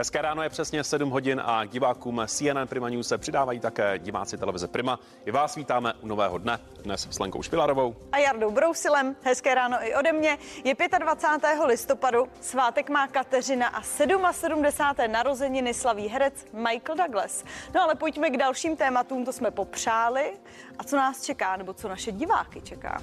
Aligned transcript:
Hezké 0.00 0.22
ráno 0.22 0.42
je 0.42 0.48
přesně 0.48 0.84
7 0.84 1.10
hodin 1.10 1.42
a 1.44 1.64
divákům 1.64 2.22
CNN 2.26 2.66
Prima 2.66 2.88
News 2.88 3.08
se 3.08 3.18
přidávají 3.18 3.60
také 3.60 3.98
diváci 3.98 4.38
televize 4.38 4.68
Prima. 4.68 5.00
I 5.24 5.30
vás 5.30 5.56
vítáme 5.56 5.92
u 6.00 6.06
nového 6.06 6.38
dne, 6.38 6.58
dnes 6.82 7.08
s 7.10 7.18
Lenkou 7.18 7.42
Špilarovou. 7.42 7.96
A 8.12 8.18
Jardou 8.18 8.50
Brousilem. 8.50 9.16
Hezké 9.22 9.54
ráno 9.54 9.76
i 9.80 9.94
ode 9.94 10.12
mě. 10.12 10.38
Je 10.64 10.74
25. 10.98 11.64
listopadu, 11.66 12.28
svátek 12.40 12.90
má 12.90 13.06
Kateřina 13.08 13.68
a 13.68 13.82
77. 13.82 14.62
narozeniny 15.06 15.74
slaví 15.74 16.08
herec 16.08 16.46
Michael 16.52 16.96
Douglas. 16.96 17.44
No 17.74 17.82
ale 17.82 17.94
pojďme 17.94 18.30
k 18.30 18.36
dalším 18.36 18.76
tématům, 18.76 19.24
to 19.24 19.32
jsme 19.32 19.50
popřáli. 19.50 20.32
A 20.78 20.84
co 20.84 20.96
nás 20.96 21.22
čeká, 21.22 21.56
nebo 21.56 21.74
co 21.74 21.88
naše 21.88 22.12
diváky 22.12 22.60
čeká? 22.60 23.02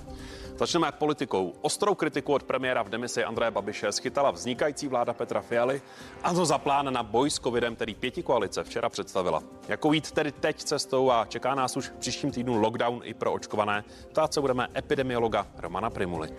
Začneme 0.58 0.92
politikou. 0.92 1.54
Ostrou 1.62 1.96
kritiku 1.96 2.34
od 2.34 2.44
premiéra 2.44 2.82
v 2.84 2.90
demisi 2.90 3.24
Andreje 3.24 3.52
Babiše 3.52 3.92
schytala 3.92 4.32
vznikající 4.32 4.88
vláda 4.88 5.14
Petra 5.14 5.42
Fialy 5.42 5.82
a 6.24 6.34
to 6.34 6.46
za 6.46 6.58
plán 6.58 6.94
na 6.94 7.04
boj 7.04 7.30
s 7.30 7.40
covidem, 7.40 7.76
který 7.76 7.96
pěti 7.96 8.24
koalice 8.24 8.64
včera 8.64 8.90
představila. 8.90 9.44
Jakou 9.68 9.94
jít 9.94 10.12
tedy 10.12 10.32
teď 10.32 10.64
cestou 10.64 11.12
a 11.12 11.26
čeká 11.26 11.56
nás 11.56 11.78
už 11.78 11.90
v 11.90 11.94
příštím 11.94 12.32
týdnu 12.32 12.62
lockdown 12.62 13.02
i 13.04 13.14
pro 13.14 13.34
očkované? 13.34 13.84
Ptát 14.10 14.34
se 14.34 14.42
budeme 14.42 14.68
epidemiologa 14.78 15.48
Romana 15.58 15.90
Primuly. 15.90 16.30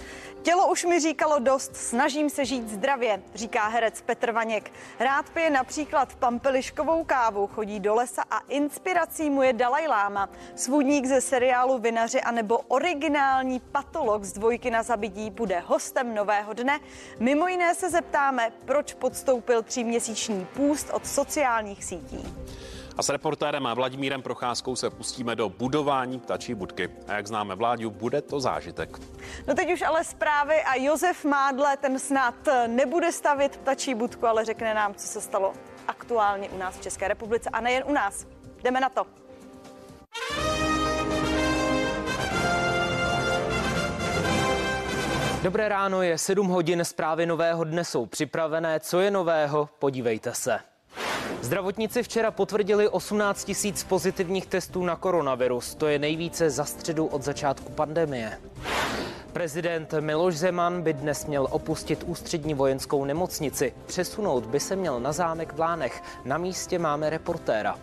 Tělo 0.43 0.71
už 0.71 0.85
mi 0.85 1.01
říkalo 1.01 1.39
dost, 1.39 1.77
snažím 1.77 2.31
se 2.31 2.45
žít 2.45 2.69
zdravě, 2.69 3.23
říká 3.35 3.69
herec 3.69 4.01
Petr 4.01 4.33
Vaněk. 4.33 4.73
Rád 5.01 5.31
pije 5.31 5.51
například 5.51 6.15
pampeliškovou 6.15 7.05
kávu, 7.05 7.47
chodí 7.47 7.81
do 7.81 7.95
lesa 7.95 8.23
a 8.31 8.39
inspirací 8.39 9.31
mu 9.31 9.43
je 9.43 9.53
Dalaj 9.53 9.87
Lama, 9.87 10.29
svůdník 10.55 11.07
ze 11.07 11.21
seriálu 11.21 11.79
Vinaři 11.79 12.21
anebo 12.21 12.59
originální 12.59 13.61
patolog 13.61 14.08
z 14.21 14.33
dvojky 14.33 14.71
na 14.71 14.83
zabití 14.83 15.31
bude 15.31 15.61
hostem 15.67 16.15
nového 16.15 16.53
dne. 16.53 16.81
Mimo 17.21 17.49
jiné 17.49 17.75
se 17.75 17.91
zeptáme, 17.91 18.53
proč 18.65 18.95
podstoupil 18.95 19.63
tříměsíční 19.63 20.45
půst 20.45 20.91
od 20.93 21.07
sociálních 21.07 21.85
sítí. 21.85 22.35
A 22.97 23.03
s 23.03 23.09
reportérem 23.09 23.69
Vladimírem 23.75 24.23
Procházkou 24.23 24.77
se 24.77 24.91
pustíme 24.91 25.37
do 25.37 25.49
budování 25.49 26.21
ptačí 26.21 26.55
budky. 26.55 26.89
A 27.09 27.13
jak 27.13 27.27
známe 27.27 27.55
vládu, 27.55 27.91
bude 27.91 28.23
to 28.23 28.41
zážitek. 28.41 28.99
No 29.47 29.55
teď 29.55 29.73
už 29.73 29.83
ale 29.83 30.05
zprávy 30.05 30.63
a 30.63 30.75
Josef 30.75 31.25
Mádle, 31.25 31.77
ten 31.77 31.99
snad 31.99 32.35
nebude 32.67 33.13
stavit 33.13 33.57
ptačí 33.57 33.95
budku, 33.95 34.27
ale 34.27 34.45
řekne 34.45 34.75
nám, 34.75 34.95
co 34.95 35.07
se 35.07 35.21
stalo 35.21 35.53
aktuálně 35.89 36.49
u 36.49 36.59
nás 36.59 36.77
v 36.77 36.83
České 36.83 37.09
republice 37.09 37.51
a 37.53 37.61
nejen 37.61 37.85
u 37.87 37.93
nás. 37.93 38.27
Jdeme 38.63 38.81
na 38.81 38.89
to. 38.89 39.07
Dobré 45.43 45.69
ráno, 45.69 46.03
je 46.03 46.19
7 46.19 46.49
hodin, 46.49 46.85
zprávy 46.85 47.27
nového 47.27 47.65
dne 47.65 47.85
jsou 47.85 48.07
připravené. 48.07 48.81
Co 48.81 49.01
je 49.01 49.11
nového? 49.11 49.69
Podívejte 49.79 50.35
se. 50.35 50.59
Zdravotníci 51.43 52.03
včera 52.03 52.31
potvrdili 52.31 52.89
18 52.89 53.45
tisíc 53.45 53.85
pozitivních 53.85 54.47
testů 54.47 54.85
na 54.85 54.97
koronavirus. 54.97 55.75
To 55.75 55.87
je 55.87 55.99
nejvíce 55.99 56.51
za 56.51 56.65
středu 56.65 57.07
od 57.07 57.23
začátku 57.23 57.73
pandemie. 57.73 58.41
Prezident 59.33 59.95
Miloš 60.01 60.37
Zeman 60.37 60.83
by 60.83 60.93
dnes 60.93 61.27
měl 61.27 61.49
opustit 61.51 62.05
ústřední 62.07 62.55
vojenskou 62.55 63.05
nemocnici. 63.05 63.73
Přesunout 63.87 64.47
by 64.47 64.61
se 64.61 64.77
měl 64.77 65.01
na 65.01 65.13
zámek 65.13 65.53
v 65.53 65.61
Lánech. 65.61 66.03
Na 66.25 66.39
místě 66.39 66.79
máme 66.79 67.11
reportéra. 67.11 67.79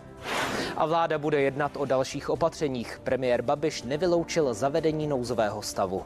A 0.76 0.86
vláda 0.86 1.18
bude 1.18 1.40
jednat 1.40 1.76
o 1.76 1.84
dalších 1.84 2.30
opatřeních. 2.30 3.00
Premiér 3.04 3.42
Babiš 3.42 3.82
nevyloučil 3.82 4.54
zavedení 4.54 5.06
nouzového 5.06 5.62
stavu. 5.62 6.04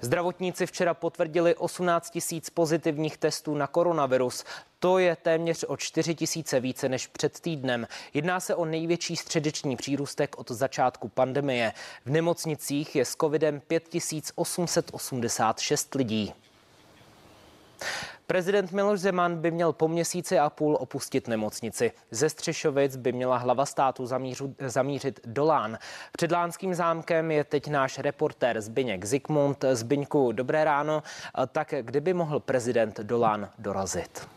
Zdravotníci 0.00 0.66
včera 0.66 0.94
potvrdili 0.94 1.54
18 1.54 2.10
tisíc 2.10 2.50
pozitivních 2.50 3.18
testů 3.18 3.54
na 3.54 3.66
koronavirus. 3.66 4.44
To 4.78 4.98
je 4.98 5.16
téměř 5.16 5.64
o 5.68 5.76
4 5.76 6.14
tisíce 6.14 6.60
více 6.60 6.88
než 6.88 7.06
před 7.06 7.40
týdnem. 7.40 7.86
Jedná 8.14 8.40
se 8.40 8.54
o 8.54 8.64
největší 8.64 9.16
středeční 9.16 9.76
přírůstek 9.76 10.38
od 10.38 10.50
začátku 10.50 11.08
pandemie. 11.08 11.72
V 12.04 12.10
nemocnicích 12.10 12.96
je 12.96 13.04
s 13.04 13.16
covidem 13.16 13.60
5886 13.60 15.94
lidí. 15.94 16.34
Prezident 18.28 18.72
Miloš 18.72 19.00
Zeman 19.00 19.36
by 19.36 19.50
měl 19.50 19.72
po 19.72 19.88
měsíci 19.88 20.38
a 20.38 20.50
půl 20.50 20.76
opustit 20.80 21.28
nemocnici. 21.28 21.92
Ze 22.10 22.30
Střešovic 22.30 22.96
by 22.96 23.12
měla 23.12 23.36
hlava 23.36 23.66
státu 23.66 24.06
zamířu, 24.06 24.54
zamířit 24.66 25.20
do 25.24 25.44
Lán. 25.44 25.78
Před 26.12 26.32
Lánským 26.32 26.74
zámkem 26.74 27.30
je 27.30 27.44
teď 27.44 27.68
náš 27.68 27.98
reportér 27.98 28.60
Zbyněk 28.60 29.04
Zikmund. 29.04 29.64
Zbyňku, 29.72 30.32
dobré 30.32 30.64
ráno. 30.64 31.02
Tak 31.52 31.74
kdyby 31.80 32.14
mohl 32.14 32.40
prezident 32.40 33.00
do 33.00 33.18
Lán 33.18 33.48
dorazit? 33.58 34.28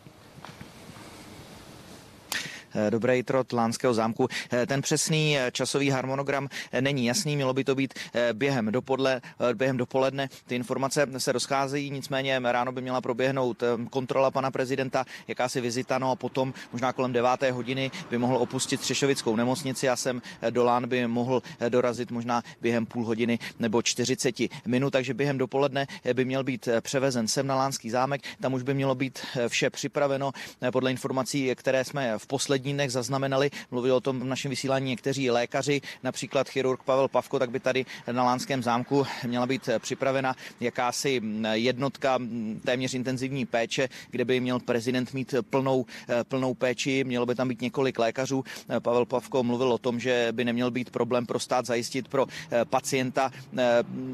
Eh, 2.73 2.91
dobré 2.91 3.17
jitro 3.17 3.43
Tlánského 3.43 3.93
zámku. 3.93 4.27
Eh, 4.51 4.65
ten 4.65 4.81
přesný 4.81 5.37
eh, 5.37 5.51
časový 5.51 5.89
harmonogram 5.89 6.47
není 6.81 7.05
jasný, 7.05 7.35
mělo 7.35 7.53
by 7.53 7.63
to 7.63 7.75
být 7.75 7.93
během 8.33 8.71
dopodle, 8.71 9.21
během 9.53 9.77
dopoledne. 9.77 10.29
Ty 10.47 10.55
informace 10.55 11.07
se 11.17 11.31
rozcházejí, 11.31 11.91
nicméně 11.91 12.41
ráno 12.43 12.71
by 12.71 12.81
měla 12.81 13.01
proběhnout 13.01 13.63
kontrola 13.89 14.31
pana 14.31 14.51
prezidenta, 14.51 15.05
jakási 15.27 15.61
vizita, 15.61 15.99
no 15.99 16.11
a 16.11 16.15
potom 16.15 16.53
možná 16.71 16.93
kolem 16.93 17.13
deváté 17.13 17.51
hodiny 17.51 17.91
by 18.09 18.17
mohl 18.17 18.37
opustit 18.37 18.81
Třešovickou 18.81 19.35
nemocnici 19.35 19.89
a 19.89 19.95
sem 19.95 20.21
do 20.49 20.63
Lán 20.63 20.89
by 20.89 21.07
mohl 21.07 21.41
dorazit 21.69 22.11
možná 22.11 22.43
během 22.61 22.85
půl 22.85 23.05
hodiny 23.05 23.39
nebo 23.59 23.81
40 23.81 24.35
minut, 24.65 24.89
takže 24.89 25.13
během 25.13 25.37
dopoledne 25.37 25.87
by 26.13 26.25
měl 26.25 26.43
být 26.43 26.67
převezen 26.81 27.27
sem 27.27 27.47
na 27.47 27.55
Lánský 27.55 27.89
zámek, 27.89 28.21
tam 28.41 28.53
už 28.53 28.63
by 28.63 28.73
mělo 28.73 28.95
být 28.95 29.19
vše 29.47 29.69
připraveno 29.69 30.31
podle 30.71 30.91
informací, 30.91 31.51
které 31.55 31.85
jsme 31.85 32.17
v 32.17 32.27
poslední 32.27 32.58
posledních 32.59 32.75
dnech 32.75 32.91
zaznamenali. 32.91 33.49
Mluvili 33.71 33.93
o 33.93 34.01
tom 34.01 34.19
v 34.19 34.23
našem 34.23 34.49
vysílání 34.49 34.89
někteří 34.89 35.31
lékaři, 35.31 35.81
například 36.03 36.49
chirurg 36.49 36.83
Pavel 36.83 37.07
Pavko, 37.07 37.39
tak 37.39 37.49
by 37.51 37.59
tady 37.59 37.85
na 38.11 38.23
Lánském 38.23 38.63
zámku 38.63 39.05
měla 39.27 39.45
být 39.47 39.69
připravena 39.79 40.35
jakási 40.59 41.21
jednotka 41.53 42.19
téměř 42.65 42.93
intenzivní 42.93 43.45
péče, 43.45 43.89
kde 44.11 44.25
by 44.25 44.39
měl 44.39 44.59
prezident 44.59 45.13
mít 45.13 45.33
plnou, 45.49 45.85
plnou 46.27 46.53
péči. 46.53 47.03
Mělo 47.03 47.25
by 47.25 47.35
tam 47.35 47.47
být 47.47 47.61
několik 47.61 47.99
lékařů. 47.99 48.43
Pavel 48.79 49.05
Pavko 49.05 49.43
mluvil 49.43 49.73
o 49.73 49.77
tom, 49.77 49.99
že 49.99 50.27
by 50.31 50.45
neměl 50.45 50.71
být 50.71 50.89
problém 50.89 51.25
pro 51.25 51.39
stát 51.39 51.65
zajistit 51.65 52.07
pro 52.07 52.25
pacienta 52.69 53.31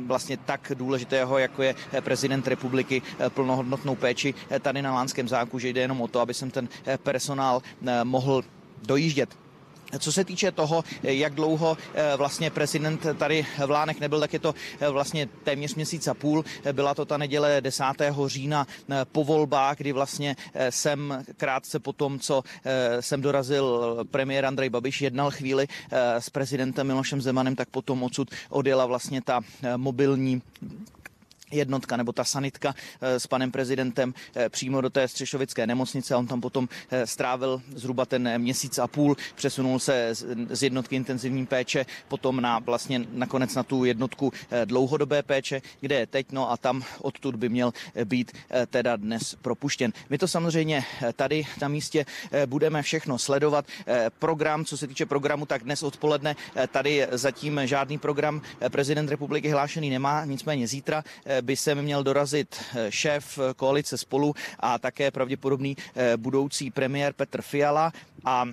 vlastně 0.06 0.38
tak 0.38 0.72
důležitého, 0.75 1.38
jako 1.38 1.63
je 1.63 1.75
prezident 2.01 2.47
republiky, 2.47 3.01
plnohodnotnou 3.29 3.95
péči 3.95 4.33
tady 4.62 4.81
na 4.81 4.94
Lánském 4.94 5.27
zámku, 5.27 5.59
že 5.59 5.69
jde 5.69 5.81
jenom 5.81 6.01
o 6.01 6.07
to, 6.07 6.19
aby 6.19 6.33
sem 6.33 6.51
ten 6.51 6.69
personál 7.03 7.62
mohl 8.03 8.34
dojíždět. 8.81 9.30
Co 10.00 10.12
se 10.12 10.24
týče 10.24 10.52
toho, 10.52 10.84
jak 11.03 11.34
dlouho 11.34 11.78
eh, 11.94 12.18
vlastně 12.18 12.50
prezident 12.50 13.06
tady 13.18 13.46
v 13.66 13.69
Lánech 13.69 14.00
nebyl, 14.00 14.19
tak 14.19 14.34
je 14.34 14.40
to 14.40 14.56
eh, 14.80 14.90
vlastně 14.90 15.30
téměř 15.44 15.75
měsíc 15.75 16.08
a 16.08 16.13
půl. 16.13 16.46
Byla 16.72 16.94
to 16.94 17.06
ta 17.06 17.18
neděle 17.18 17.62
10. 17.62 17.84
října 18.25 18.68
eh, 18.90 19.06
po 19.12 19.24
volbách, 19.24 19.78
kdy 19.78 19.91
vlastně 19.91 20.36
jsem 20.69 21.25
krátce 21.38 21.80
po 21.80 21.94
tom, 21.94 22.19
co 22.19 22.44
jsem 23.00 23.22
dorazil 23.22 23.97
premiér 24.12 24.46
Andrej 24.46 24.69
Babiš, 24.69 25.02
jednal 25.02 25.31
chvíli 25.31 25.68
s 26.19 26.30
prezidentem 26.30 26.88
Milošem 26.88 27.22
Zemanem, 27.22 27.56
tak 27.56 27.69
potom 27.69 28.03
odsud 28.03 28.30
odjela 28.50 28.86
vlastně 28.86 29.22
ta 29.22 29.42
mobilní 29.78 30.42
jednotka 31.55 31.97
nebo 31.97 32.11
ta 32.11 32.23
sanitka 32.23 32.75
eh, 33.01 33.19
s 33.19 33.27
panem 33.27 33.51
prezidentem 33.51 34.13
eh, 34.35 34.49
přímo 34.49 34.81
do 34.81 34.89
té 34.89 35.07
střešovické 35.07 35.67
nemocnice. 35.67 36.16
On 36.16 36.27
tam 36.27 36.41
potom 36.41 36.69
eh, 36.91 37.07
strávil 37.07 37.61
zhruba 37.75 38.05
ten 38.05 38.41
měsíc 38.41 38.79
a 38.79 38.88
půl, 38.88 39.17
přesunul 39.35 39.79
se 39.79 40.09
z 40.49 40.63
jednotky 40.63 40.95
intenzivní 40.95 41.45
péče 41.45 41.85
potom 42.07 42.41
na 42.41 42.59
vlastně 42.59 43.01
nakonec 43.11 43.55
na 43.55 43.63
tu 43.63 43.85
jednotku 43.85 44.33
dlouhodobé 44.65 45.23
péče, 45.23 45.61
kde 45.81 45.95
je 45.95 46.07
teď, 46.07 46.27
no 46.31 46.51
a 46.51 46.57
tam 46.57 46.83
odtud 47.01 47.35
by 47.35 47.49
měl 47.49 47.73
být 48.06 48.31
teda 48.68 48.95
dnes 48.95 49.35
propuštěn. 49.41 49.94
My 50.09 50.18
to 50.18 50.27
samozřejmě 50.27 50.83
tady 51.15 51.47
na 51.62 51.68
místě 51.68 52.06
budeme 52.45 52.81
všechno 52.81 53.18
sledovat. 53.18 53.65
Program, 54.19 54.65
co 54.65 54.77
se 54.77 54.88
týče 54.88 55.06
programu, 55.06 55.45
tak 55.45 55.63
dnes 55.63 55.83
odpoledne 55.83 56.35
tady 56.71 57.07
zatím 57.12 57.62
žádný 57.63 57.97
program 57.97 58.41
prezident 58.69 59.09
republiky 59.09 59.50
hlášený 59.50 59.89
nemá, 59.89 60.25
nicméně 60.25 60.68
zítra 60.68 61.03
by 61.45 61.56
sem 61.56 61.81
měl 61.81 62.03
dorazit 62.03 62.56
eh, 62.75 62.92
šéf 62.92 63.39
eh, 63.39 63.53
koalice 63.53 63.97
spolu 63.97 64.33
a 64.59 64.80
také 64.80 65.12
pravděpodobný 65.12 65.77
eh, 65.95 66.18
budoucí 66.18 66.71
premiér 66.71 67.13
Petr 67.13 67.42
Fiala 67.42 67.92
a 68.25 68.45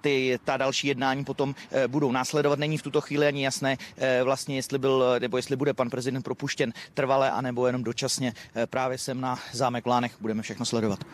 ty, 0.00 0.38
ta 0.44 0.56
další 0.56 0.88
jednání 0.88 1.24
potom 1.24 1.54
budou 1.86 2.12
následovat. 2.12 2.58
Není 2.58 2.78
v 2.78 2.82
tuto 2.82 3.00
chvíli 3.00 3.26
ani 3.26 3.44
jasné 3.44 3.76
vlastně, 4.24 4.56
jestli 4.56 4.78
byl, 4.78 5.04
nebo 5.18 5.36
jestli 5.36 5.56
bude 5.56 5.74
pan 5.74 5.90
prezident 5.90 6.22
propuštěn 6.22 6.72
trvale, 6.94 7.30
anebo 7.30 7.66
jenom 7.66 7.84
dočasně. 7.84 8.32
Právě 8.70 8.98
sem 8.98 9.20
na 9.20 9.38
zámek 9.52 9.86
Lánech 9.86 10.16
budeme 10.20 10.42
všechno 10.42 10.66
sledovat. 10.66 11.04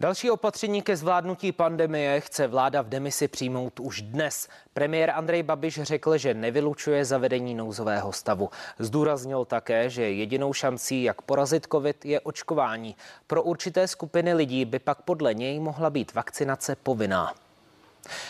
Další 0.00 0.30
opatření 0.30 0.82
ke 0.82 0.96
zvládnutí 0.96 1.52
pandemie 1.52 2.20
chce 2.20 2.46
vláda 2.46 2.82
v 2.82 2.88
demisi 2.88 3.28
přijmout 3.28 3.80
už 3.80 4.02
dnes. 4.02 4.48
Premiér 4.72 5.10
Andrej 5.10 5.42
Babiš 5.42 5.82
řekl, 5.82 6.18
že 6.18 6.34
nevylučuje 6.34 7.04
zavedení 7.04 7.54
nouzového 7.54 8.12
stavu. 8.12 8.50
Zdůraznil 8.78 9.44
také, 9.44 9.90
že 9.90 10.10
jedinou 10.10 10.52
šancí, 10.52 11.02
jak 11.02 11.22
porazit 11.22 11.66
COVID, 11.72 12.04
je 12.04 12.20
očkování. 12.20 12.96
Pro 13.26 13.42
určité 13.42 13.88
skupiny 13.88 14.34
lidí 14.34 14.64
by 14.64 14.78
pak 14.78 15.02
podle 15.02 15.34
něj 15.34 15.60
mohla 15.60 15.90
být 15.90 16.14
vakcinace 16.14 16.76
povinná. 16.82 17.34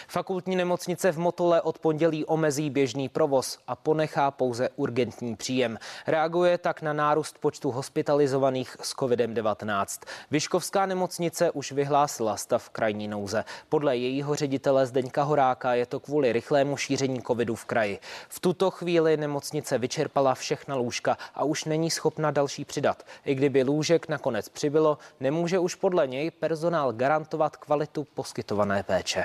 Fakultní 0.09 0.57
nemocnice 0.57 1.13
v 1.13 1.19
Motole 1.19 1.63
od 1.63 1.79
pondělí 1.79 2.25
omezí 2.25 2.71
běžný 2.71 3.09
provoz 3.09 3.59
a 3.67 3.77
ponechá 3.77 4.31
pouze 4.31 4.69
urgentní 4.77 5.37
příjem. 5.37 5.79
Reaguje 6.07 6.59
tak 6.59 6.83
na 6.83 6.93
nárůst 6.93 7.39
počtu 7.39 7.71
hospitalizovaných 7.71 8.77
s 8.81 8.95
COVID-19. 8.95 10.07
Vyškovská 10.31 10.87
nemocnice 10.87 11.51
už 11.51 11.73
vyhlásila 11.73 12.37
stav 12.37 12.69
krajní 12.69 13.09
nouze. 13.09 13.45
Podle 13.69 13.97
jejího 13.97 14.35
ředitele 14.35 14.87
Zdeňka 14.87 15.23
Horáka 15.23 15.75
je 15.75 15.87
to 15.87 16.01
kvůli 16.01 16.33
rychlému 16.33 16.77
šíření 16.77 17.23
covidu 17.23 17.55
v 17.55 17.65
kraji. 17.65 17.99
V 18.29 18.41
tuto 18.41 18.71
chvíli 18.71 19.17
nemocnice 19.17 19.79
vyčerpala 19.79 20.35
všechna 20.35 20.75
lůžka 20.75 21.17
a 21.35 21.45
už 21.45 21.65
není 21.65 21.91
schopna 21.91 22.31
další 22.31 22.65
přidat. 22.65 23.03
I 23.25 23.35
kdyby 23.35 23.63
lůžek 23.63 24.09
nakonec 24.09 24.49
přibylo, 24.49 24.99
nemůže 25.21 25.59
už 25.59 25.75
podle 25.75 26.07
něj 26.07 26.31
personál 26.31 26.93
garantovat 26.93 27.57
kvalitu 27.57 28.07
poskytované 28.15 28.83
péče. 28.83 29.25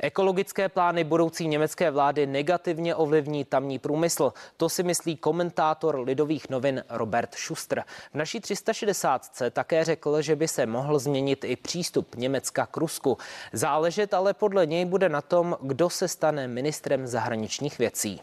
Ekologické 0.00 0.68
plány 0.68 1.04
budoucí 1.04 1.48
německé 1.48 1.90
vlády 1.90 2.26
negativně 2.26 2.94
ovlivní 2.94 3.44
tamní 3.44 3.78
průmysl. 3.78 4.32
To 4.56 4.68
si 4.68 4.82
myslí 4.82 5.16
komentátor 5.16 6.00
lidových 6.00 6.50
novin 6.50 6.84
Robert 6.88 7.34
Schuster. 7.34 7.84
V 8.12 8.14
naší 8.14 8.40
360 8.40 9.42
také 9.50 9.84
řekl, 9.84 10.22
že 10.22 10.36
by 10.36 10.48
se 10.48 10.66
mohl 10.66 10.98
změnit 10.98 11.44
i 11.44 11.56
přístup 11.56 12.14
Německa 12.14 12.66
k 12.66 12.76
Rusku. 12.76 13.18
Záležet 13.52 14.14
ale 14.14 14.34
podle 14.34 14.66
něj 14.66 14.84
bude 14.84 15.08
na 15.08 15.20
tom, 15.20 15.56
kdo 15.60 15.90
se 15.90 16.08
stane 16.08 16.48
ministrem 16.48 17.06
zahraničních 17.06 17.78
věcí 17.78 18.20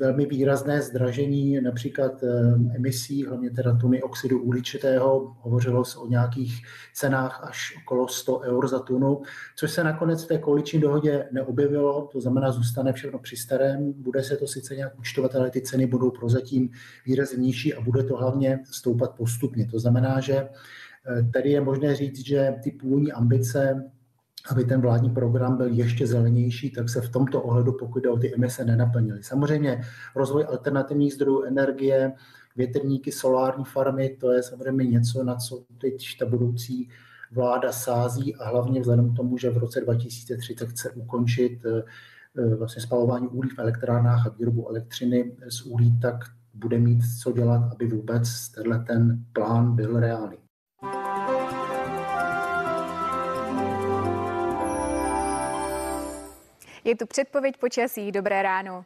velmi 0.00 0.26
výrazné 0.26 0.82
zdražení 0.82 1.60
například 1.60 2.22
eh, 2.22 2.28
emisí, 2.76 3.26
hlavně 3.26 3.50
teda 3.50 3.76
tuny 3.76 4.02
oxidu 4.02 4.42
uhličitého. 4.42 5.36
Hovořilo 5.40 5.84
se 5.84 5.98
o 5.98 6.06
nějakých 6.06 6.62
cenách 6.94 7.40
až 7.44 7.74
okolo 7.82 8.08
100 8.08 8.40
eur 8.40 8.68
za 8.68 8.78
tunu, 8.78 9.22
což 9.56 9.70
se 9.70 9.84
nakonec 9.84 10.24
v 10.24 10.28
té 10.28 10.38
koaliční 10.38 10.80
dohodě 10.80 11.28
neobjevilo, 11.32 12.08
to 12.12 12.20
znamená, 12.20 12.52
zůstane 12.52 12.92
všechno 12.92 13.18
při 13.18 13.36
starém, 13.36 13.92
bude 13.92 14.22
se 14.22 14.36
to 14.36 14.46
sice 14.46 14.76
nějak 14.76 14.98
účtovat, 14.98 15.34
ale 15.34 15.50
ty 15.50 15.60
ceny 15.60 15.86
budou 15.86 16.10
prozatím 16.10 16.70
výrazně 17.06 17.38
nižší 17.38 17.74
a 17.74 17.80
bude 17.80 18.02
to 18.02 18.16
hlavně 18.16 18.58
stoupat 18.70 19.16
postupně. 19.16 19.66
To 19.66 19.78
znamená, 19.78 20.20
že 20.20 20.36
eh, 20.36 20.48
tady 21.32 21.50
je 21.50 21.60
možné 21.60 21.96
říct, 21.96 22.26
že 22.26 22.54
ty 22.62 22.70
původní 22.70 23.12
ambice 23.12 23.90
aby 24.50 24.64
ten 24.64 24.80
vládní 24.80 25.10
program 25.10 25.56
byl 25.56 25.66
ještě 25.66 26.06
zelenější, 26.06 26.70
tak 26.70 26.88
se 26.88 27.00
v 27.00 27.08
tomto 27.08 27.42
ohledu, 27.42 27.72
pokud 27.72 28.02
jde 28.02 28.10
o 28.10 28.18
ty 28.18 28.34
emise, 28.34 28.64
nenaplnily. 28.64 29.22
Samozřejmě 29.22 29.80
rozvoj 30.16 30.44
alternativních 30.48 31.14
zdrojů 31.14 31.42
energie, 31.42 32.12
větrníky, 32.56 33.12
solární 33.12 33.64
farmy, 33.64 34.16
to 34.20 34.32
je 34.32 34.42
samozřejmě 34.42 34.86
něco, 34.86 35.24
na 35.24 35.34
co 35.34 35.64
teď 35.78 36.18
ta 36.18 36.26
budoucí 36.26 36.88
vláda 37.32 37.72
sází 37.72 38.36
a 38.36 38.48
hlavně 38.48 38.80
vzhledem 38.80 39.12
k 39.12 39.16
tomu, 39.16 39.38
že 39.38 39.50
v 39.50 39.58
roce 39.58 39.80
2030 39.80 40.68
chce 40.68 40.90
ukončit 40.90 41.60
eh, 41.66 41.82
eh, 42.38 42.54
vlastně 42.54 42.82
spalování 42.82 43.28
uhlí 43.28 43.50
v 43.50 43.58
elektrárnách 43.58 44.26
a 44.26 44.30
výrobu 44.30 44.68
elektřiny 44.68 45.36
z 45.48 45.62
uhlí, 45.62 46.00
tak 46.00 46.14
bude 46.54 46.78
mít 46.78 47.00
co 47.22 47.32
dělat, 47.32 47.72
aby 47.72 47.86
vůbec 47.86 48.48
tenhle 48.48 48.84
ten 48.84 49.24
plán 49.32 49.76
byl 49.76 50.00
reálný. 50.00 50.36
Je 56.84 56.96
tu 56.96 57.06
předpověď 57.06 57.56
počasí. 57.56 58.12
Dobré 58.12 58.42
ráno. 58.42 58.84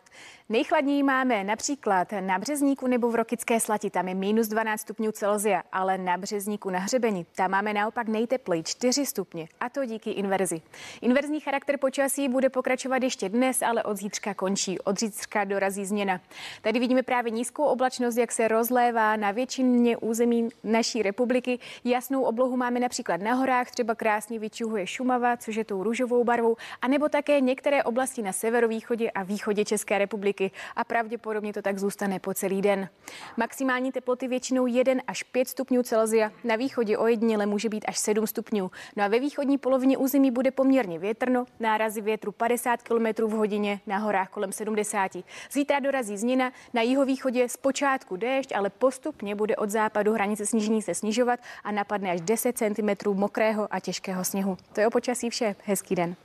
Nejchladněji 0.48 1.02
máme 1.02 1.44
například 1.44 2.08
na 2.20 2.38
Březníku 2.38 2.86
nebo 2.86 3.10
v 3.10 3.14
Rokické 3.14 3.60
slati, 3.60 3.90
tam 3.90 4.08
je 4.08 4.14
minus 4.14 4.48
12 4.48 4.80
stupňů 4.80 5.12
Celzia, 5.12 5.62
ale 5.72 5.98
na 5.98 6.16
Březníku 6.16 6.70
na 6.70 6.78
Hřebeni, 6.78 7.26
tam 7.36 7.50
máme 7.50 7.72
naopak 7.72 8.08
nejteplej 8.08 8.62
4 8.62 9.06
stupně 9.06 9.48
a 9.60 9.68
to 9.68 9.84
díky 9.84 10.10
inverzi. 10.10 10.62
Inverzní 11.00 11.40
charakter 11.40 11.78
počasí 11.78 12.28
bude 12.28 12.48
pokračovat 12.48 13.02
ještě 13.02 13.28
dnes, 13.28 13.62
ale 13.62 13.82
od 13.82 13.96
zítřka 13.96 14.34
končí. 14.34 14.78
Od 14.78 15.00
zítřka 15.00 15.44
dorazí 15.44 15.86
změna. 15.86 16.20
Tady 16.62 16.78
vidíme 16.78 17.02
právě 17.02 17.30
nízkou 17.30 17.64
oblačnost, 17.64 18.16
jak 18.16 18.32
se 18.32 18.48
rozlévá 18.48 19.16
na 19.16 19.30
většině 19.30 19.96
území 19.96 20.48
naší 20.64 21.02
republiky. 21.02 21.58
Jasnou 21.84 22.22
oblohu 22.22 22.56
máme 22.56 22.80
například 22.80 23.20
na 23.20 23.34
horách, 23.34 23.70
třeba 23.70 23.94
krásně 23.94 24.38
vyčuhuje 24.38 24.86
Šumava, 24.86 25.36
což 25.36 25.56
je 25.56 25.64
tou 25.64 25.82
růžovou 25.82 26.24
barvou, 26.24 26.56
anebo 26.82 27.08
také 27.08 27.40
některé 27.40 27.82
oblasti 27.82 28.22
na 28.22 28.32
severovýchodě 28.32 29.10
a 29.10 29.22
východě 29.22 29.64
České 29.64 29.98
republiky 29.98 30.33
republiky 30.40 30.50
a 30.76 30.84
pravděpodobně 30.84 31.52
to 31.52 31.62
tak 31.62 31.78
zůstane 31.78 32.18
po 32.18 32.34
celý 32.34 32.62
den. 32.62 32.88
Maximální 33.36 33.92
teploty 33.92 34.28
většinou 34.28 34.66
1 34.66 34.94
až 35.06 35.22
5 35.22 35.48
stupňů 35.48 35.82
Celzia, 35.82 36.30
na 36.44 36.56
východě 36.56 36.98
ojediněle 36.98 37.46
může 37.46 37.68
být 37.68 37.84
až 37.88 37.98
7 37.98 38.26
stupňů. 38.26 38.70
No 38.96 39.04
a 39.04 39.08
ve 39.08 39.18
východní 39.18 39.58
polovině 39.58 39.98
území 39.98 40.30
bude 40.30 40.50
poměrně 40.50 40.98
větrno, 40.98 41.44
nárazy 41.60 42.00
větru 42.00 42.32
50 42.32 42.82
km 42.82 43.06
v 43.26 43.30
hodině, 43.30 43.80
na 43.86 43.98
horách 43.98 44.28
kolem 44.28 44.52
70. 44.52 45.10
Zítra 45.52 45.80
dorazí 45.80 46.18
změna, 46.18 46.52
na 46.74 46.82
jihovýchodě 46.82 47.48
zpočátku 47.48 48.16
déšť, 48.16 48.52
ale 48.54 48.70
postupně 48.70 49.34
bude 49.34 49.56
od 49.56 49.70
západu 49.70 50.12
hranice 50.12 50.46
snížení 50.46 50.82
se 50.82 50.94
snižovat 50.94 51.40
a 51.64 51.72
napadne 51.72 52.10
až 52.10 52.20
10 52.20 52.58
cm 52.58 53.10
mokrého 53.12 53.68
a 53.70 53.80
těžkého 53.80 54.24
sněhu. 54.24 54.56
To 54.72 54.80
je 54.80 54.86
o 54.86 54.90
počasí 54.90 55.30
vše. 55.30 55.56
Hezký 55.64 55.94
den. 55.94 56.16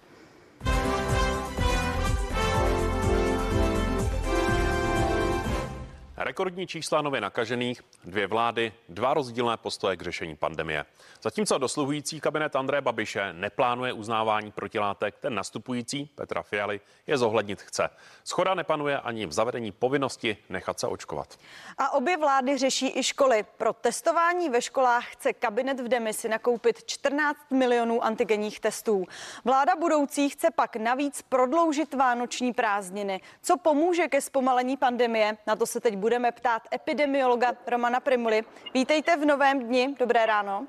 Rekordní 6.21 6.67
čísla 6.67 7.01
nově 7.01 7.21
nakažených, 7.21 7.81
dvě 8.03 8.27
vlády, 8.27 8.73
dva 8.89 9.13
rozdílné 9.13 9.57
postoje 9.57 9.97
k 9.97 10.01
řešení 10.01 10.35
pandemie. 10.35 10.85
Zatímco 11.21 11.57
dosluhující 11.57 12.19
kabinet 12.19 12.55
André 12.55 12.81
Babiše 12.81 13.33
neplánuje 13.33 13.93
uznávání 13.93 14.51
protilátek, 14.51 15.15
ten 15.19 15.35
nastupující 15.35 16.05
Petra 16.15 16.41
Fialy 16.43 16.79
je 17.07 17.17
zohlednit 17.17 17.61
chce. 17.61 17.89
Schoda 18.23 18.53
nepanuje 18.53 18.99
ani 18.99 19.25
v 19.25 19.31
zavedení 19.31 19.71
povinnosti 19.71 20.37
nechat 20.49 20.79
se 20.79 20.87
očkovat. 20.87 21.39
A 21.77 21.93
obě 21.93 22.17
vlády 22.17 22.57
řeší 22.57 22.97
i 22.99 23.03
školy. 23.03 23.45
Pro 23.57 23.73
testování 23.73 24.49
ve 24.49 24.61
školách 24.61 25.05
chce 25.05 25.33
kabinet 25.33 25.79
v 25.79 25.87
demisi 25.87 26.29
nakoupit 26.29 26.83
14 26.85 27.39
milionů 27.51 28.03
antigenních 28.03 28.59
testů. 28.59 29.05
Vláda 29.45 29.75
budoucí 29.75 30.29
chce 30.29 30.51
pak 30.51 30.75
navíc 30.75 31.21
prodloužit 31.21 31.93
vánoční 31.93 32.53
prázdniny. 32.53 33.21
Co 33.41 33.57
pomůže 33.57 34.07
ke 34.07 34.21
zpomalení 34.21 34.77
pandemie? 34.77 35.37
Na 35.47 35.55
to 35.55 35.65
se 35.65 35.79
teď 35.79 35.95
bude 35.95 36.08
budeme 36.09 36.31
ptát 36.31 36.61
epidemiologa 36.73 37.53
Romana 37.67 37.99
Primuly. 37.99 38.41
Vítejte 38.73 39.17
v 39.17 39.25
novém 39.25 39.61
dni. 39.67 39.95
Dobré 39.99 40.25
ráno. 40.25 40.65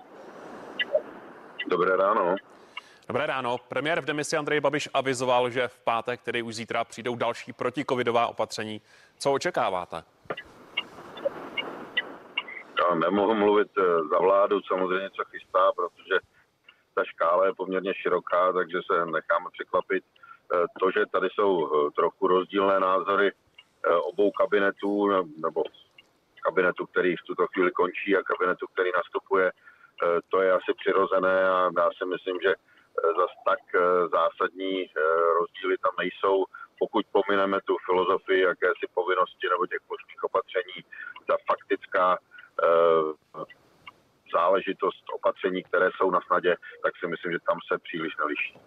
Dobré 1.68 1.96
ráno. 1.96 2.36
Dobré 3.08 3.26
ráno. 3.26 3.56
Premiér 3.58 4.00
v 4.00 4.04
demisi 4.04 4.36
Andrej 4.36 4.60
Babiš 4.60 4.88
avizoval, 4.92 5.50
že 5.50 5.68
v 5.68 5.80
pátek, 5.80 6.20
tedy 6.20 6.42
už 6.42 6.54
zítra, 6.54 6.84
přijdou 6.84 7.16
další 7.16 7.52
protikovidová 7.52 8.26
opatření. 8.26 8.80
Co 9.18 9.32
očekáváte? 9.32 10.04
Já 12.80 12.94
nemohu 12.94 13.34
mluvit 13.34 13.68
eh, 13.78 13.82
za 14.12 14.18
vládu, 14.18 14.60
samozřejmě 14.68 15.10
co 15.10 15.24
chystá, 15.24 15.72
protože 15.72 16.16
ta 16.94 17.04
škála 17.04 17.46
je 17.46 17.54
poměrně 17.54 17.94
široká, 17.94 18.52
takže 18.52 18.78
se 18.92 19.06
necháme 19.06 19.48
překvapit. 19.52 20.04
Eh, 20.04 20.64
to, 20.80 20.90
že 20.90 21.06
tady 21.12 21.28
jsou 21.32 21.50
eh, 21.66 21.90
trochu 21.96 22.26
rozdílné 22.26 22.80
názory, 22.80 23.32
obou 24.02 24.30
kabinetů, 24.30 25.08
nebo 25.36 25.64
kabinetu, 26.42 26.86
který 26.86 27.16
v 27.16 27.26
tuto 27.26 27.46
chvíli 27.46 27.70
končí 27.70 28.16
a 28.16 28.22
kabinetu, 28.22 28.66
který 28.66 28.90
nastupuje, 28.94 29.46
eh, 29.52 30.20
to 30.28 30.42
je 30.42 30.52
asi 30.52 30.72
přirozené 30.80 31.48
a 31.50 31.70
já 31.78 31.90
si 31.98 32.04
myslím, 32.06 32.36
že 32.42 32.52
eh, 32.54 33.12
zas 33.20 33.32
tak 33.44 33.62
zásadní 34.12 34.90
rozdíly 35.38 35.78
tam 35.78 35.94
nejsou, 35.98 36.44
pokud 36.78 37.06
pomineme 37.12 37.58
tu 37.64 37.76
filozofii 37.86 38.40
jakési 38.40 38.86
povinnosti 38.94 39.48
nebo 39.48 39.66
těch 39.66 39.82
plošných 39.88 40.24
opatření 40.24 40.78
za 41.28 41.36
faktická 41.50 42.18
záležitost 44.32 45.04
opatření, 45.12 45.62
které 45.62 45.90
jsou 45.96 46.10
na 46.10 46.20
snadě, 46.26 46.56
tak 46.82 46.92
si 47.00 47.06
myslím, 47.06 47.32
že 47.32 47.38
tam 47.46 47.58
se 47.72 47.78
příliš 47.78 48.16
neliší. 48.16 48.58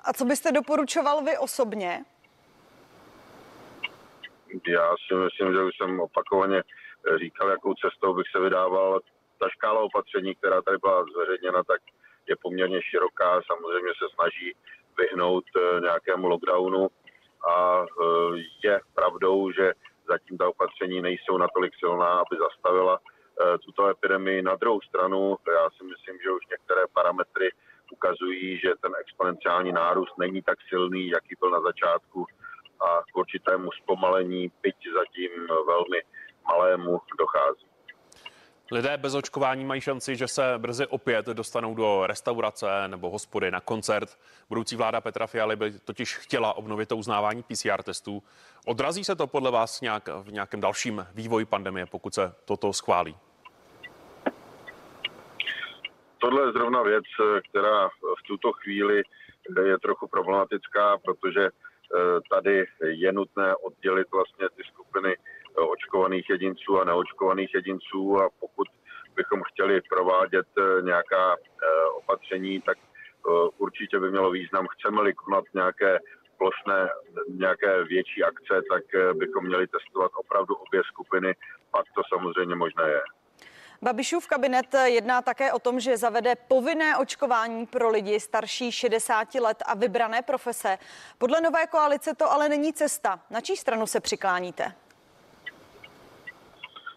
A 0.00 0.12
co 0.12 0.24
byste 0.24 0.52
doporučoval 0.52 1.24
vy 1.24 1.38
osobně? 1.38 2.04
Já 4.66 4.94
si 5.06 5.14
myslím, 5.14 5.52
že 5.52 5.62
už 5.62 5.76
jsem 5.76 6.00
opakovaně 6.00 6.62
říkal, 7.16 7.50
jakou 7.50 7.74
cestou 7.74 8.14
bych 8.14 8.26
se 8.32 8.40
vydával. 8.40 9.00
Ta 9.40 9.48
škála 9.48 9.80
opatření, 9.80 10.34
která 10.34 10.62
tady 10.62 10.78
byla 10.78 11.04
zveřejněna, 11.04 11.62
tak 11.62 11.80
je 12.28 12.36
poměrně 12.42 12.82
široká. 12.82 13.40
Samozřejmě 13.46 13.92
se 13.98 14.06
snaží 14.14 14.54
vyhnout 14.98 15.44
eh, 15.56 15.80
nějakému 15.80 16.28
lockdownu 16.28 16.88
a 17.50 17.84
eh, 17.84 18.36
je 18.64 18.80
pravdou, 18.94 19.52
že 19.52 19.72
zatím 20.08 20.38
ta 20.38 20.48
opatření 20.48 21.02
nejsou 21.02 21.36
natolik 21.38 21.72
silná, 21.78 22.12
aby 22.18 22.36
zastavila 22.38 22.98
tuto 23.64 23.88
epidemii. 23.88 24.42
Na 24.42 24.54
druhou 24.54 24.80
stranu, 24.80 25.36
já 25.52 25.70
si 25.70 25.84
myslím, 25.84 26.18
že 26.22 26.30
už 26.30 26.46
některé 26.50 26.82
parametry 26.92 27.50
ukazují, 27.92 28.58
že 28.58 28.72
ten 28.82 28.92
exponenciální 29.00 29.72
nárůst 29.72 30.18
není 30.18 30.42
tak 30.42 30.58
silný, 30.68 31.08
jaký 31.08 31.34
byl 31.40 31.50
na 31.50 31.60
začátku 31.60 32.26
a 32.80 33.02
k 33.12 33.16
určitému 33.16 33.70
zpomalení, 33.82 34.52
byť 34.62 34.76
zatím 34.94 35.30
velmi 35.66 36.02
malému 36.46 37.00
dochází. 37.18 37.66
Lidé 38.72 38.96
bez 38.96 39.14
očkování 39.14 39.64
mají 39.64 39.80
šanci, 39.80 40.16
že 40.16 40.28
se 40.28 40.54
brzy 40.58 40.86
opět 40.86 41.26
dostanou 41.26 41.74
do 41.74 42.06
restaurace 42.06 42.88
nebo 42.88 43.10
hospody 43.10 43.50
na 43.50 43.60
koncert. 43.60 44.18
Budoucí 44.48 44.76
vláda 44.76 45.00
Petra 45.00 45.26
Fialy 45.26 45.56
by 45.56 45.72
totiž 45.72 46.16
chtěla 46.16 46.52
obnovit 46.52 46.88
to 46.88 46.96
uznávání 46.96 47.42
PCR 47.42 47.82
testů. 47.82 48.22
Odrazí 48.66 49.04
se 49.04 49.16
to 49.16 49.26
podle 49.26 49.50
vás 49.50 49.80
nějak 49.80 50.08
v 50.22 50.32
nějakém 50.32 50.60
dalším 50.60 51.06
vývoji 51.14 51.44
pandemie, 51.44 51.86
pokud 51.86 52.14
se 52.14 52.34
toto 52.44 52.72
schválí? 52.72 53.16
Tohle 56.18 56.42
je 56.42 56.52
zrovna 56.52 56.82
věc, 56.82 57.04
která 57.50 57.88
v 57.88 58.22
tuto 58.26 58.52
chvíli 58.52 59.02
je 59.64 59.78
trochu 59.78 60.08
problematická, 60.08 60.98
protože 60.98 61.48
tady 62.30 62.64
je 62.82 63.12
nutné 63.12 63.56
oddělit 63.56 64.06
vlastně 64.12 64.48
ty 64.56 64.62
skupiny 64.64 65.16
očkovaných 65.56 66.30
jedinců 66.30 66.80
a 66.80 66.84
neočkovaných 66.84 67.54
jedinců 67.54 68.20
a 68.20 68.30
pokud 68.40 68.68
bychom 69.18 69.42
chtěli 69.42 69.80
provádět 69.80 70.46
eh, 70.58 70.82
nějaká 70.82 71.24
eh, 71.36 71.66
opatření, 72.00 72.60
tak 72.60 72.78
eh, 72.78 73.30
určitě 73.58 74.00
by 74.00 74.10
mělo 74.10 74.30
význam. 74.30 74.66
Chceme-li 74.66 75.14
konat 75.14 75.44
nějaké 75.54 75.98
plošné, 76.38 76.88
nějaké 77.28 77.84
větší 77.84 78.22
akce, 78.24 78.54
tak 78.72 78.84
bychom 79.14 79.46
měli 79.46 79.66
testovat 79.66 80.10
opravdu 80.14 80.54
obě 80.54 80.82
skupiny, 80.92 81.34
pak 81.70 81.86
to 81.94 82.02
samozřejmě 82.12 82.54
možné 82.54 82.84
je. 82.88 83.02
Babišův 83.82 84.26
kabinet 84.26 84.74
jedná 84.84 85.22
také 85.22 85.52
o 85.52 85.58
tom, 85.58 85.80
že 85.80 85.96
zavede 85.96 86.34
povinné 86.48 86.96
očkování 86.96 87.66
pro 87.66 87.90
lidi 87.90 88.20
starší 88.20 88.72
60 88.72 89.34
let 89.34 89.62
a 89.66 89.74
vybrané 89.74 90.22
profese. 90.22 90.78
Podle 91.18 91.40
nové 91.40 91.66
koalice 91.66 92.14
to 92.14 92.32
ale 92.32 92.48
není 92.48 92.72
cesta. 92.72 93.20
Na 93.30 93.40
čí 93.40 93.56
stranu 93.56 93.86
se 93.86 94.00
přikláníte? 94.00 94.72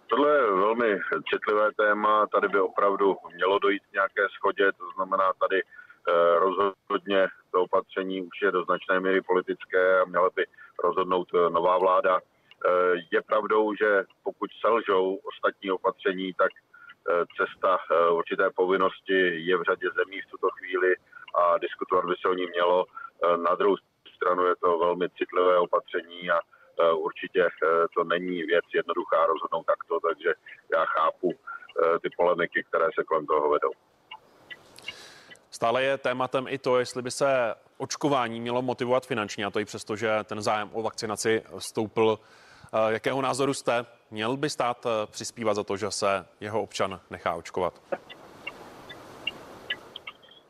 Tohle 0.07 0.35
je 0.35 0.41
velmi 0.41 0.99
citlivé 1.33 1.71
téma, 1.71 2.27
tady 2.27 2.47
by 2.47 2.59
opravdu 2.59 3.17
mělo 3.35 3.59
dojít 3.59 3.83
k 3.89 3.93
nějaké 3.93 4.21
schodě, 4.35 4.71
to 4.71 4.85
znamená 4.95 5.31
tady 5.39 5.61
eh, 5.63 6.39
rozhodně 6.39 7.27
to 7.51 7.61
opatření 7.61 8.21
už 8.21 8.41
je 8.41 8.51
do 8.51 8.63
značné 8.63 8.99
míry 8.99 9.21
politické 9.21 10.01
a 10.01 10.05
měla 10.05 10.29
by 10.35 10.45
rozhodnout 10.83 11.27
eh, 11.35 11.49
nová 11.49 11.77
vláda. 11.77 12.19
Eh, 12.19 12.69
je 13.11 13.21
pravdou, 13.21 13.75
že 13.75 14.03
pokud 14.23 14.49
selžou 14.61 15.15
ostatní 15.15 15.71
opatření, 15.71 16.33
tak 16.33 16.51
cesta 17.37 17.77
určité 18.11 18.49
povinnosti 18.49 19.19
je 19.49 19.57
v 19.57 19.63
řadě 19.63 19.87
zemí 19.95 20.21
v 20.21 20.31
tuto 20.31 20.49
chvíli 20.49 20.95
a 21.35 21.57
diskutovat 21.57 22.05
by 22.05 22.15
se 22.21 22.27
o 22.29 22.33
ní 22.33 22.47
mělo. 22.47 22.85
Na 23.47 23.55
druhou 23.55 23.75
stranu 24.15 24.45
je 24.45 24.55
to 24.55 24.79
velmi 24.79 25.09
citlivé 25.09 25.57
opatření 25.57 26.29
a 26.29 26.39
Eh, 26.81 26.93
určitě 26.93 27.41
eh, 27.43 27.67
to 27.95 28.03
není 28.03 28.43
věc 28.43 28.65
jednoduchá 28.73 29.25
rozhodnout 29.25 29.65
takto, 29.65 29.99
takže 30.07 30.33
já 30.73 30.85
chápu 30.85 31.33
eh, 31.33 31.99
ty 31.99 32.09
polemiky, 32.17 32.63
které 32.63 32.85
se 32.95 33.03
kolem 33.03 33.25
toho 33.25 33.49
vedou. 33.49 33.71
Stále 35.51 35.83
je 35.83 35.97
tématem 35.97 36.45
i 36.47 36.57
to, 36.57 36.79
jestli 36.79 37.01
by 37.01 37.11
se 37.11 37.55
očkování 37.77 38.41
mělo 38.41 38.61
motivovat 38.61 39.05
finančně, 39.05 39.45
a 39.45 39.49
to 39.49 39.59
i 39.59 39.65
přesto, 39.65 39.95
že 39.95 40.23
ten 40.23 40.41
zájem 40.41 40.69
o 40.73 40.81
vakcinaci 40.81 41.43
stoupl. 41.57 42.19
Jakého 42.87 43.21
názoru 43.21 43.53
jste? 43.53 43.85
Měl 44.11 44.37
by 44.37 44.49
stát 44.49 44.87
přispívat 45.05 45.53
za 45.53 45.63
to, 45.63 45.77
že 45.77 45.91
se 45.91 46.25
jeho 46.39 46.61
občan 46.61 46.99
nechá 47.09 47.35
očkovat? 47.35 47.81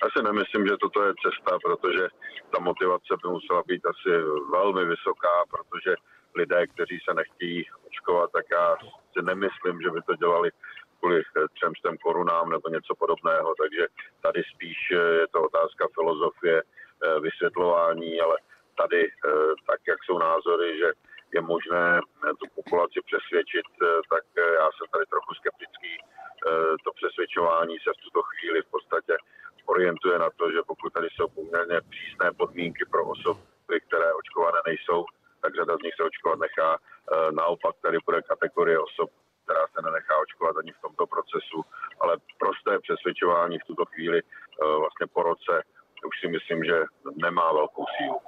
Já 0.04 0.10
si 0.18 0.24
nemyslím, 0.24 0.68
že 0.68 0.78
toto 0.78 1.04
je 1.04 1.14
cesta, 1.26 1.58
protože 1.64 2.08
ta 2.52 2.60
motivace 2.60 3.14
by 3.24 3.30
musela 3.30 3.64
být 3.68 3.86
asi 3.86 4.10
velmi 4.52 4.86
vysoká, 4.86 5.36
protože 5.50 5.96
lidé, 6.36 6.68
kteří 6.68 7.00
se 7.10 7.14
nechtějí 7.14 7.66
očkovat, 7.88 8.32
tak 8.32 8.46
já 8.52 8.76
si 9.14 9.26
nemyslím, 9.26 9.82
že 9.82 9.90
by 9.90 10.02
to 10.02 10.16
dělali 10.16 10.52
kvůli 11.00 11.24
třemstem 11.56 11.98
korunám 11.98 12.50
nebo 12.50 12.70
něco 12.70 12.96
podobného, 12.96 13.54
takže 13.62 13.88
tady 14.22 14.44
spíš 14.56 14.78
eh, 14.92 14.96
je 14.96 15.28
to 15.28 15.42
otázka 15.42 15.88
filozofie, 15.94 16.62
eh, 16.62 17.20
vysvětlování, 17.20 18.22
ale 18.22 18.38
tady, 18.78 19.02
eh, 19.08 19.54
tak 19.68 19.80
jak 19.88 20.00
jsou 20.04 20.18
názory, 20.18 20.78
že 20.78 20.90
je 21.34 21.42
možné 21.42 22.02
tu 22.40 22.46
populaci 22.56 23.00
přesvědčit, 23.10 23.66
tak 24.12 24.24
já 24.36 24.68
jsem 24.72 24.88
tady 24.94 25.06
trochu 25.06 25.34
skeptický. 25.34 25.94
To 26.86 26.90
přesvědčování 27.00 27.76
se 27.80 27.90
v 27.94 28.04
tuto 28.04 28.22
chvíli 28.22 28.62
v 28.62 28.72
podstatě 28.76 29.14
orientuje 29.66 30.20
na 30.20 30.30
to, 30.38 30.52
že 30.52 30.68
pokud 30.68 30.94
tady 30.94 31.08
jsou 31.12 31.28
poměrně 31.28 31.82
přísné 31.90 32.28
podmínky 32.34 32.84
pro 32.92 33.06
osoby, 33.06 33.76
které 33.88 34.14
očkované 34.14 34.60
nejsou, 34.66 35.06
tak 35.42 35.56
řada 35.56 35.78
z 35.78 35.84
nich 35.84 35.96
se 35.96 36.04
očkovat 36.04 36.40
nechá. 36.40 36.78
Naopak 37.32 37.76
tady 37.82 37.98
bude 38.06 38.22
kategorie 38.22 38.80
osob, 38.80 39.10
která 39.44 39.68
se 39.68 39.82
nenechá 39.82 40.18
očkovat 40.18 40.58
ani 40.58 40.72
v 40.72 40.82
tomto 40.82 41.08
procesu, 41.08 41.60
ale 42.02 42.18
prosté 42.40 42.80
přesvědčování 42.80 43.60
v 43.60 43.68
tuto 43.68 43.86
chvíli 43.86 44.22
vlastně 44.80 45.08
po 45.14 45.24
roce 45.24 45.64
už 46.08 46.20
si 46.20 46.28
myslím, 46.28 46.64
že 46.64 46.84
nemá 47.16 47.54
velkou 47.54 47.86
sílu. 47.98 48.20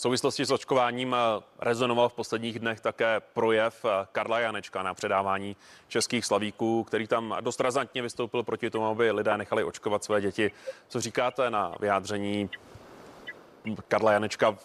V 0.00 0.02
souvislosti 0.02 0.44
s 0.44 0.50
očkováním 0.50 1.14
e, 1.14 1.18
rezonoval 1.58 2.08
v 2.08 2.14
posledních 2.14 2.58
dnech 2.58 2.80
také 2.80 3.20
projev 3.34 3.84
Karla 4.12 4.40
Janečka 4.40 4.82
na 4.82 4.94
předávání 4.94 5.56
českých 5.88 6.24
slavíků, 6.24 6.84
který 6.84 7.06
tam 7.06 7.36
dost 7.40 7.60
razantně 7.60 8.02
vystoupil 8.02 8.42
proti 8.42 8.70
tomu, 8.70 8.86
aby 8.86 9.10
lidé 9.10 9.38
nechali 9.38 9.64
očkovat 9.64 10.04
své 10.04 10.20
děti. 10.20 10.50
Co 10.88 11.00
říkáte 11.00 11.50
na 11.50 11.74
vyjádření 11.80 12.50
Karla 13.88 14.12
Janečka 14.12 14.56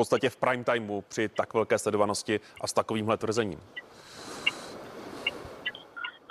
podstatě 0.00 0.30
v 0.30 0.36
prime 0.36 0.64
timeu 0.64 1.00
při 1.00 1.28
tak 1.28 1.54
velké 1.54 1.78
sledovanosti 1.78 2.40
a 2.60 2.66
s 2.66 2.72
takovýmhle 2.72 3.16
tvrzením? 3.16 3.60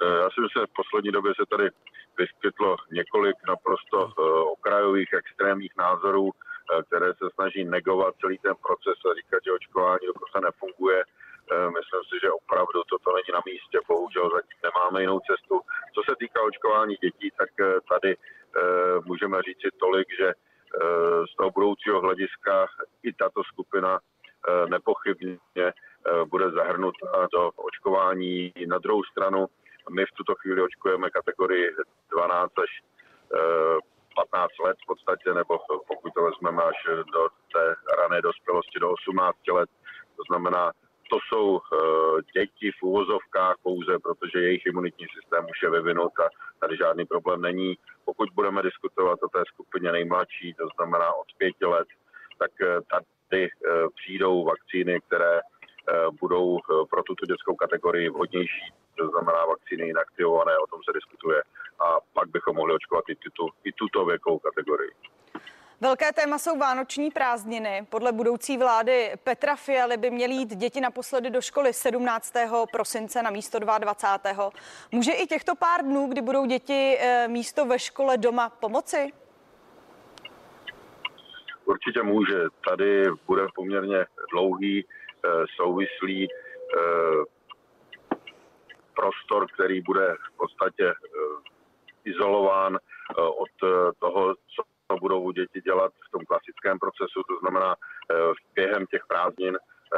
Eh, 0.03 0.17
já 0.21 0.27
si 0.33 0.41
myslím, 0.41 0.61
že 0.61 0.71
v 0.71 0.79
poslední 0.81 1.11
době 1.11 1.31
se 1.39 1.45
tady 1.49 1.69
vyskytlo 2.17 2.75
několik 2.91 3.35
naprosto 3.47 3.97
eh, 4.07 4.11
okrajových 4.51 5.09
extrémních 5.13 5.73
názorů, 5.77 6.31
eh, 6.33 6.48
které 6.87 7.13
se 7.13 7.25
snaží 7.35 7.63
negovat 7.63 8.15
celý 8.21 8.37
ten 8.37 8.55
proces 8.65 8.97
a 9.05 9.15
říkat, 9.19 9.39
že 9.45 9.51
očkování 9.51 10.05
dokonce 10.07 10.37
nefunguje. 10.47 11.03
Myslím 11.77 12.03
si, 12.09 12.15
že 12.23 12.31
opravdu 12.31 12.79
toto 12.89 13.09
není 13.17 13.31
na 13.33 13.41
místě. 13.45 13.77
Bohužel 13.87 14.29
zatím 14.35 14.59
nemáme 14.67 15.01
jinou 15.01 15.19
cestu. 15.29 15.55
Co 15.93 16.01
se 16.09 16.13
týká 16.19 16.39
očkování 16.41 16.95
dětí, 16.95 17.31
tak 17.39 17.49
tady 17.93 18.17
můžeme 19.05 19.41
říct 19.41 19.61
si 19.61 19.69
tolik, 19.79 20.07
že 20.19 20.33
z 21.31 21.35
toho 21.35 21.51
budoucího 21.51 22.01
hlediska 22.01 22.67
i 23.03 23.13
tato 23.13 23.43
skupina 23.43 23.99
eh, 23.99 24.69
nepochybně 24.69 25.37
eh, 25.57 25.71
bude 26.25 26.51
zahrnuta 26.51 27.27
do 27.33 27.51
očkování. 27.55 28.53
Na 28.67 28.77
druhou 28.77 29.03
stranu 29.03 29.45
my 29.89 30.05
v 30.05 30.11
tuto 30.17 30.35
chvíli 30.35 30.61
očkujeme 30.61 31.09
kategorii 31.09 31.69
12 32.11 32.51
až 32.59 32.81
15 34.31 34.49
eh, 34.49 34.67
let 34.67 34.77
v 34.83 34.87
podstatě, 34.87 35.33
nebo 35.33 35.59
pokud 35.87 36.13
to 36.13 36.21
vezmeme 36.23 36.63
až 36.63 36.79
do 37.13 37.21
té 37.53 37.75
rané 38.01 38.21
dospělosti 38.21 38.79
do 38.79 38.91
18 38.91 39.37
let. 39.51 39.69
To 40.17 40.23
znamená, 40.29 40.71
to 41.09 41.17
jsou 41.27 41.59
děti 42.33 42.71
v 42.71 42.83
úvozovkách 42.83 43.55
pouze, 43.63 43.99
protože 43.99 44.39
jejich 44.39 44.65
imunitní 44.65 45.05
systém 45.15 45.45
už 45.49 45.63
je 45.63 45.69
vyvinut 45.69 46.13
a 46.19 46.29
tady 46.59 46.77
žádný 46.77 47.05
problém 47.05 47.41
není. 47.41 47.77
Pokud 48.05 48.29
budeme 48.33 48.61
diskutovat 48.61 49.19
o 49.23 49.27
té 49.27 49.43
skupině 49.47 49.91
nejmladší, 49.91 50.53
to 50.53 50.67
znamená 50.75 51.13
od 51.13 51.27
pěti 51.37 51.65
let, 51.65 51.87
tak 52.39 52.51
eh, 52.61 52.81
tady 52.91 53.43
eh, 53.45 53.69
přijdou 53.95 54.43
vakcíny, 54.43 55.01
které 55.07 55.39
eh, 55.39 55.43
budou 56.21 56.59
pro 56.89 57.03
tuto 57.03 57.25
dětskou 57.25 57.55
kategorii 57.55 58.09
vhodnější, 58.09 58.65
to 58.97 59.07
znamená 59.07 59.45
vakcíny 59.45 59.89
inaktivované, 59.89 60.57
o 60.57 60.67
tom 60.67 60.79
se 60.83 60.91
diskutuje 60.93 61.41
a 61.81 61.99
pak 62.13 62.29
bychom 62.29 62.55
mohli 62.55 62.73
očkovat 62.73 63.03
i, 63.09 63.15
tuto, 63.15 63.47
i 63.63 63.71
tuto 63.71 64.05
věkovou 64.05 64.39
kategorii. 64.39 64.91
Velké 65.81 66.13
téma 66.13 66.37
jsou 66.37 66.57
vánoční 66.57 67.11
prázdniny. 67.11 67.87
Podle 67.89 68.11
budoucí 68.11 68.57
vlády 68.57 69.11
Petra 69.23 69.55
Fialy 69.55 69.97
by 69.97 70.11
měly 70.11 70.33
jít 70.33 70.55
děti 70.55 70.81
naposledy 70.81 71.29
do 71.29 71.41
školy 71.41 71.73
17. 71.73 72.33
prosince 72.71 73.23
na 73.23 73.29
místo 73.29 73.59
22. 73.59 74.49
Může 74.91 75.11
i 75.11 75.27
těchto 75.27 75.55
pár 75.55 75.83
dnů, 75.83 76.07
kdy 76.07 76.21
budou 76.21 76.45
děti 76.45 76.97
místo 77.27 77.65
ve 77.65 77.79
škole 77.79 78.17
doma 78.17 78.49
pomoci? 78.49 79.11
Určitě 81.69 82.03
může. 82.03 82.43
Tady 82.69 83.11
bude 83.27 83.47
poměrně 83.55 84.05
dlouhý, 84.31 84.85
eh, 84.85 85.29
souvislý 85.55 86.27
eh, 86.27 87.23
prostor, 88.95 89.47
který 89.53 89.81
bude 89.81 90.15
v 90.33 90.37
podstatě 90.37 90.85
eh, 90.87 91.49
izolován 92.05 92.77
od 93.17 93.49
toho, 93.99 94.35
co 94.35 94.63
budou 95.01 95.31
děti 95.31 95.61
dělat 95.61 95.91
v 96.07 96.11
tom 96.11 96.25
klasickém 96.25 96.79
procesu, 96.79 97.23
to 97.23 97.35
znamená 97.39 97.75
během 98.55 98.85
těch 98.85 99.01
prázdnin 99.07 99.57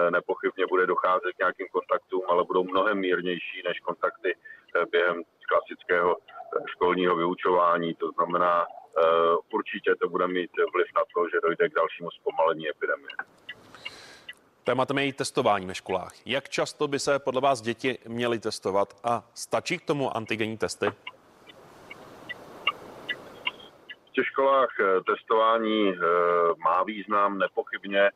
nepochybně 0.10 0.66
bude 0.70 0.86
docházet 0.88 1.32
k 1.36 1.40
nějakým 1.40 1.68
kontaktům, 1.72 2.22
ale 2.30 2.44
budou 2.44 2.64
mnohem 2.64 3.00
mírnější 3.00 3.62
než 3.66 3.80
kontakty 3.80 4.36
během 4.92 5.24
klasického 5.50 6.18
školního 6.66 7.16
vyučování. 7.16 7.96
To 7.96 8.12
znamená, 8.12 8.66
určitě 9.54 9.96
to 9.96 10.10
bude 10.10 10.28
mít 10.28 10.52
vliv 10.74 10.88
na 10.96 11.02
to, 11.14 11.30
že 11.30 11.42
dojde 11.44 11.70
k 11.70 11.76
dalšímu 11.76 12.12
zpomalení 12.12 12.70
epidemie. 12.70 13.16
Tématem 14.64 14.98
je 14.98 15.08
i 15.08 15.14
testování 15.14 15.66
ve 15.66 15.76
školách. 15.76 16.14
Jak 16.26 16.50
často 16.50 16.88
by 16.88 17.00
se 17.00 17.20
podle 17.20 17.42
vás 17.42 17.62
děti 17.62 17.98
měly 18.08 18.40
testovat 18.40 18.94
a 19.04 19.24
stačí 19.34 19.78
k 19.78 19.86
tomu 19.86 20.18
antigenní 20.18 20.58
testy? 20.58 20.86
V 24.12 24.14
těch 24.14 24.26
školách 24.26 24.70
eh, 24.80 25.02
testování 25.02 25.90
eh, 25.90 25.98
má 26.58 26.84
význam 26.84 27.38
nepochybně. 27.38 28.02
Eh, 28.02 28.10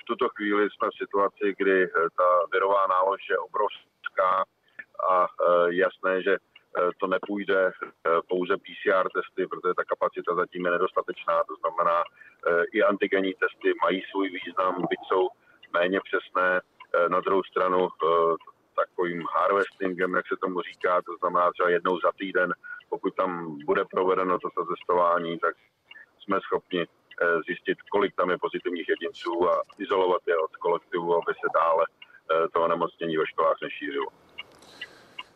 v 0.00 0.04
tuto 0.06 0.28
chvíli 0.28 0.68
jsme 0.70 0.88
v 0.88 0.98
situaci, 1.02 1.54
kdy 1.58 1.88
ta 2.18 2.28
virová 2.52 2.86
nálož 2.86 3.20
je 3.30 3.38
obrovská 3.38 4.44
a 5.10 5.26
jasné, 5.68 6.22
že 6.22 6.36
to 6.98 7.06
nepůjde 7.06 7.72
pouze 8.28 8.56
PCR 8.56 9.08
testy, 9.14 9.46
protože 9.46 9.74
ta 9.74 9.84
kapacita 9.84 10.34
zatím 10.34 10.64
je 10.64 10.70
nedostatečná. 10.70 11.42
To 11.48 11.54
znamená, 11.60 12.04
i 12.72 12.82
antigenní 12.82 13.34
testy 13.34 13.74
mají 13.82 14.02
svůj 14.10 14.28
význam, 14.30 14.74
byť 14.90 15.00
jsou 15.08 15.28
méně 15.72 16.00
přesné. 16.00 16.60
Na 17.08 17.20
druhou 17.20 17.42
stranu 17.42 17.88
takovým 18.76 19.22
harvestingem, 19.36 20.14
jak 20.14 20.26
se 20.28 20.36
tomu 20.36 20.60
říká, 20.62 21.02
to 21.02 21.16
znamená 21.20 21.52
třeba 21.52 21.68
jednou 21.68 22.00
za 22.00 22.12
týden 22.18 22.54
pokud 22.88 23.14
tam 23.14 23.58
bude 23.66 23.84
provedeno 23.84 24.38
toto 24.38 24.64
testování, 24.64 25.38
tak 25.38 25.54
jsme 26.22 26.40
schopni 26.40 26.80
eh, 26.82 26.86
zjistit, 27.46 27.78
kolik 27.90 28.14
tam 28.16 28.30
je 28.30 28.38
pozitivních 28.38 28.88
jedinců 28.88 29.50
a 29.50 29.62
izolovat 29.78 30.22
je 30.26 30.36
od 30.38 30.56
kolektivu, 30.56 31.14
aby 31.14 31.32
se 31.34 31.48
dále 31.54 31.84
eh, 31.86 32.48
to 32.48 32.62
onemocnění 32.62 33.16
ve 33.16 33.26
školách 33.26 33.56
nešířilo. 33.62 34.06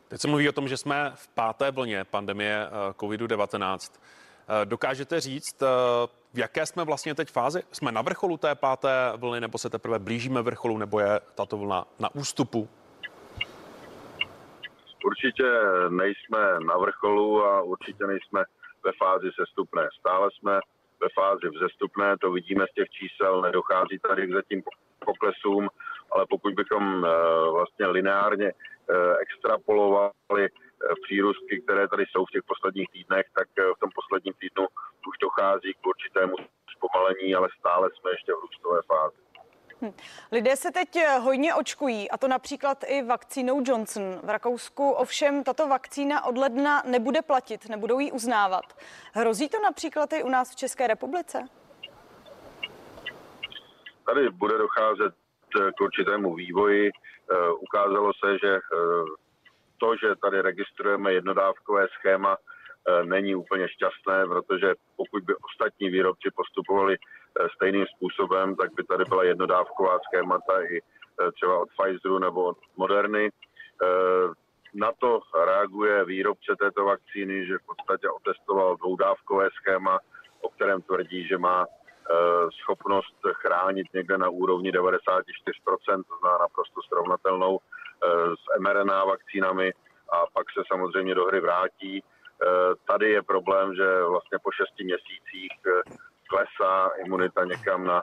Teď 0.08 0.20
se 0.20 0.28
mluví 0.28 0.48
o 0.48 0.52
tom, 0.52 0.68
že 0.68 0.76
jsme 0.76 1.12
v 1.14 1.28
páté 1.28 1.70
vlně 1.70 2.04
pandemie 2.04 2.66
eh, 2.66 2.92
COVID-19. 2.92 4.00
Dokážete 4.64 5.20
říct, 5.20 5.60
v 6.34 6.38
jaké 6.38 6.66
jsme 6.66 6.84
vlastně 6.84 7.14
teď 7.14 7.30
fázi? 7.30 7.62
Jsme 7.72 7.92
na 7.92 8.02
vrcholu 8.02 8.36
té 8.36 8.54
páté 8.54 9.12
vlny, 9.16 9.40
nebo 9.40 9.58
se 9.58 9.70
teprve 9.70 9.98
blížíme 9.98 10.42
vrcholu, 10.42 10.78
nebo 10.78 11.00
je 11.00 11.20
tato 11.34 11.56
vlna 11.56 11.86
na 11.98 12.14
ústupu? 12.14 12.68
Určitě 15.08 15.48
nejsme 15.88 16.60
na 16.60 16.76
vrcholu 16.76 17.44
a 17.44 17.62
určitě 17.62 18.06
nejsme 18.06 18.44
ve 18.84 18.92
fázi 18.92 19.30
sestupné. 19.40 19.88
Stále 19.98 20.28
jsme 20.30 20.60
ve 21.00 21.08
fázi 21.14 21.48
vzestupné, 21.48 22.16
to 22.20 22.30
vidíme 22.30 22.64
z 22.70 22.74
těch 22.74 22.88
čísel, 22.90 23.42
nedochází 23.42 23.98
tady 24.08 24.26
k 24.26 24.32
zatím 24.32 24.62
poklesům, 25.04 25.68
ale 26.12 26.26
pokud 26.30 26.54
bychom 26.54 26.84
eh, 27.04 27.08
vlastně 27.50 27.86
lineárně 27.86 28.48
eh, 28.52 29.16
extrapolovali 29.24 30.44
eh, 30.44 30.48
přírůstky, 31.04 31.60
které 31.60 31.88
tady 31.88 32.04
jsou 32.06 32.24
v 32.24 32.30
těch 32.30 32.44
posledních 32.52 32.88
týdnech, 32.92 33.26
tak 33.38 33.48
v 33.76 33.80
tom 33.80 33.90
posledním 33.94 34.34
týdnu 34.40 34.66
už 35.08 35.18
dochází 35.20 35.74
k 35.74 35.86
určitému 35.86 36.34
zpomalení, 36.76 37.34
ale 37.34 37.48
stále 37.58 37.90
jsme 37.90 38.10
ještě 38.10 38.32
v 38.32 38.42
růstové 38.44 38.80
fázi. 38.92 39.27
Hm. 39.82 39.92
Lidé 40.32 40.56
se 40.56 40.70
teď 40.70 40.96
eh, 40.96 41.18
hodně 41.18 41.54
očkují, 41.54 42.10
a 42.10 42.16
to 42.16 42.28
například 42.28 42.84
i 42.86 43.02
vakcínou 43.02 43.62
Johnson. 43.66 44.20
V 44.22 44.28
Rakousku 44.28 44.90
ovšem 44.90 45.44
tato 45.44 45.68
vakcína 45.68 46.24
od 46.24 46.38
ledna 46.38 46.82
nebude 46.86 47.22
platit, 47.22 47.68
nebudou 47.68 47.98
ji 47.98 48.12
uznávat. 48.12 48.64
Hrozí 49.12 49.48
to 49.48 49.60
například 49.62 50.12
i 50.12 50.22
u 50.22 50.28
nás 50.28 50.52
v 50.52 50.56
České 50.56 50.86
republice? 50.86 51.48
Tady 54.06 54.30
bude 54.30 54.58
docházet 54.58 55.14
eh, 55.14 55.72
k 55.72 55.80
určitému 55.80 56.34
vývoji. 56.34 56.90
Eh, 56.90 57.50
ukázalo 57.50 58.12
se, 58.24 58.32
že 58.32 58.58
to, 59.80 59.96
že 59.96 60.16
tady 60.22 60.42
registrujeme 60.42 61.12
jednodávkové 61.12 61.86
schéma, 61.88 62.36
není 63.04 63.34
úplně 63.34 63.68
šťastné, 63.68 64.26
protože 64.26 64.74
pokud 64.96 65.22
by 65.24 65.34
ostatní 65.34 65.90
výrobci 65.90 66.30
postupovali 66.36 66.96
stejným 67.54 67.86
způsobem, 67.96 68.56
tak 68.56 68.74
by 68.74 68.84
tady 68.84 69.04
byla 69.04 69.24
jednodávková 69.24 69.98
schémata 69.98 70.62
i 70.62 70.78
eh, 70.78 71.32
třeba 71.32 71.58
od 71.58 71.68
Pfizeru 71.68 72.18
nebo 72.18 72.44
od 72.44 72.58
Moderny. 72.76 73.28
Eh, 73.28 73.86
na 74.74 74.92
to 74.98 75.20
reaguje 75.44 76.04
výrobce 76.04 76.56
této 76.58 76.84
vakcíny, 76.84 77.46
že 77.46 77.58
v 77.58 77.66
podstatě 77.66 78.08
otestoval 78.08 78.76
dvoudávkové 78.76 79.48
schéma, 79.50 79.98
o 80.40 80.48
kterém 80.48 80.82
tvrdí, 80.82 81.28
že 81.28 81.38
má 81.38 81.66
schopnost 82.62 83.16
chránit 83.32 83.86
někde 83.94 84.18
na 84.18 84.28
úrovni 84.28 84.72
94%, 84.72 85.02
to 86.08 86.18
znamená 86.20 86.38
naprosto 86.40 86.80
srovnatelnou 86.82 87.58
s 88.34 88.60
mRNA 88.60 89.04
vakcínami 89.04 89.72
a 90.12 90.16
pak 90.32 90.46
se 90.50 90.62
samozřejmě 90.72 91.14
do 91.14 91.24
hry 91.24 91.40
vrátí. 91.40 92.02
Tady 92.88 93.10
je 93.10 93.22
problém, 93.22 93.74
že 93.74 94.02
vlastně 94.02 94.38
po 94.42 94.50
šesti 94.52 94.84
měsících 94.84 95.52
klesá 96.30 96.90
imunita 97.04 97.44
někam 97.44 97.84
na 97.84 97.98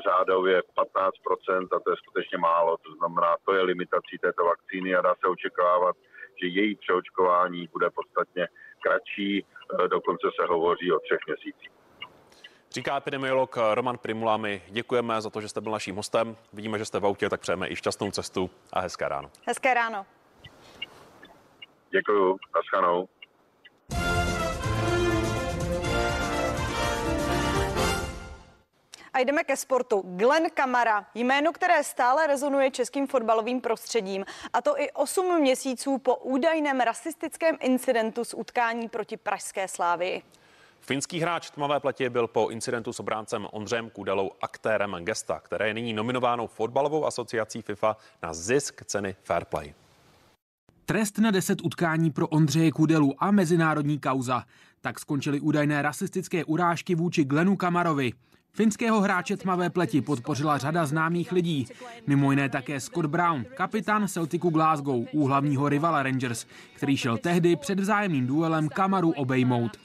řádově 0.00 0.62
15% 0.76 1.76
a 1.76 1.80
to 1.80 1.90
je 1.90 1.96
skutečně 1.96 2.38
málo. 2.38 2.76
To 2.76 2.92
znamená, 2.98 3.36
to 3.44 3.54
je 3.54 3.62
limitací 3.62 4.18
této 4.20 4.44
vakcíny 4.44 4.94
a 4.94 5.02
dá 5.02 5.14
se 5.20 5.26
očekávat, 5.28 5.96
že 6.42 6.46
její 6.46 6.74
přeočkování 6.74 7.68
bude 7.72 7.90
podstatně 7.90 8.48
kratší, 8.82 9.38
e, 9.38 9.88
dokonce 9.88 10.26
se 10.40 10.46
hovoří 10.46 10.92
o 10.92 10.98
třech 11.00 11.18
měsících. 11.26 11.70
Říká 12.70 12.96
epidemiolog 12.96 13.56
Roman 13.74 13.98
Primula, 13.98 14.36
my 14.36 14.62
děkujeme 14.68 15.20
za 15.20 15.30
to, 15.30 15.40
že 15.40 15.48
jste 15.48 15.60
byl 15.60 15.72
naším 15.72 15.96
hostem. 15.96 16.36
Vidíme, 16.52 16.78
že 16.78 16.84
jste 16.84 17.00
v 17.00 17.06
autě, 17.06 17.28
tak 17.28 17.40
přejeme 17.40 17.68
i 17.68 17.76
šťastnou 17.76 18.10
cestu 18.10 18.50
a 18.72 18.80
hezké 18.80 19.08
ráno. 19.08 19.30
Hezké 19.46 19.74
ráno. 19.74 20.06
Děkuji, 21.90 22.36
naschanou. 22.54 23.08
A 29.16 29.20
jdeme 29.20 29.44
ke 29.44 29.56
sportu. 29.56 30.02
Glenn 30.06 30.46
Kamara, 30.54 31.06
jméno, 31.14 31.52
které 31.52 31.84
stále 31.84 32.26
rezonuje 32.26 32.70
českým 32.70 33.06
fotbalovým 33.06 33.60
prostředím, 33.60 34.24
a 34.52 34.62
to 34.62 34.80
i 34.80 34.90
8 34.90 35.40
měsíců 35.40 35.98
po 35.98 36.16
údajném 36.16 36.80
rasistickém 36.80 37.56
incidentu 37.60 38.24
z 38.24 38.34
utkání 38.34 38.88
proti 38.88 39.16
Pražské 39.16 39.68
slávy. 39.68 40.22
Finský 40.80 41.20
hráč 41.20 41.50
tmavé 41.50 41.80
pleti 41.80 42.08
byl 42.08 42.26
po 42.26 42.48
incidentu 42.48 42.92
s 42.92 43.00
obráncem 43.00 43.46
Ondřejem 43.52 43.90
Kudelou 43.90 44.30
aktérem 44.42 44.96
gesta, 45.00 45.40
které 45.40 45.68
je 45.68 45.74
nyní 45.74 45.92
nominováno 45.92 46.46
fotbalovou 46.46 47.06
asociací 47.06 47.62
FIFA 47.62 47.96
na 48.22 48.34
zisk 48.34 48.84
ceny 48.84 49.16
Fair 49.22 49.44
Play. 49.44 49.74
Trest 50.84 51.18
na 51.18 51.30
10 51.30 51.58
utkání 51.62 52.10
pro 52.10 52.28
Ondřeje 52.28 52.72
Kudelu 52.72 53.14
a 53.18 53.30
mezinárodní 53.30 53.98
kauza. 53.98 54.44
Tak 54.80 54.98
skončily 55.00 55.40
údajné 55.40 55.82
rasistické 55.82 56.44
urážky 56.44 56.94
vůči 56.94 57.24
Glenu 57.24 57.56
Kamarovi. 57.56 58.12
Finského 58.56 59.00
hráče 59.00 59.36
tmavé 59.36 59.70
pleti 59.70 60.00
podpořila 60.00 60.58
řada 60.58 60.86
známých 60.86 61.32
lidí, 61.32 61.66
mimo 62.06 62.30
jiné 62.30 62.48
také 62.48 62.80
Scott 62.80 63.06
Brown, 63.06 63.44
kapitán 63.54 64.08
Celticu 64.08 64.50
Glasgow, 64.50 65.04
úhlavního 65.12 65.68
rivala 65.68 66.02
Rangers, 66.02 66.46
který 66.74 66.96
šel 66.96 67.18
tehdy 67.18 67.56
před 67.56 67.80
vzájemným 67.80 68.26
duelem 68.26 68.68
Kamaru 68.68 69.10
obejmout. 69.10 69.76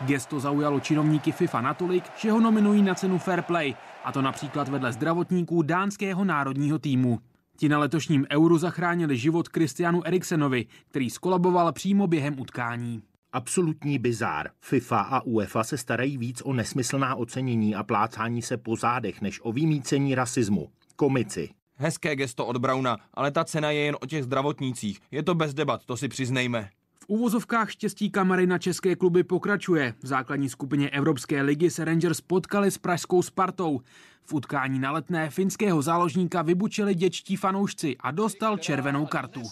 Gesto 0.00 0.40
zaujalo 0.40 0.80
činovníky 0.80 1.32
FIFA 1.32 1.60
natolik, 1.60 2.04
že 2.16 2.30
ho 2.30 2.40
nominují 2.40 2.82
na 2.82 2.94
cenu 2.94 3.18
Fair 3.18 3.42
Play, 3.42 3.74
a 4.04 4.12
to 4.12 4.22
například 4.22 4.68
vedle 4.68 4.92
zdravotníků 4.92 5.62
dánského 5.62 6.24
národního 6.24 6.78
týmu. 6.78 7.18
Ti 7.56 7.68
na 7.68 7.78
letošním 7.78 8.26
euru 8.30 8.58
zachránili 8.58 9.16
život 9.16 9.48
Kristianu 9.48 10.06
Eriksenovi, 10.06 10.66
který 10.88 11.10
skolaboval 11.10 11.72
přímo 11.72 12.06
během 12.06 12.40
utkání. 12.40 13.02
Absolutní 13.34 13.98
bizár. 13.98 14.50
FIFA 14.60 15.00
a 15.00 15.20
UEFA 15.20 15.64
se 15.64 15.78
starají 15.78 16.18
víc 16.18 16.42
o 16.44 16.52
nesmyslná 16.52 17.14
ocenění 17.14 17.74
a 17.74 17.82
plácání 17.82 18.42
se 18.42 18.56
po 18.56 18.76
zádech, 18.76 19.20
než 19.20 19.40
o 19.42 19.52
vymícení 19.52 20.14
rasismu. 20.14 20.68
Komici. 20.96 21.48
Hezké 21.76 22.16
gesto 22.16 22.46
od 22.46 22.56
Brauna, 22.56 22.96
ale 23.14 23.30
ta 23.30 23.44
cena 23.44 23.70
je 23.70 23.80
jen 23.80 23.96
o 24.00 24.06
těch 24.06 24.24
zdravotnících. 24.24 25.00
Je 25.10 25.22
to 25.22 25.34
bez 25.34 25.54
debat, 25.54 25.84
to 25.84 25.96
si 25.96 26.08
přiznejme. 26.08 26.68
V 27.02 27.08
úvozovkách 27.08 27.70
štěstí 27.70 28.10
kamery 28.10 28.46
na 28.46 28.58
české 28.58 28.96
kluby 28.96 29.24
pokračuje. 29.24 29.94
V 30.02 30.06
základní 30.06 30.48
skupině 30.48 30.90
Evropské 30.90 31.42
ligy 31.42 31.70
se 31.70 31.84
Rangers 31.84 32.20
potkali 32.20 32.70
s 32.70 32.78
pražskou 32.78 33.22
Spartou. 33.22 33.80
V 34.24 34.34
utkání 34.34 34.78
na 34.78 34.92
letné 34.92 35.30
finského 35.30 35.82
záložníka 35.82 36.42
vybučili 36.42 36.94
děčtí 36.94 37.36
fanoušci 37.36 37.96
a 38.00 38.10
dostal 38.10 38.58
červenou 38.58 39.06
kartu. 39.06 39.42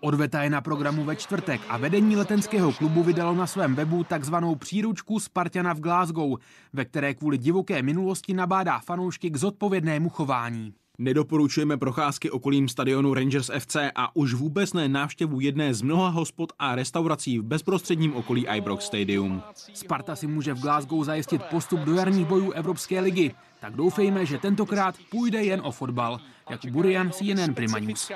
Odveta 0.00 0.42
je 0.42 0.50
na 0.50 0.60
programu 0.60 1.04
ve 1.04 1.16
čtvrtek 1.16 1.60
a 1.68 1.76
vedení 1.76 2.16
letenského 2.16 2.72
klubu 2.72 3.02
vydalo 3.02 3.34
na 3.34 3.46
svém 3.46 3.74
webu 3.74 4.04
takzvanou 4.04 4.54
příručku 4.54 5.20
Spartana 5.20 5.72
v 5.72 5.80
Glasgow, 5.80 6.38
ve 6.72 6.84
které 6.84 7.14
kvůli 7.14 7.38
divoké 7.38 7.82
minulosti 7.82 8.34
nabádá 8.34 8.78
fanoušky 8.78 9.30
k 9.30 9.36
zodpovědnému 9.36 10.08
chování. 10.08 10.74
Nedoporučujeme 10.98 11.76
procházky 11.76 12.30
okolím 12.30 12.68
stadionu 12.68 13.14
Rangers 13.14 13.50
FC 13.58 13.76
a 13.94 14.16
už 14.16 14.34
vůbec 14.34 14.72
ne 14.72 14.88
návštěvu 14.88 15.40
jedné 15.40 15.74
z 15.74 15.82
mnoha 15.82 16.08
hospod 16.08 16.52
a 16.58 16.74
restaurací 16.74 17.38
v 17.38 17.42
bezprostředním 17.42 18.16
okolí 18.16 18.46
Ibrox 18.56 18.84
Stadium. 18.84 19.42
Sparta 19.74 20.16
si 20.16 20.26
může 20.26 20.54
v 20.54 20.60
Glasgow 20.60 21.04
zajistit 21.04 21.42
postup 21.42 21.80
do 21.80 21.94
jarních 21.94 22.26
bojů 22.26 22.50
Evropské 22.50 23.00
ligy, 23.00 23.34
tak 23.60 23.76
doufejme, 23.76 24.26
že 24.26 24.38
tentokrát 24.38 24.94
půjde 25.10 25.44
jen 25.44 25.60
o 25.64 25.72
fotbal, 25.72 26.18
jak 26.50 26.66
Burian 26.66 27.10
CNN 27.10 27.54
Prima 27.54 27.78
News. 27.78 28.10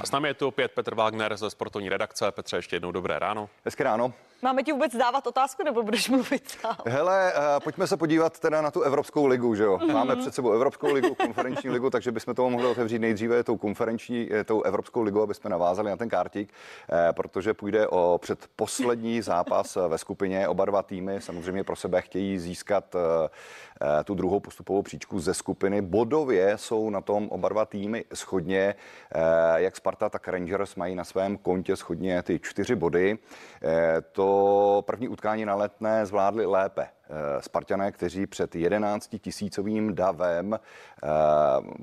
A 0.00 0.06
s 0.06 0.10
námi 0.10 0.28
je 0.28 0.34
tu 0.34 0.48
opět 0.48 0.72
Petr 0.72 0.94
Wagner 0.94 1.36
ze 1.36 1.50
sportovní 1.50 1.88
redakce. 1.88 2.30
Petře, 2.30 2.56
ještě 2.56 2.76
jednou 2.76 2.92
dobré 2.92 3.18
ráno. 3.18 3.48
Hezké 3.64 3.84
ráno. 3.84 4.12
Máme 4.42 4.62
ti 4.62 4.72
vůbec 4.72 4.96
dávat 4.96 5.26
otázku, 5.26 5.62
nebo 5.64 5.82
budeš 5.82 6.08
mluvit 6.08 6.48
sám? 6.48 6.76
Hele, 6.86 7.32
uh, 7.36 7.40
pojďme 7.64 7.86
se 7.86 7.96
podívat 7.96 8.40
teda 8.40 8.60
na 8.62 8.70
tu 8.70 8.82
Evropskou 8.82 9.26
ligu, 9.26 9.54
že 9.54 9.64
jo? 9.64 9.78
Máme 9.92 10.14
mm-hmm. 10.14 10.20
před 10.20 10.34
sebou 10.34 10.52
Evropskou 10.52 10.92
ligu, 10.92 11.14
konferenční 11.14 11.70
ligu, 11.70 11.90
takže 11.90 12.12
bychom 12.12 12.34
toho 12.34 12.50
mohli 12.50 12.66
otevřít 12.66 12.98
nejdříve 12.98 13.44
tou 13.44 13.56
konferenční, 13.56 14.28
eh, 14.32 14.44
tou 14.44 14.62
Evropskou 14.62 15.02
ligu, 15.02 15.22
aby 15.22 15.34
jsme 15.34 15.50
navázali 15.50 15.90
na 15.90 15.96
ten 15.96 16.08
kártík, 16.08 16.52
eh, 16.92 17.12
protože 17.12 17.54
půjde 17.54 17.88
o 17.88 18.18
předposlední 18.18 19.22
zápas 19.22 19.78
ve 19.88 19.98
skupině. 19.98 20.48
Oba 20.48 20.64
dva 20.64 20.82
týmy 20.82 21.20
samozřejmě 21.20 21.64
pro 21.64 21.76
sebe 21.76 22.02
chtějí 22.02 22.38
získat 22.38 22.94
uh, 22.94 23.00
tu 24.04 24.14
druhou 24.14 24.40
postupovou 24.40 24.82
příčku 24.82 25.20
ze 25.20 25.34
skupiny. 25.34 25.82
Bodově 25.82 26.58
jsou 26.58 26.90
na 26.90 27.00
tom 27.00 27.28
oba 27.28 27.48
dva 27.48 27.64
týmy 27.64 28.04
schodně. 28.14 28.74
Jak 29.56 29.76
Sparta, 29.76 30.08
tak 30.08 30.28
Rangers 30.28 30.74
mají 30.76 30.94
na 30.94 31.04
svém 31.04 31.36
kontě 31.36 31.76
schodně 31.76 32.22
ty 32.22 32.38
čtyři 32.38 32.74
body. 32.74 33.18
To 34.12 34.25
první 34.86 35.08
utkání 35.08 35.44
na 35.44 35.54
letné 35.54 36.06
zvládli 36.06 36.46
lépe. 36.46 36.86
Spartané, 37.40 37.92
kteří 37.92 38.26
před 38.26 38.56
11 38.56 39.16
tisícovým 39.20 39.94
davem 39.94 40.58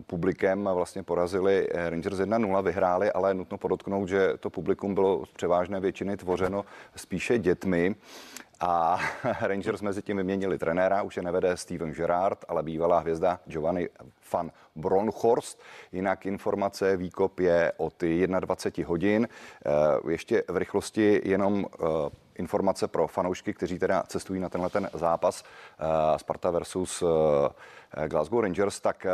publikem 0.08 0.69
vlastně 0.73 1.03
porazili 1.03 1.69
Rangers 1.73 2.17
1-0, 2.17 2.63
vyhráli, 2.63 3.12
ale 3.12 3.34
nutno 3.34 3.58
podotknout, 3.58 4.10
že 4.10 4.34
to 4.39 4.49
publikum 4.49 4.93
bylo 4.93 5.25
z 5.25 5.32
převážné 5.32 5.79
většiny 5.79 6.17
tvořeno 6.17 6.65
spíše 6.95 7.38
dětmi. 7.38 7.95
A 8.65 8.99
Rangers 9.41 9.82
mezi 9.82 10.01
tím 10.01 10.17
vyměnili 10.17 10.58
trenéra, 10.58 11.01
už 11.01 11.17
je 11.17 11.23
nevede 11.23 11.58
Steven 11.58 11.91
Gerrard, 11.91 12.45
ale 12.47 12.63
bývalá 12.63 12.99
hvězda 12.99 13.39
Giovanni 13.45 13.89
van 14.34 14.51
Bronhorst. 14.75 15.62
Jinak 15.91 16.25
informace 16.25 16.97
výkop 16.97 17.39
je 17.39 17.71
od 17.77 18.03
21 18.39 18.89
hodin. 18.89 19.27
Eh, 19.65 20.12
ještě 20.12 20.43
v 20.47 20.58
rychlosti 20.58 21.21
jenom 21.23 21.65
eh, 21.65 21.86
informace 22.36 22.88
pro 22.88 23.08
fanoušky, 23.08 23.54
kteří 23.54 23.80
teda 23.80 24.04
cestují 24.08 24.39
na 24.39 24.50
tenhle 24.50 24.69
ten 24.69 24.89
zápas 24.93 25.43
eh, 25.43 26.19
Sparta 26.19 26.52
versus 26.52 27.04
Glasgow 28.08 28.41
Rangers, 28.41 28.80
tak 28.80 29.06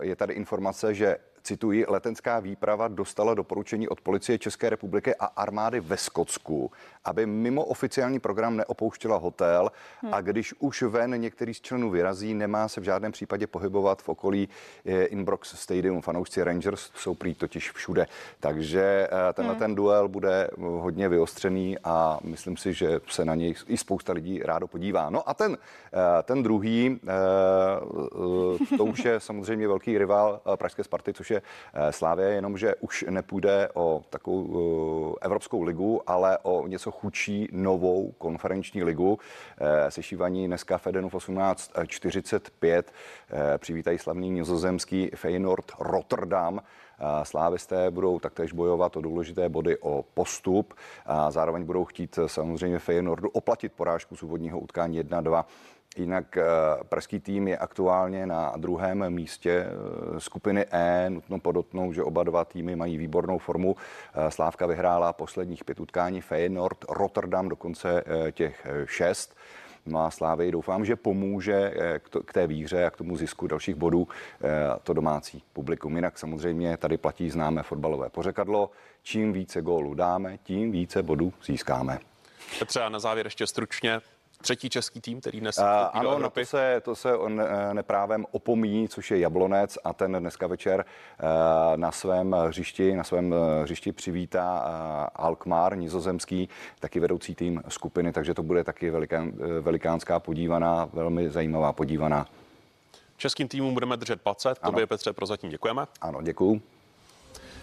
je 0.00 0.16
tady 0.16 0.34
informace, 0.34 0.94
že 0.94 1.18
cituji, 1.46 1.84
letenská 1.88 2.40
výprava 2.40 2.88
dostala 2.88 3.34
doporučení 3.34 3.88
od 3.88 4.00
policie 4.00 4.38
České 4.38 4.70
republiky 4.70 5.14
a 5.14 5.26
armády 5.26 5.80
ve 5.80 5.96
Skotsku, 5.96 6.70
aby 7.04 7.26
mimo 7.26 7.64
oficiální 7.64 8.18
program 8.18 8.56
neopouštěla 8.56 9.16
hotel 9.16 9.70
hmm. 10.02 10.14
a 10.14 10.20
když 10.20 10.54
už 10.58 10.82
ven 10.82 11.20
některý 11.20 11.54
z 11.54 11.60
členů 11.60 11.90
vyrazí, 11.90 12.34
nemá 12.34 12.68
se 12.68 12.80
v 12.80 12.84
žádném 12.84 13.12
případě 13.12 13.46
pohybovat 13.46 14.02
v 14.02 14.08
okolí 14.08 14.48
eh, 14.86 15.04
Inbrox 15.04 15.54
Stadium. 15.54 16.02
Fanoušci 16.02 16.42
Rangers 16.42 16.90
jsou 16.94 17.14
prý 17.14 17.34
totiž 17.34 17.70
všude. 17.72 18.06
Takže 18.40 19.08
eh, 19.12 19.32
tenhle 19.32 19.54
hmm. 19.54 19.58
ten 19.60 19.74
duel 19.74 20.08
bude 20.08 20.50
hodně 20.58 21.08
vyostřený 21.08 21.78
a 21.84 22.18
myslím 22.24 22.56
si, 22.56 22.72
že 22.72 23.00
se 23.08 23.24
na 23.24 23.34
něj 23.34 23.54
i 23.66 23.76
spousta 23.76 24.12
lidí 24.12 24.42
rádo 24.42 24.66
podívá. 24.66 25.10
No 25.10 25.28
a 25.28 25.34
ten, 25.34 25.58
eh, 25.92 26.22
ten 26.22 26.42
druhý, 26.42 27.00
to 28.76 28.84
už 28.84 29.04
je 29.04 29.20
samozřejmě 29.20 29.68
velký 29.68 29.98
rival 29.98 30.40
Pražské 30.56 30.84
Sparty, 30.84 31.12
což 31.12 31.30
je 31.30 31.35
Slávě, 31.90 32.28
jenomže 32.28 32.74
už 32.80 33.04
nepůjde 33.10 33.68
o 33.74 34.02
takovou 34.10 35.16
Evropskou 35.20 35.62
ligu, 35.62 36.02
ale 36.06 36.38
o 36.42 36.66
něco 36.66 36.90
chudší 36.90 37.48
novou 37.52 38.12
konferenční 38.18 38.82
ligu. 38.84 39.18
Eh, 39.58 39.90
sešívaní 39.90 40.46
dneska 40.46 40.78
Fedenův 40.78 41.14
18.45 41.14 42.82
eh, 43.30 43.58
přivítají 43.58 43.98
slavný 43.98 44.30
nizozemský 44.30 45.10
Feyenoord 45.14 45.72
Rotterdam. 45.78 46.60
Slávisté 47.22 47.90
budou 47.90 48.18
taktéž 48.18 48.52
bojovat 48.52 48.96
o 48.96 49.00
důležité 49.00 49.48
body 49.48 49.78
o 49.78 50.04
postup 50.14 50.74
a 51.06 51.30
zároveň 51.30 51.64
budou 51.64 51.84
chtít 51.84 52.18
samozřejmě 52.26 52.78
Feyenoordu 52.78 53.28
oplatit 53.28 53.72
porážku 53.72 54.16
z 54.16 54.22
úvodního 54.22 54.60
utkání 54.60 55.00
1-2 55.00 55.44
Jinak 55.96 56.36
eh, 56.36 56.42
pražský 56.88 57.20
tým 57.20 57.48
je 57.48 57.58
aktuálně 57.58 58.26
na 58.26 58.52
druhém 58.56 59.10
místě 59.10 59.50
eh, 59.50 60.20
skupiny 60.20 60.66
E. 60.70 61.10
Nutno 61.10 61.38
podotnout, 61.38 61.94
že 61.94 62.02
oba 62.02 62.24
dva 62.24 62.44
týmy 62.44 62.76
mají 62.76 62.96
výbornou 62.96 63.38
formu. 63.38 63.76
Eh, 64.14 64.30
Slávka 64.30 64.66
vyhrála 64.66 65.12
posledních 65.12 65.64
pět 65.64 65.80
utkání 65.80 66.20
Feyenoord, 66.20 66.84
Rotterdam 66.88 67.48
dokonce 67.48 68.04
těch 68.32 68.66
šest. 68.84 69.36
No 69.86 70.04
a 70.04 70.10
Slávy 70.10 70.52
doufám, 70.52 70.84
že 70.84 70.96
pomůže 70.96 71.74
k 72.24 72.32
té 72.32 72.46
víře 72.46 72.86
a 72.86 72.90
k 72.90 72.96
tomu 72.96 73.16
zisku 73.16 73.46
dalších 73.46 73.74
bodů 73.74 74.08
to 74.82 74.92
domácí 74.92 75.42
publikum. 75.52 75.96
Jinak 75.96 76.18
samozřejmě 76.18 76.76
tady 76.76 76.96
platí 76.96 77.30
známé 77.30 77.62
fotbalové 77.62 78.10
pořekadlo. 78.10 78.70
Čím 79.02 79.32
více 79.32 79.62
gólů 79.62 79.94
dáme, 79.94 80.38
tím 80.38 80.72
více 80.72 81.02
bodů 81.02 81.32
získáme. 81.44 81.98
Petře, 82.58 82.80
a 82.80 82.88
na 82.88 82.98
závěr 82.98 83.26
ještě 83.26 83.46
stručně 83.46 84.00
třetí 84.46 84.70
český 84.70 85.00
tým, 85.00 85.20
který 85.20 85.40
dnes 85.40 85.58
uh, 85.58 85.64
Ano, 85.92 86.10
do 86.10 86.16
Evropy. 86.16 86.40
to 86.40 86.46
se, 86.46 86.80
to 86.84 86.94
se 86.94 87.16
on 87.16 87.40
eh, 87.40 87.74
neprávem 87.74 88.26
opomíjí, 88.30 88.88
což 88.88 89.10
je 89.10 89.18
Jablonec 89.18 89.78
a 89.84 89.92
ten 89.92 90.16
dneska 90.20 90.46
večer 90.46 90.84
uh, 90.84 91.76
na 91.76 91.92
svém 91.92 92.32
hřišti, 92.32 92.96
na 92.96 93.04
svém 93.04 93.34
hřišti 93.62 93.92
přivítá 93.92 94.64
uh, 94.64 95.24
Alkmaar, 95.26 95.78
nizozemský, 95.78 96.48
taky 96.80 97.00
vedoucí 97.00 97.34
tým 97.34 97.62
skupiny, 97.68 98.12
takže 98.12 98.34
to 98.34 98.42
bude 98.42 98.64
taky 98.64 98.90
velikán, 98.90 99.32
velikánská 99.60 100.20
podívaná, 100.20 100.88
velmi 100.92 101.30
zajímavá 101.30 101.72
podívaná. 101.72 102.26
Českým 103.16 103.48
týmům 103.48 103.74
budeme 103.74 103.96
držet 103.96 104.22
palce. 104.22 104.54
Tobě, 104.64 104.86
Petře, 104.86 105.12
prozatím 105.12 105.50
děkujeme. 105.50 105.86
Ano, 106.00 106.22
děkuju. 106.22 106.62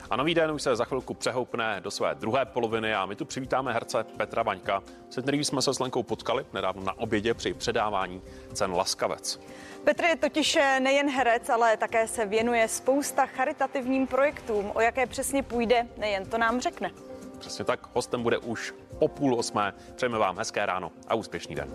A 0.09 0.15
nový 0.15 0.33
den 0.33 0.51
už 0.51 0.61
se 0.61 0.75
za 0.75 0.85
chvilku 0.85 1.13
přehoupne 1.13 1.81
do 1.81 1.91
své 1.91 2.15
druhé 2.15 2.45
poloviny 2.45 2.95
a 2.95 3.05
my 3.05 3.15
tu 3.15 3.25
přivítáme 3.25 3.73
herce 3.73 4.03
Petra 4.03 4.43
Vaňka, 4.43 4.83
se 5.09 5.21
kterým 5.21 5.43
jsme 5.43 5.61
se 5.61 5.73
s 5.73 5.79
Lenkou 5.79 6.03
potkali 6.03 6.45
nedávno 6.53 6.83
na 6.83 6.97
obědě 6.97 7.33
při 7.33 7.53
předávání 7.53 8.21
cen 8.53 8.73
Laskavec. 8.73 9.39
Petr 9.83 10.03
je 10.03 10.15
totiž 10.15 10.57
nejen 10.79 11.09
herec, 11.09 11.49
ale 11.49 11.77
také 11.77 12.07
se 12.07 12.25
věnuje 12.25 12.67
spousta 12.67 13.25
charitativním 13.25 14.07
projektům. 14.07 14.71
O 14.73 14.81
jaké 14.81 15.05
přesně 15.05 15.43
půjde, 15.43 15.87
nejen 15.97 16.25
to 16.25 16.37
nám 16.37 16.61
řekne. 16.61 16.91
Přesně 17.39 17.65
tak, 17.65 17.79
hostem 17.93 18.23
bude 18.23 18.37
už 18.37 18.73
po 18.99 19.07
půl 19.07 19.35
osmé. 19.35 19.73
Přejeme 19.95 20.17
vám 20.17 20.37
hezké 20.37 20.65
ráno 20.65 20.91
a 21.07 21.15
úspěšný 21.15 21.55
den. 21.55 21.69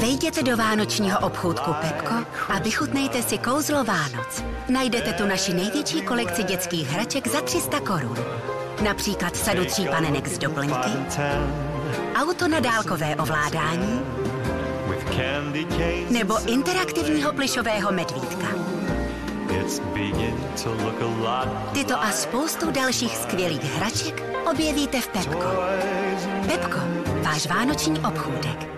Vejděte 0.00 0.42
do 0.42 0.56
vánočního 0.56 1.18
obchůdku 1.18 1.74
Pepko 1.80 2.14
a 2.48 2.58
vychutnejte 2.58 3.22
si 3.22 3.38
kouzlo 3.38 3.84
Vánoc. 3.84 4.44
Najdete 4.68 5.12
tu 5.12 5.26
naši 5.26 5.54
největší 5.54 6.02
kolekci 6.02 6.42
dětských 6.42 6.88
hraček 6.88 7.28
za 7.28 7.40
300 7.40 7.80
korun. 7.80 8.16
Například 8.84 9.36
sadu 9.36 9.64
tří 9.64 9.88
panenek 9.88 10.28
z 10.28 10.38
doplňky, 10.38 10.90
auto 12.14 12.48
na 12.48 12.60
dálkové 12.60 13.16
ovládání 13.16 14.00
nebo 16.10 16.38
interaktivního 16.46 17.32
plišového 17.32 17.92
medvídka. 17.92 18.46
Tyto 21.72 22.02
a 22.02 22.10
spoustu 22.12 22.70
dalších 22.70 23.16
skvělých 23.16 23.74
hraček 23.74 24.22
objevíte 24.50 25.00
v 25.00 25.08
Pepko. 25.08 25.52
Pepko, 26.46 26.78
váš 27.22 27.46
vánoční 27.46 28.00
obchůdek. 28.00 28.77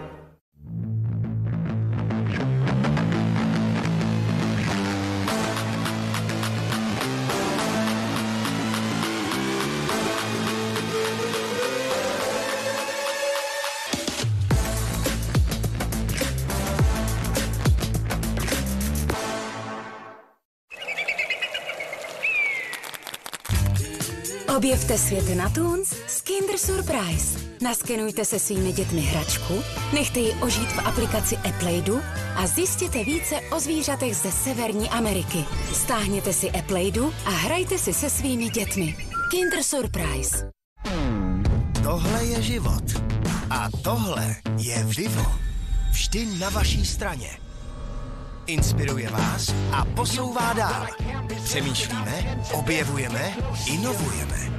Objevte 24.91 25.09
svět 25.09 25.37
na 25.37 25.51
Toons 25.51 25.95
s 26.07 26.21
Kinder 26.21 26.59
Surprise. 26.59 27.39
Naskenujte 27.63 28.25
se 28.25 28.39
svými 28.39 28.73
dětmi 28.73 29.01
hračku, 29.01 29.55
nechte 29.95 30.21
ji 30.21 30.33
ožít 30.33 30.69
v 30.69 30.79
aplikaci 30.79 31.37
Appleydu 31.37 32.01
a 32.37 32.47
zjistěte 32.47 33.05
více 33.05 33.41
o 33.41 33.61
zvířatech 33.61 34.17
ze 34.17 34.33
Severní 34.33 34.89
Ameriky. 34.89 35.45
Stáhněte 35.73 36.33
si 36.33 36.51
Appleydu 36.51 37.13
a 37.27 37.31
hrajte 37.31 37.79
si 37.79 37.93
se 37.93 38.11
svými 38.11 38.49
dětmi. 38.49 38.97
Kinder 39.31 39.63
Surprise. 39.63 40.51
Tohle 41.83 42.25
je 42.25 42.43
život. 42.43 42.85
A 43.51 43.69
tohle 43.83 44.37
je 44.59 44.85
Vivo. 44.85 45.33
Vždy 45.91 46.27
na 46.27 46.49
vaší 46.49 46.87
straně. 46.87 47.50
Inspiruje 48.47 49.11
vás 49.11 49.55
a 49.73 49.85
posouvá 49.85 50.53
dál. 50.53 50.87
Přemýšlíme, 51.45 52.39
objevujeme, 52.53 53.33
inovujeme 53.67 54.51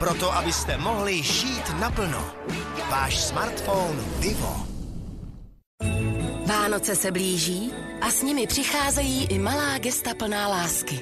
Proto, 0.00 0.34
abyste 0.34 0.76
mohli 0.76 1.22
žít 1.22 1.80
naplno. 1.80 2.24
Váš 2.90 3.18
smartphone 3.18 4.00
Vivo. 4.18 4.66
Vánoce 6.46 6.96
se 6.96 7.10
blíží 7.10 7.72
a 8.00 8.10
s 8.10 8.22
nimi 8.22 8.46
přicházejí 8.46 9.26
i 9.26 9.38
malá 9.38 9.78
gesta 9.78 10.14
plná 10.14 10.48
lásky. 10.48 11.00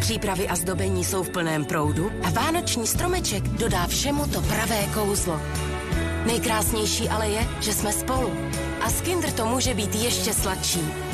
Přípravy 0.00 0.48
a 0.48 0.56
zdobení 0.56 1.04
jsou 1.04 1.22
v 1.22 1.30
plném 1.30 1.64
proudu 1.64 2.10
a 2.22 2.30
vánoční 2.30 2.86
stromeček 2.86 3.42
dodá 3.42 3.86
všemu 3.86 4.26
to 4.26 4.40
pravé 4.40 4.86
kouzlo. 4.94 5.40
Nejkrásnější 6.26 7.08
ale 7.08 7.28
je, 7.28 7.48
že 7.60 7.72
jsme 7.72 7.92
spolu. 7.92 8.32
A 8.80 8.90
s 8.90 9.00
Kinder 9.00 9.32
to 9.32 9.46
může 9.46 9.74
být 9.74 9.94
ještě 9.94 10.34
sladší. 10.34 11.09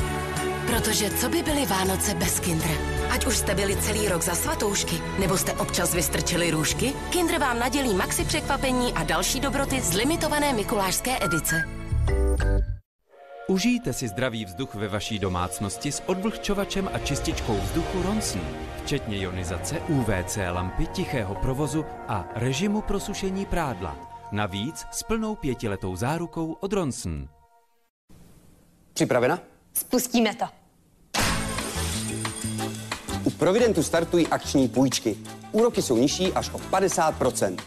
Protože 0.67 1.09
co 1.09 1.29
by 1.29 1.43
byly 1.43 1.65
Vánoce 1.65 2.13
bez 2.13 2.39
Kindra? 2.39 2.73
Ať 3.09 3.25
už 3.25 3.37
jste 3.37 3.55
byli 3.55 3.77
celý 3.77 4.07
rok 4.07 4.21
za 4.21 4.35
svatoušky, 4.35 4.95
nebo 5.19 5.37
jste 5.37 5.53
občas 5.53 5.93
vystrčili 5.93 6.51
růžky, 6.51 6.93
Kinder 7.09 7.39
vám 7.39 7.59
nadělí 7.59 7.93
maxi 7.93 8.25
překvapení 8.25 8.93
a 8.93 9.03
další 9.03 9.39
dobroty 9.39 9.81
z 9.81 9.93
limitované 9.93 10.53
mikulášské 10.53 11.25
edice. 11.25 11.63
Užijte 13.47 13.93
si 13.93 14.07
zdravý 14.07 14.45
vzduch 14.45 14.75
ve 14.75 14.87
vaší 14.87 15.19
domácnosti 15.19 15.91
s 15.91 16.03
odvlhčovačem 16.05 16.89
a 16.93 16.99
čističkou 16.99 17.57
vzduchu 17.57 18.01
Ronson, 18.01 18.41
včetně 18.83 19.17
ionizace, 19.17 19.79
UVC 19.79 20.37
lampy, 20.51 20.85
tichého 20.85 21.35
provozu 21.35 21.85
a 22.07 22.29
režimu 22.35 22.81
pro 22.81 22.99
sušení 22.99 23.45
prádla. 23.45 23.95
Navíc 24.31 24.85
s 24.91 25.03
plnou 25.03 25.35
pětiletou 25.35 25.95
zárukou 25.95 26.51
od 26.51 26.73
Ronson. 26.73 27.27
Připravena? 28.93 29.39
Spustíme 29.73 30.35
to. 30.35 30.56
Providentu 33.39 33.83
startují 33.83 34.27
akční 34.27 34.67
půjčky. 34.67 35.17
Úroky 35.51 35.81
jsou 35.81 35.97
nižší 35.97 36.33
až 36.33 36.49
o 36.53 36.57
50%. 36.57 37.57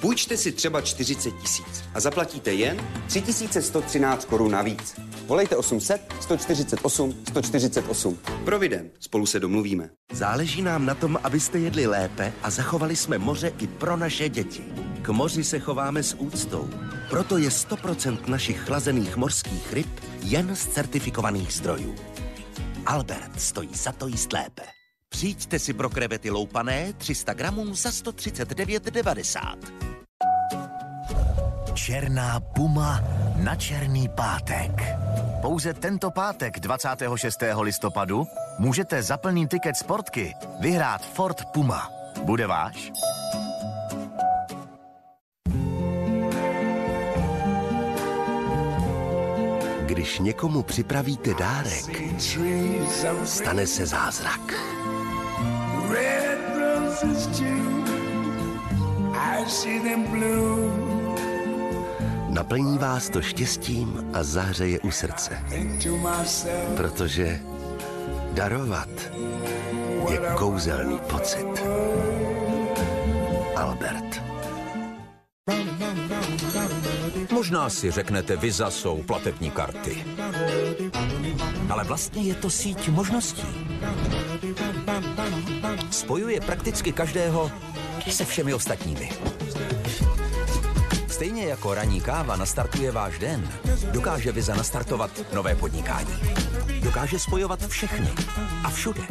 Půjčte 0.00 0.36
si 0.36 0.52
třeba 0.52 0.80
40 0.80 1.30
tisíc 1.30 1.84
a 1.94 2.00
zaplatíte 2.00 2.52
jen 2.52 2.88
3113 3.06 4.24
korun 4.24 4.52
navíc. 4.52 5.00
Volejte 5.26 5.56
800 5.56 6.14
148 6.20 7.14
148. 7.28 8.18
Provident. 8.44 8.92
Spolu 9.00 9.26
se 9.26 9.40
domluvíme. 9.40 9.90
Záleží 10.12 10.62
nám 10.62 10.86
na 10.86 10.94
tom, 10.94 11.18
abyste 11.22 11.58
jedli 11.58 11.86
lépe 11.86 12.32
a 12.42 12.50
zachovali 12.50 12.96
jsme 12.96 13.18
moře 13.18 13.52
i 13.58 13.66
pro 13.66 13.96
naše 13.96 14.28
děti. 14.28 14.64
K 15.02 15.08
moři 15.08 15.44
se 15.44 15.58
chováme 15.58 16.02
s 16.02 16.16
úctou. 16.18 16.70
Proto 17.10 17.38
je 17.38 17.48
100% 17.48 18.28
našich 18.28 18.60
chlazených 18.60 19.16
mořských 19.16 19.72
ryb 19.72 20.00
jen 20.20 20.56
z 20.56 20.66
certifikovaných 20.66 21.52
zdrojů. 21.52 21.94
Albert 22.86 23.40
stojí 23.40 23.74
za 23.74 23.92
to 23.92 24.06
jíst 24.06 24.32
lépe. 24.32 24.62
Přijďte 25.14 25.58
si 25.58 25.72
pro 25.72 25.90
krevety 25.90 26.30
loupané 26.30 26.92
300 26.92 27.32
gramů 27.34 27.74
za 27.74 27.90
139,90. 27.90 29.56
Černá 31.74 32.40
puma 32.40 33.00
na 33.36 33.56
černý 33.56 34.08
pátek. 34.08 34.70
Pouze 35.42 35.74
tento 35.74 36.10
pátek 36.10 36.60
26. 36.60 37.38
listopadu 37.60 38.26
můžete 38.58 39.02
za 39.02 39.16
plný 39.16 39.48
tiket 39.48 39.76
sportky 39.76 40.34
vyhrát 40.60 41.06
Ford 41.06 41.44
Puma. 41.52 41.90
Bude 42.24 42.46
váš? 42.46 42.92
Když 49.86 50.18
někomu 50.18 50.62
připravíte 50.62 51.34
dárek, 51.34 52.02
stane 53.24 53.66
se 53.66 53.86
zázrak. 53.86 54.74
Red 55.94 56.40
roses 56.58 57.26
too. 57.38 57.84
I 59.14 59.44
see 59.48 59.78
them 59.78 60.02
bloom 60.10 60.94
Naplní 62.34 62.78
vás 62.78 63.10
to 63.10 63.22
štěstím 63.22 64.10
a 64.12 64.22
zahřeje 64.22 64.80
u 64.80 64.90
srdce. 64.90 65.44
Protože 66.76 67.40
darovat 68.32 68.88
je 70.10 70.18
kouzelný 70.36 70.98
pocit. 70.98 71.62
Albert. 73.56 74.22
Možná 77.34 77.70
si 77.70 77.90
řeknete, 77.90 78.36
Visa 78.36 78.70
jsou 78.70 79.02
platební 79.02 79.50
karty. 79.50 80.04
Ale 81.70 81.84
vlastně 81.84 82.22
je 82.22 82.34
to 82.34 82.50
síť 82.50 82.88
možností. 82.88 83.46
Spojuje 85.90 86.40
prakticky 86.40 86.92
každého 86.92 87.50
se 88.10 88.24
všemi 88.24 88.54
ostatními. 88.54 89.10
Stejně 91.08 91.46
jako 91.46 91.74
ranní 91.74 92.00
káva 92.00 92.36
nastartuje 92.36 92.90
váš 92.90 93.18
den, 93.18 93.48
dokáže 93.90 94.32
Visa 94.32 94.54
nastartovat 94.54 95.10
nové 95.32 95.54
podnikání. 95.54 96.14
Dokáže 96.80 97.18
spojovat 97.18 97.66
všechny 97.66 98.08
a 98.64 98.70
všude. 98.70 99.02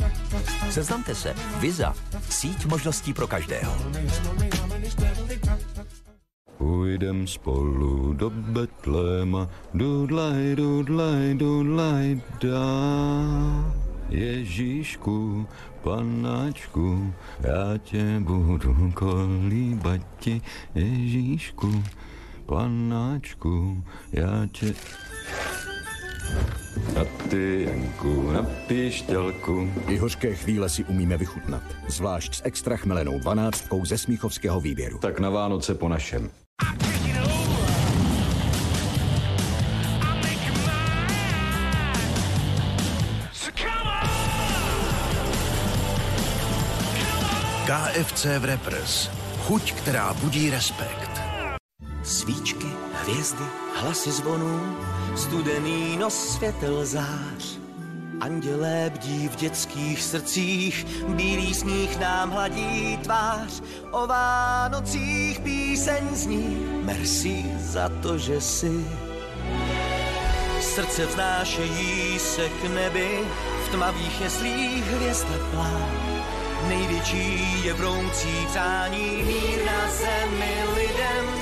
Seznamte 0.71 1.15
se. 1.15 1.35
Visa. 1.59 1.95
Síť 2.29 2.65
možností 2.65 3.13
pro 3.13 3.27
každého. 3.27 3.73
Půjdem 6.73 7.27
spolu 7.27 8.13
do 8.13 8.29
Betléma, 8.29 9.49
dudlaj, 9.73 10.55
dudlaj, 10.55 11.33
dudlaj, 11.33 12.21
dá. 12.41 13.75
Ježíšku, 14.09 15.47
panáčku, 15.83 17.13
já 17.39 17.77
tě 17.77 18.19
budu 18.19 18.91
kolíbat 18.93 20.01
ti, 20.19 20.41
Ježíšku, 20.75 21.83
panáčku, 22.45 23.83
já 24.11 24.47
tě... 24.51 24.73
Na 26.95 27.05
ty, 27.29 27.67
Janku, 27.69 28.31
na 28.31 28.43
píšťalku. 28.67 29.69
I 29.87 29.97
hořké 29.97 30.35
chvíle 30.35 30.69
si 30.69 30.83
umíme 30.83 31.17
vychutnat, 31.17 31.63
zvlášť 31.87 32.35
s 32.35 32.41
extra 32.45 32.77
chmelenou 32.77 33.19
dvanáctkou 33.19 33.85
ze 33.85 33.97
smíchovského 33.97 34.61
výběru. 34.61 34.97
Tak 34.97 35.19
na 35.19 35.29
Vánoce 35.29 35.75
po 35.75 35.89
našem. 35.89 36.42
KFC 47.73 48.25
v 48.39 48.45
Repres. 48.45 49.09
Chuť, 49.39 49.73
která 49.73 50.13
budí 50.13 50.49
respekt. 50.49 51.21
Svíčky, 52.03 52.67
hvězdy, 52.93 53.43
hlasy 53.75 54.11
zvonů, 54.11 54.77
studený 55.15 55.97
nos 55.97 56.35
světel 56.35 56.85
zář. 56.85 57.62
Andělé 58.21 58.91
bdí 58.93 59.27
v 59.27 59.35
dětských 59.35 60.03
srdcích, 60.03 60.85
bílý 61.07 61.53
sníh 61.53 61.99
nám 61.99 62.31
hladí 62.31 62.97
tvář. 62.97 63.63
O 63.91 64.07
Vánocích 64.07 65.39
píseň 65.39 66.03
zní, 66.11 66.67
merci 66.83 67.45
za 67.59 67.89
to, 67.89 68.17
že 68.17 68.41
si. 68.41 68.85
Srdce 70.61 71.05
vznášejí 71.05 72.19
se 72.19 72.49
k 72.49 72.63
nebi, 72.63 73.19
v 73.65 73.71
tmavých 73.71 74.21
jeslích 74.21 74.83
hvězda 74.83 75.37
plá. 75.51 75.89
Největší 76.67 77.65
je 77.65 77.73
vroucí 77.73 78.47
přání 78.49 79.23
mír 79.23 79.65
na 79.65 79.91
zemi 79.91 80.53
lidem 80.75 81.32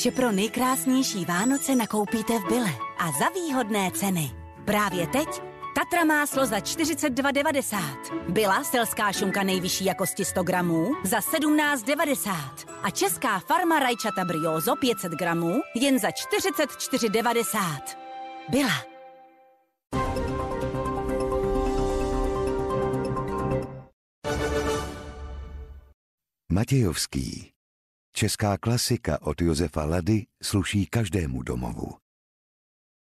Vše 0.00 0.10
pro 0.10 0.32
nejkrásnější 0.32 1.24
Vánoce 1.24 1.74
nakoupíte 1.74 2.38
v 2.38 2.48
Bile 2.48 2.70
a 2.98 3.06
za 3.18 3.28
výhodné 3.34 3.90
ceny. 3.90 4.30
Právě 4.64 5.06
teď 5.06 5.28
Tatra 5.74 6.04
máslo 6.04 6.46
za 6.46 6.58
42,90. 6.58 8.30
Byla 8.32 8.64
selská 8.64 9.12
šunka 9.12 9.42
nejvyšší 9.42 9.84
jakosti 9.84 10.24
100 10.24 10.42
gramů 10.42 10.92
za 11.04 11.18
17,90. 11.18 12.32
A 12.82 12.90
česká 12.90 13.38
farma 13.38 13.78
rajčata 13.78 14.24
briozo 14.24 14.76
500 14.76 15.12
gramů 15.12 15.60
jen 15.74 15.98
za 15.98 16.08
44,90. 16.08 17.80
Byla. 18.48 18.84
Matějovský. 26.52 27.49
Česká 28.12 28.58
klasika 28.58 29.18
od 29.22 29.40
Josefa 29.40 29.84
Lady 29.84 30.26
sluší 30.42 30.86
každému 30.86 31.42
domovu. 31.42 31.90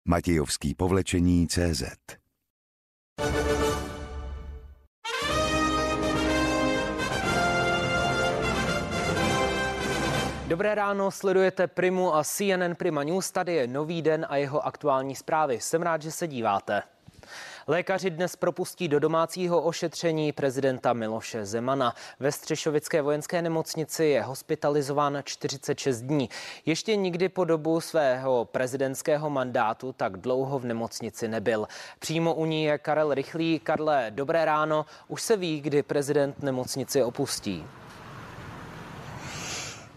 Matějovský 0.08 0.74
povlečení 0.74 1.48
CZ 1.48 1.82
Dobré 10.48 10.74
ráno, 10.74 11.10
sledujete 11.10 11.66
Primu 11.66 12.14
a 12.14 12.24
CNN 12.24 12.74
Prima 12.76 13.02
News. 13.02 13.30
Tady 13.30 13.54
je 13.54 13.66
nový 13.66 14.02
den 14.02 14.26
a 14.28 14.36
jeho 14.36 14.66
aktuální 14.66 15.16
zprávy. 15.16 15.60
Jsem 15.60 15.82
rád, 15.82 16.02
že 16.02 16.12
se 16.12 16.28
díváte. 16.28 16.82
Lékaři 17.66 18.10
dnes 18.10 18.36
propustí 18.36 18.88
do 18.88 19.00
domácího 19.00 19.62
ošetření 19.62 20.32
prezidenta 20.32 20.92
Miloše 20.92 21.46
Zemana. 21.46 21.94
Ve 22.20 22.32
Střešovické 22.32 23.02
vojenské 23.02 23.42
nemocnici 23.42 24.04
je 24.04 24.22
hospitalizován 24.22 25.18
46 25.24 26.00
dní. 26.00 26.28
Ještě 26.66 26.96
nikdy 26.96 27.28
po 27.28 27.44
dobu 27.44 27.80
svého 27.80 28.44
prezidentského 28.44 29.30
mandátu 29.30 29.92
tak 29.92 30.16
dlouho 30.16 30.58
v 30.58 30.64
nemocnici 30.64 31.28
nebyl. 31.28 31.68
Přímo 31.98 32.34
u 32.34 32.44
ní 32.44 32.64
je 32.64 32.78
Karel 32.78 33.14
Rychlý. 33.14 33.58
Karle, 33.58 34.06
dobré 34.10 34.44
ráno. 34.44 34.86
Už 35.08 35.22
se 35.22 35.36
ví, 35.36 35.60
kdy 35.60 35.82
prezident 35.82 36.42
nemocnici 36.42 37.02
opustí. 37.02 37.64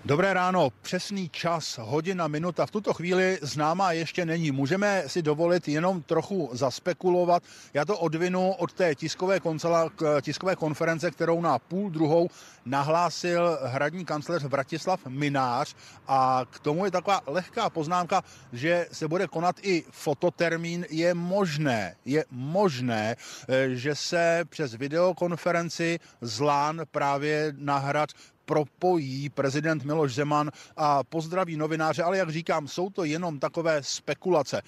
Dobré 0.08 0.34
ráno, 0.34 0.70
přesný 0.82 1.30
čas, 1.30 1.78
hodina, 1.82 2.28
minuta. 2.28 2.66
V 2.66 2.72
tuto 2.72 2.94
chvíli 2.94 3.40
známá 3.42 3.92
ještě 3.92 4.26
není. 4.26 4.52
Můžeme 4.52 5.04
si 5.08 5.22
dovolit 5.22 5.68
jenom 5.68 6.02
trochu 6.02 6.50
zaspekulovat. 6.52 7.44
Já 7.74 7.86
to 7.86 7.98
odvinu 7.98 8.52
od 8.52 8.74
té 8.74 8.96
tiskové, 8.96 9.40
koncela, 9.40 9.90
tiskové 10.22 10.56
konference, 10.56 11.12
kterou 11.12 11.42
na 11.42 11.60
půl 11.60 11.90
druhou 11.90 12.30
nahlásil 12.66 13.60
hradní 13.64 14.06
kancléř 14.06 14.44
Vratislav 14.44 15.06
Minář 15.08 15.76
a 16.08 16.46
k 16.50 16.60
tomu 16.60 16.86
je 16.86 16.92
taková 16.92 17.22
lehká 17.28 17.70
poznámka, 17.70 18.24
že 18.54 18.88
se 18.92 19.08
bude 19.08 19.28
konat 19.28 19.56
i 19.62 19.84
fototermín. 19.92 20.86
Je 20.90 21.14
možné, 21.14 21.96
je 22.06 22.26
možné, 22.32 23.16
eh, 23.50 23.70
že 23.76 23.96
se 23.96 24.46
přes 24.50 24.74
videokonferenci 24.74 26.00
zlán 26.22 26.82
právě 26.92 27.54
na 27.58 27.78
hrad 27.78 28.10
propojí 28.48 29.30
prezident 29.30 29.84
Miloš 29.84 30.14
Zeman 30.14 30.52
a 30.78 31.04
pozdraví 31.04 31.58
novináře, 31.58 32.04
ale 32.04 32.18
jak 32.18 32.30
říkám, 32.30 32.68
jsou 32.68 32.90
to 32.90 33.04
jenom 33.04 33.40
takové 33.40 33.84
spekulace. 33.84 34.62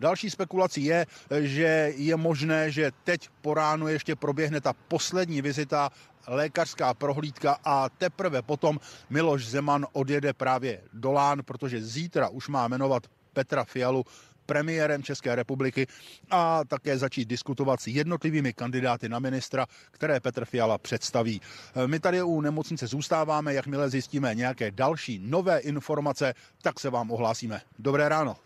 Další 0.00 0.30
spekulací 0.30 0.84
je, 0.84 1.06
že 1.40 1.92
je 1.96 2.16
možné, 2.16 2.70
že 2.70 2.92
teď 3.04 3.28
po 3.42 3.54
ránu 3.54 3.88
ještě 3.88 4.16
proběhne 4.16 4.60
ta 4.60 4.72
poslední 4.72 5.42
vizita 5.42 5.90
lékařská 6.26 6.94
prohlídka 6.94 7.58
a 7.64 7.88
teprve 7.88 8.42
potom 8.42 8.80
Miloš 9.10 9.46
Zeman 9.46 9.86
odjede 9.92 10.32
právě 10.32 10.80
do 10.92 11.12
Lán, 11.12 11.42
protože 11.42 11.82
zítra 11.82 12.28
už 12.28 12.48
má 12.48 12.68
jmenovat 12.68 13.02
Petra 13.32 13.64
Fialu 13.64 14.04
premiérem 14.46 15.02
České 15.02 15.34
republiky 15.34 15.86
a 16.30 16.64
také 16.64 16.98
začít 16.98 17.28
diskutovat 17.28 17.80
s 17.80 17.86
jednotlivými 17.86 18.52
kandidáty 18.52 19.08
na 19.08 19.18
ministra, 19.18 19.66
které 19.90 20.20
Petr 20.20 20.44
Fiala 20.44 20.78
představí. 20.78 21.40
My 21.86 22.00
tady 22.00 22.22
u 22.22 22.40
nemocnice 22.40 22.86
zůstáváme, 22.86 23.54
jakmile 23.54 23.90
zjistíme 23.90 24.34
nějaké 24.34 24.70
další 24.70 25.18
nové 25.18 25.58
informace, 25.58 26.34
tak 26.62 26.80
se 26.80 26.90
vám 26.90 27.10
ohlásíme. 27.10 27.60
Dobré 27.78 28.08
ráno. 28.08 28.36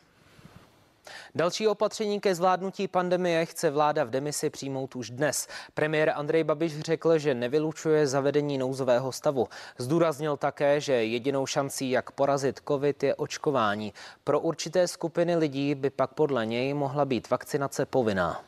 Další 1.35 1.69
opatření 1.69 2.21
ke 2.21 2.35
zvládnutí 2.35 2.89
pandemie 2.89 3.47
chce 3.47 3.71
vláda 3.71 4.05
v 4.05 4.11
demisi 4.11 4.51
přijmout 4.51 4.97
už 4.97 5.11
dnes. 5.11 5.49
Premiér 5.75 6.13
Andrej 6.17 6.45
Babiš 6.45 6.81
řekl, 6.81 7.19
že 7.19 7.35
nevylučuje 7.35 8.07
zavedení 8.07 8.59
nouzového 8.59 9.13
stavu. 9.13 9.49
Zdůraznil 9.79 10.37
také, 10.37 10.81
že 10.81 10.93
jedinou 10.93 11.47
šancí, 11.47 11.91
jak 11.91 12.11
porazit 12.11 12.61
COVID, 12.69 13.03
je 13.03 13.15
očkování. 13.15 13.93
Pro 14.25 14.41
určité 14.41 14.89
skupiny 14.89 15.37
lidí 15.37 15.75
by 15.75 15.91
pak 15.91 16.15
podle 16.15 16.47
něj 16.47 16.75
mohla 16.75 17.05
být 17.05 17.31
vakcinace 17.31 17.87
povinná. 17.87 18.43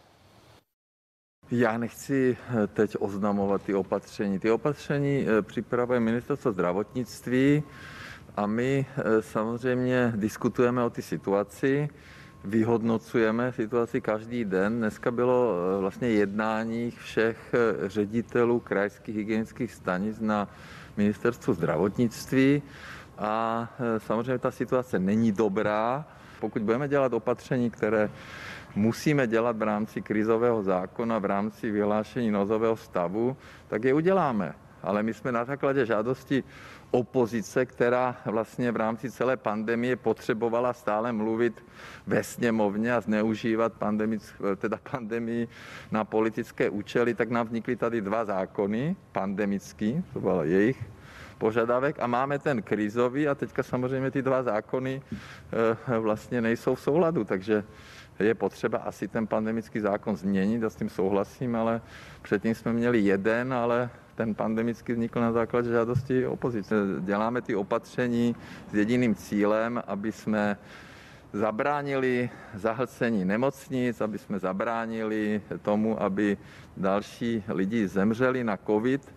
Já 1.50 1.78
nechci 1.78 2.36
eh, 2.36 2.66
teď 2.66 2.96
oznamovat 2.98 3.62
ty 3.62 3.74
opatření. 3.74 4.38
Ty 4.38 4.50
opatření 4.50 5.26
eh, 5.28 5.42
připravuje 5.42 6.00
ministerstvo 6.00 6.52
zdravotnictví 6.52 7.62
a 8.36 8.46
my 8.46 8.86
eh, 8.88 9.22
samozřejmě 9.22 10.12
diskutujeme 10.16 10.84
o 10.84 10.90
ty 10.90 11.02
situaci 11.02 11.88
vyhodnocujeme 12.44 13.52
situaci 13.52 14.00
každý 14.00 14.44
den. 14.44 14.78
Dneska 14.78 15.10
bylo 15.10 15.54
eh, 15.54 15.80
vlastně 15.80 16.08
jednání 16.08 16.90
všech 16.90 17.54
eh, 17.54 17.88
ředitelů 17.88 18.60
krajských 18.60 19.16
hygienických 19.16 19.72
stanic 19.72 20.20
na 20.20 20.48
ministerstvu 20.96 21.54
zdravotnictví 21.54 22.62
a 23.18 23.68
eh, 23.80 24.00
samozřejmě 24.00 24.38
ta 24.38 24.50
situace 24.50 24.98
není 24.98 25.32
dobrá. 25.32 26.04
Pokud 26.40 26.62
budeme 26.62 26.88
dělat 26.88 27.12
opatření, 27.12 27.70
které 27.70 28.10
musíme 28.74 29.26
dělat 29.26 29.56
v 29.56 29.62
rámci 29.62 30.02
krizového 30.02 30.62
zákona, 30.62 31.18
v 31.18 31.24
rámci 31.24 31.70
vyhlášení 31.70 32.30
nozového 32.30 32.76
stavu, 32.76 33.36
tak 33.68 33.84
je 33.84 33.94
uděláme. 33.94 34.54
Ale 34.82 35.02
my 35.02 35.14
jsme 35.14 35.32
na 35.32 35.44
základě 35.44 35.86
žádosti 35.86 36.44
opozice, 36.92 37.66
která 37.66 38.16
vlastně 38.24 38.72
v 38.72 38.76
rámci 38.76 39.10
celé 39.10 39.36
pandemie 39.36 39.96
potřebovala 39.96 40.72
stále 40.72 41.12
mluvit 41.12 41.64
ve 42.06 42.22
sněmovně 42.22 42.94
a 42.94 43.00
zneužívat 43.00 43.72
pandemic, 43.72 44.34
teda 44.56 44.78
pandemii 44.90 45.48
na 45.90 46.04
politické 46.04 46.70
účely, 46.70 47.14
tak 47.14 47.30
nám 47.30 47.46
vznikly 47.46 47.76
tady 47.76 48.00
dva 48.00 48.24
zákony, 48.24 48.96
pandemický, 49.12 50.04
to 50.12 50.20
byl 50.20 50.40
jejich 50.44 50.84
požadavek 51.38 51.96
a 52.00 52.06
máme 52.06 52.38
ten 52.38 52.62
krizový 52.62 53.28
a 53.28 53.34
teďka 53.34 53.62
samozřejmě 53.62 54.10
ty 54.10 54.22
dva 54.22 54.42
zákony 54.42 55.02
eh, 55.02 55.98
vlastně 55.98 56.40
nejsou 56.40 56.74
v 56.74 56.80
souladu, 56.80 57.24
takže 57.24 57.64
je 58.18 58.34
potřeba 58.34 58.78
asi 58.78 59.08
ten 59.08 59.26
pandemický 59.26 59.80
zákon 59.80 60.16
změnit, 60.16 60.64
a 60.64 60.70
s 60.70 60.76
tím 60.76 60.88
souhlasím, 60.88 61.56
ale 61.56 61.80
předtím 62.22 62.54
jsme 62.54 62.72
měli 62.72 63.00
jeden, 63.00 63.52
ale 63.52 63.90
ten 64.14 64.34
pandemický 64.34 64.92
vznikl 64.92 65.20
na 65.20 65.32
základě 65.32 65.70
žádosti 65.70 66.26
opozice. 66.26 66.74
Děláme 67.00 67.42
ty 67.42 67.54
opatření 67.54 68.36
s 68.70 68.74
jediným 68.74 69.14
cílem, 69.14 69.82
aby 69.86 70.12
jsme 70.12 70.56
zabránili 71.32 72.30
zahlcení 72.54 73.24
nemocnic, 73.24 74.00
aby 74.00 74.18
jsme 74.18 74.38
zabránili 74.38 75.42
tomu, 75.62 76.02
aby 76.02 76.38
další 76.76 77.44
lidi 77.48 77.88
zemřeli 77.88 78.44
na 78.44 78.56
COVID. 78.56 79.14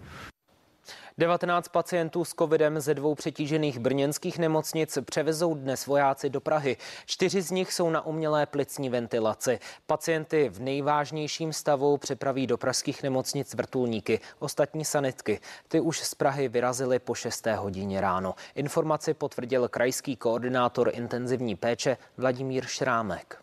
19 1.17 1.67
pacientů 1.67 2.25
s 2.25 2.33
covidem 2.33 2.79
ze 2.79 2.93
dvou 2.93 3.15
přetížených 3.15 3.79
brněnských 3.79 4.39
nemocnic 4.39 4.97
převezou 5.05 5.53
dnes 5.53 5.85
vojáci 5.85 6.29
do 6.29 6.41
Prahy. 6.41 6.77
Čtyři 7.05 7.41
z 7.41 7.51
nich 7.51 7.73
jsou 7.73 7.89
na 7.89 8.05
umělé 8.05 8.45
plicní 8.45 8.89
ventilaci. 8.89 9.59
Pacienty 9.87 10.49
v 10.49 10.59
nejvážnějším 10.59 11.53
stavu 11.53 11.97
přepraví 11.97 12.47
do 12.47 12.57
pražských 12.57 13.03
nemocnic 13.03 13.53
vrtulníky. 13.53 14.19
Ostatní 14.39 14.85
sanitky, 14.85 15.39
ty 15.67 15.79
už 15.79 15.99
z 15.99 16.15
Prahy 16.15 16.47
vyrazily 16.47 16.99
po 16.99 17.15
6. 17.15 17.47
hodině 17.47 18.01
ráno. 18.01 18.35
Informaci 18.55 19.13
potvrdil 19.13 19.67
krajský 19.67 20.15
koordinátor 20.15 20.91
intenzivní 20.93 21.55
péče 21.55 21.97
Vladimír 22.17 22.65
Šrámek. 22.65 23.41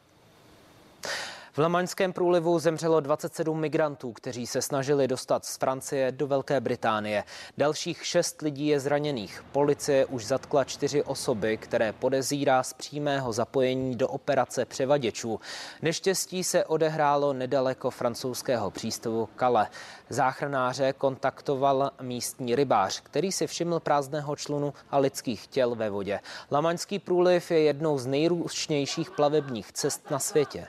V 1.55 1.59
Lamaňském 1.59 2.13
průlivu 2.13 2.59
zemřelo 2.59 3.01
27 3.01 3.61
migrantů, 3.61 4.13
kteří 4.13 4.47
se 4.47 4.63
snažili 4.63 5.09
dostat 5.09 5.45
z 5.45 5.57
Francie 5.57 6.13
do 6.13 6.27
Velké 6.27 6.61
Británie. 6.61 7.25
Dalších 7.59 8.07
šest 8.07 8.43
lidí 8.43 8.67
je 8.67 8.81
zraněných. 8.81 9.45
Policie 9.53 10.07
už 10.07 10.27
zatkla 10.27 10.65
čtyři 10.65 11.03
osoby, 11.03 11.57
které 11.57 11.93
podezírá 11.93 12.63
z 12.63 12.73
přímého 12.73 13.33
zapojení 13.33 13.97
do 13.97 14.09
operace 14.09 14.65
převaděčů. 14.65 15.41
Neštěstí 15.83 16.45
se 16.45 16.65
odehrálo 16.65 17.33
nedaleko 17.33 17.91
francouzského 17.91 18.71
přístavu 18.71 19.29
Kale. 19.37 19.69
Záchranáře 20.09 20.93
kontaktoval 20.93 21.91
místní 22.01 22.55
rybář, 22.55 23.01
který 23.01 23.33
si 23.33 23.47
všiml 23.47 23.81
prázdného 23.81 24.37
člunu 24.37 24.75
a 24.91 24.99
lidských 24.99 25.47
těl 25.47 25.75
ve 25.75 25.91
vodě. 25.91 26.21
Lamaňský 26.51 26.99
průliv 26.99 27.51
je 27.51 27.63
jednou 27.63 27.99
z 27.99 28.07
nejrůznějších 28.07 29.11
plavebních 29.11 29.73
cest 29.73 30.11
na 30.11 30.19
světě. 30.19 30.67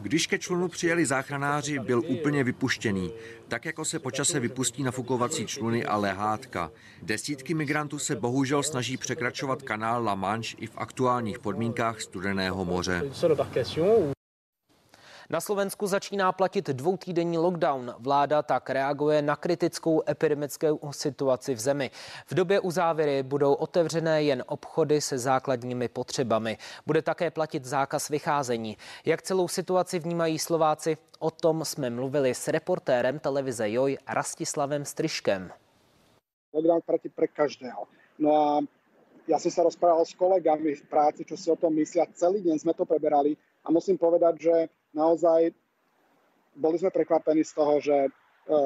Když 0.00 0.26
ke 0.26 0.38
člunu 0.38 0.68
přijeli 0.68 1.06
záchranáři, 1.06 1.78
byl 1.78 2.02
úplně 2.06 2.44
vypuštěný, 2.44 3.12
tak 3.48 3.64
jako 3.64 3.84
se 3.84 3.98
počase 3.98 4.40
vypustí 4.40 4.82
nafukovací 4.82 5.46
čluny 5.46 5.84
a 5.84 5.96
lehátka. 5.96 6.70
Desítky 7.02 7.54
migrantů 7.54 7.98
se 7.98 8.16
bohužel 8.16 8.62
snaží 8.62 8.96
překračovat 8.96 9.62
kanál 9.62 10.04
La 10.04 10.14
Manche 10.14 10.56
i 10.60 10.66
v 10.66 10.76
aktuálních 10.76 11.38
podmínkách 11.38 12.00
studeného 12.00 12.64
moře. 12.64 13.02
Na 15.30 15.40
Slovensku 15.40 15.86
začíná 15.86 16.32
platit 16.32 16.68
dvoutýdenní 16.68 17.38
lockdown. 17.38 17.94
Vláda 17.98 18.42
tak 18.42 18.70
reaguje 18.70 19.22
na 19.22 19.36
kritickou 19.36 20.02
epidemickou 20.08 20.92
situaci 20.92 21.54
v 21.54 21.60
zemi. 21.60 21.90
V 22.26 22.34
době 22.34 22.60
uzávěry 22.60 23.22
budou 23.22 23.52
otevřené 23.52 24.22
jen 24.22 24.44
obchody 24.46 25.00
se 25.00 25.18
základními 25.18 25.88
potřebami. 25.88 26.58
Bude 26.86 27.02
také 27.02 27.30
platit 27.30 27.64
zákaz 27.64 28.08
vycházení. 28.08 28.76
Jak 29.04 29.22
celou 29.22 29.48
situaci 29.48 29.98
vnímají 29.98 30.38
Slováci? 30.38 30.96
O 31.18 31.30
tom 31.30 31.64
jsme 31.64 31.90
mluvili 31.90 32.34
s 32.34 32.48
reportérem 32.48 33.18
televize 33.18 33.70
Joj 33.70 33.98
Rastislavem 34.08 34.84
Stryškem. 34.84 35.52
Lockdown 36.52 36.80
platí 36.86 37.08
pre 37.08 37.28
každého. 37.28 37.84
No 38.18 38.30
a 38.32 38.64
ja 39.28 39.36
som 39.36 39.52
sa 39.52 39.60
rozprával 39.60 40.08
s 40.08 40.16
kolegami 40.16 40.72
v 40.72 40.84
práci, 40.88 41.28
čo 41.28 41.36
si 41.36 41.52
o 41.52 41.56
tom 41.60 41.76
myslia. 41.76 42.08
Celý 42.16 42.40
deň 42.40 42.64
sme 42.64 42.72
to 42.72 42.88
preberali 42.88 43.36
a 43.60 43.68
musím 43.68 44.00
povedať, 44.00 44.40
že 44.40 44.54
naozaj 44.92 45.52
boli 46.58 46.76
sme 46.78 46.90
prekvapení 46.90 47.46
z 47.46 47.52
toho, 47.54 47.74
že 47.78 47.96
e, 48.06 48.10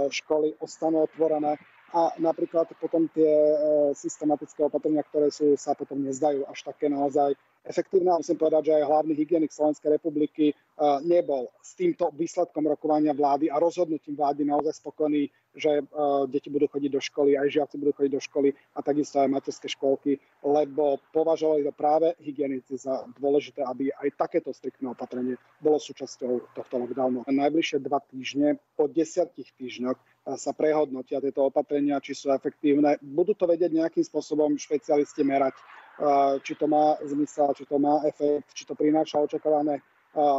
školy 0.08 0.56
ostanú 0.64 1.04
otvorené 1.04 1.60
a 1.92 2.16
napríklad 2.16 2.72
potom 2.80 3.04
tie 3.12 3.28
e, 3.28 3.56
systematické 3.92 4.64
opatrenia, 4.64 5.04
ktoré 5.04 5.28
sú, 5.28 5.54
sa 5.60 5.76
potom 5.76 6.00
nezdajú 6.00 6.48
až 6.48 6.58
také 6.64 6.88
naozaj 6.88 7.36
efektívne. 7.64 8.10
A 8.10 8.20
musím 8.20 8.38
povedať, 8.38 8.70
že 8.70 8.76
aj 8.82 8.88
hlavný 8.88 9.14
hygienik 9.14 9.54
Slovenskej 9.54 9.94
republiky 9.94 10.50
e, 10.50 10.54
nebol 11.06 11.50
s 11.62 11.78
týmto 11.78 12.10
výsledkom 12.14 12.66
rokovania 12.66 13.14
vlády 13.14 13.50
a 13.50 13.62
rozhodnutím 13.62 14.18
vlády 14.18 14.42
naozaj 14.42 14.82
spokojný, 14.82 15.30
že 15.54 15.80
e, 15.80 15.82
deti 16.26 16.50
budú 16.50 16.66
chodiť 16.66 16.90
do 16.90 17.00
školy, 17.00 17.38
aj 17.38 17.48
žiaci 17.54 17.74
budú 17.78 17.92
chodiť 17.94 18.12
do 18.12 18.22
školy 18.22 18.48
a 18.74 18.78
takisto 18.82 19.22
aj 19.22 19.28
materské 19.30 19.66
školky, 19.70 20.18
lebo 20.42 20.98
považovali 21.14 21.62
to 21.62 21.72
práve 21.72 22.08
hygienici 22.18 22.74
za 22.74 23.06
dôležité, 23.18 23.62
aby 23.62 23.94
aj 23.94 24.08
takéto 24.18 24.50
striktné 24.50 24.90
opatrenie 24.90 25.38
bolo 25.62 25.78
súčasťou 25.78 26.56
tohto 26.58 26.74
lockdownu. 26.82 27.22
Najbližšie 27.30 27.78
dva 27.84 28.02
týždne, 28.02 28.58
po 28.74 28.90
desiatich 28.90 29.54
týždňoch 29.54 29.98
sa 30.38 30.54
prehodnotia 30.54 31.18
tieto 31.18 31.50
opatrenia, 31.50 31.98
či 31.98 32.14
sú 32.14 32.30
efektívne. 32.30 32.94
Budú 33.02 33.34
to 33.34 33.50
vedieť 33.50 33.74
nejakým 33.74 34.06
spôsobom 34.06 34.54
špecialisti 34.54 35.26
merať, 35.26 35.58
či 36.42 36.52
to 36.56 36.66
má 36.70 36.96
zmysel, 37.04 37.52
či 37.54 37.64
to 37.68 37.76
má 37.78 38.00
efekt, 38.08 38.52
či 38.56 38.64
to 38.64 38.74
prináša 38.74 39.20
očakávané 39.20 39.80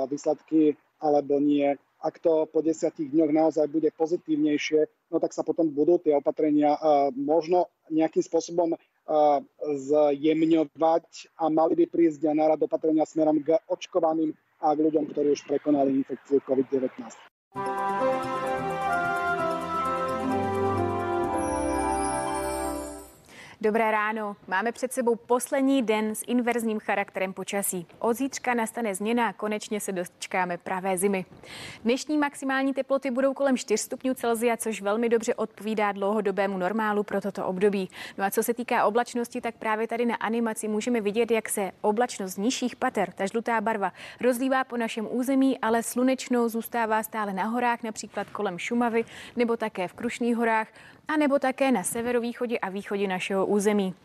výsledky 0.09 0.77
alebo 1.01 1.39
nie. 1.41 1.75
Ak 2.03 2.19
to 2.19 2.43
po 2.51 2.59
desiatich 2.59 3.07
dňoch 3.15 3.31
naozaj 3.31 3.71
bude 3.71 3.87
pozitívnejšie, 3.95 5.07
no 5.07 5.23
tak 5.23 5.31
sa 5.31 5.39
potom 5.39 5.71
budú 5.71 6.03
tie 6.03 6.11
opatrenia 6.11 6.75
možno 7.15 7.71
nejakým 7.87 8.19
spôsobom 8.19 8.75
zjemňovať 9.63 11.07
a 11.39 11.47
mali 11.47 11.73
by 11.79 11.85
prísť 11.87 12.27
na 12.35 12.51
rad 12.51 12.59
opatrenia 12.59 13.07
smerom 13.07 13.39
k 13.39 13.55
očkovaným 13.71 14.35
a 14.59 14.75
k 14.75 14.83
ľuďom, 14.83 15.15
ktorí 15.15 15.31
už 15.31 15.47
prekonali 15.47 15.95
infekciu 16.03 16.43
COVID-19. 16.43 17.07
Dobré 23.63 23.91
ráno. 23.91 24.35
Máme 24.47 24.71
před 24.71 24.93
sebou 24.93 25.15
poslední 25.15 25.81
den 25.81 26.15
s 26.15 26.23
inverzním 26.27 26.79
charakterem 26.79 27.33
počasí. 27.33 27.87
Od 27.99 28.13
zítřka 28.13 28.53
nastane 28.53 28.95
změna 28.95 29.27
a 29.27 29.33
konečně 29.33 29.79
se 29.79 29.91
dočkáme 29.91 30.57
pravé 30.57 30.97
zimy. 30.97 31.25
Dnešní 31.83 32.17
maximální 32.17 32.73
teploty 32.73 33.11
budou 33.11 33.33
kolem 33.33 33.57
4 33.57 33.83
stupňů 33.83 34.13
Celsia, 34.13 34.57
což 34.57 34.81
velmi 34.81 35.09
dobře 35.09 35.35
odpovídá 35.35 35.91
dlouhodobému 35.91 36.57
normálu 36.57 37.03
pro 37.03 37.21
toto 37.21 37.45
období. 37.45 37.89
No 38.17 38.25
a 38.25 38.31
co 38.31 38.43
se 38.43 38.53
týká 38.53 38.85
oblačnosti, 38.85 39.41
tak 39.41 39.55
právě 39.55 39.87
tady 39.87 40.05
na 40.05 40.15
animaci 40.15 40.67
můžeme 40.67 41.01
vidět, 41.01 41.31
jak 41.31 41.49
se 41.49 41.71
oblačnost 41.81 42.37
nižších 42.37 42.75
pater, 42.75 43.11
ta 43.11 43.25
žlutá 43.25 43.61
barva, 43.61 43.93
rozlívá 44.21 44.63
po 44.63 44.77
našem 44.77 45.07
území, 45.11 45.59
ale 45.59 45.83
slunečnou 45.83 46.49
zůstává 46.49 47.03
stále 47.03 47.33
na 47.33 47.43
horách, 47.43 47.83
například 47.83 48.29
kolem 48.29 48.59
Šumavy 48.59 49.05
nebo 49.35 49.57
také 49.57 49.87
v 49.87 49.93
Krušných 49.93 50.35
horách 50.35 50.67
a 51.07 51.17
nebo 51.17 51.39
také 51.39 51.71
na 51.71 51.83
severovýchodě 51.83 52.59
a 52.59 52.69
východě 52.69 53.07
našeho 53.07 53.45
území. 53.45 53.95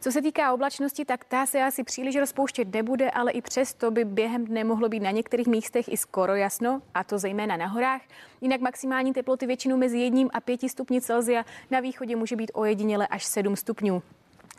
Co 0.00 0.12
se 0.12 0.22
týká 0.22 0.52
oblačnosti, 0.52 1.04
tak 1.04 1.24
ta 1.24 1.46
se 1.46 1.62
asi 1.62 1.84
příliš 1.84 2.16
rozpouštět 2.16 2.74
nebude, 2.74 3.10
ale 3.10 3.32
i 3.32 3.42
přesto 3.42 3.90
by 3.90 4.04
během 4.04 4.44
dne 4.44 4.64
mohlo 4.64 4.88
být 4.88 5.00
na 5.00 5.10
některých 5.10 5.46
místech 5.46 5.92
i 5.92 5.96
skoro 5.96 6.34
jasno, 6.34 6.82
a 6.94 7.04
to 7.04 7.18
zejména 7.18 7.56
na 7.56 7.66
horách. 7.66 8.02
Jinak 8.40 8.60
maximální 8.60 9.12
teploty 9.12 9.46
většinou 9.46 9.76
mezi 9.76 9.98
jedním 9.98 10.30
a 10.32 10.40
pěti 10.40 10.68
stupni 10.68 11.00
Celzia, 11.00 11.44
na 11.70 11.80
východě 11.80 12.16
může 12.16 12.36
být 12.36 12.50
ojediněle 12.54 13.06
až 13.06 13.24
7 13.24 13.56
stupňů. 13.56 14.02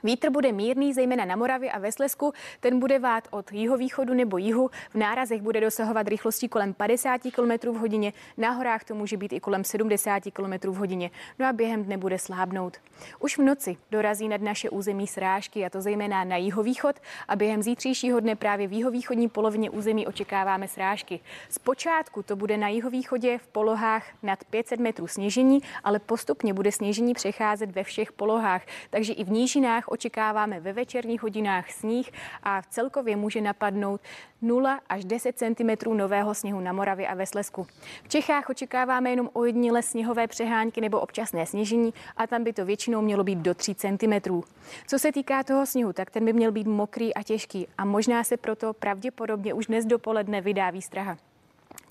Vítr 0.05 0.29
bude 0.29 0.51
mírný, 0.51 0.93
zejména 0.93 1.25
na 1.25 1.35
Moravě 1.35 1.71
a 1.71 1.79
ve 1.79 1.91
Slesku. 1.91 2.33
Ten 2.59 2.79
bude 2.79 2.99
vát 2.99 3.27
od 3.31 3.51
jihovýchodu 3.51 4.13
nebo 4.13 4.37
jihu. 4.37 4.69
V 4.89 4.95
nárazech 4.95 5.41
bude 5.41 5.61
dosahovat 5.61 6.07
rychlosti 6.07 6.49
kolem 6.49 6.73
50 6.73 7.21
km 7.21 7.69
v 7.69 7.75
hodině. 7.75 8.13
Na 8.37 8.51
horách 8.51 8.83
to 8.83 8.95
může 8.95 9.17
být 9.17 9.33
i 9.33 9.39
kolem 9.39 9.63
70 9.63 10.23
km 10.33 10.69
v 10.71 10.75
hodině. 10.75 11.11
No 11.39 11.47
a 11.47 11.53
během 11.53 11.83
dne 11.83 11.97
bude 11.97 12.19
slábnout. 12.19 12.77
Už 13.19 13.37
v 13.37 13.41
noci 13.41 13.77
dorazí 13.91 14.27
nad 14.27 14.41
naše 14.41 14.69
území 14.69 15.07
srážky, 15.07 15.65
a 15.65 15.69
to 15.69 15.81
zejména 15.81 16.23
na 16.23 16.37
jihovýchod. 16.37 16.95
A 17.27 17.35
během 17.35 17.63
zítřejšího 17.63 18.19
dne 18.19 18.35
právě 18.35 18.67
v 18.67 18.73
jihovýchodní 18.73 19.29
polovině 19.29 19.69
území 19.69 20.07
očekáváme 20.07 20.67
srážky. 20.67 21.19
Zpočátku 21.49 22.23
to 22.23 22.35
bude 22.35 22.57
na 22.57 22.67
jihovýchodě 22.67 23.37
v 23.37 23.47
polohách 23.47 24.05
nad 24.23 24.43
500 24.43 24.79
metrů 24.79 25.07
sněžení, 25.07 25.59
ale 25.83 25.99
postupně 25.99 26.53
bude 26.53 26.71
sněžení 26.71 27.13
přecházet 27.13 27.71
ve 27.71 27.83
všech 27.83 28.11
polohách. 28.11 28.61
Takže 28.89 29.13
i 29.13 29.23
v 29.23 29.31
nížinách 29.31 29.92
očekáváme 29.93 30.59
ve 30.59 30.73
večerních 30.73 31.23
hodinách 31.23 31.71
sníh 31.71 32.11
a 32.43 32.61
v 32.61 32.67
celkově 32.67 33.15
může 33.15 33.41
napadnout 33.41 34.01
0 34.41 34.79
až 34.89 35.05
10 35.05 35.37
cm 35.37 35.97
nového 35.97 36.33
sněhu 36.33 36.59
na 36.59 36.73
Moravě 36.73 37.07
a 37.07 37.15
ve 37.15 37.25
Slesku. 37.25 37.67
V 38.03 38.09
Čechách 38.09 38.49
očekáváme 38.49 39.09
jenom 39.09 39.29
ojediněle 39.33 39.81
sněhové 39.81 40.27
přehánky 40.27 40.81
nebo 40.81 40.99
občasné 40.99 41.45
sněžení 41.45 41.93
a 42.17 42.27
tam 42.27 42.43
by 42.43 42.53
to 42.53 42.65
většinou 42.65 43.01
mělo 43.01 43.23
být 43.23 43.37
do 43.37 43.53
3 43.53 43.75
cm. 43.75 44.41
Co 44.87 44.99
se 44.99 45.11
týká 45.11 45.43
toho 45.43 45.65
sněhu, 45.65 45.93
tak 45.93 46.11
ten 46.11 46.25
by 46.25 46.33
měl 46.33 46.51
být 46.51 46.67
mokrý 46.67 47.13
a 47.13 47.23
těžký 47.23 47.67
a 47.77 47.85
možná 47.85 48.23
se 48.23 48.37
proto 48.37 48.73
pravděpodobně 48.73 49.53
už 49.53 49.65
dnes 49.65 49.85
dopoledne 49.85 50.41
vydá 50.41 50.69
výstraha. 50.69 51.17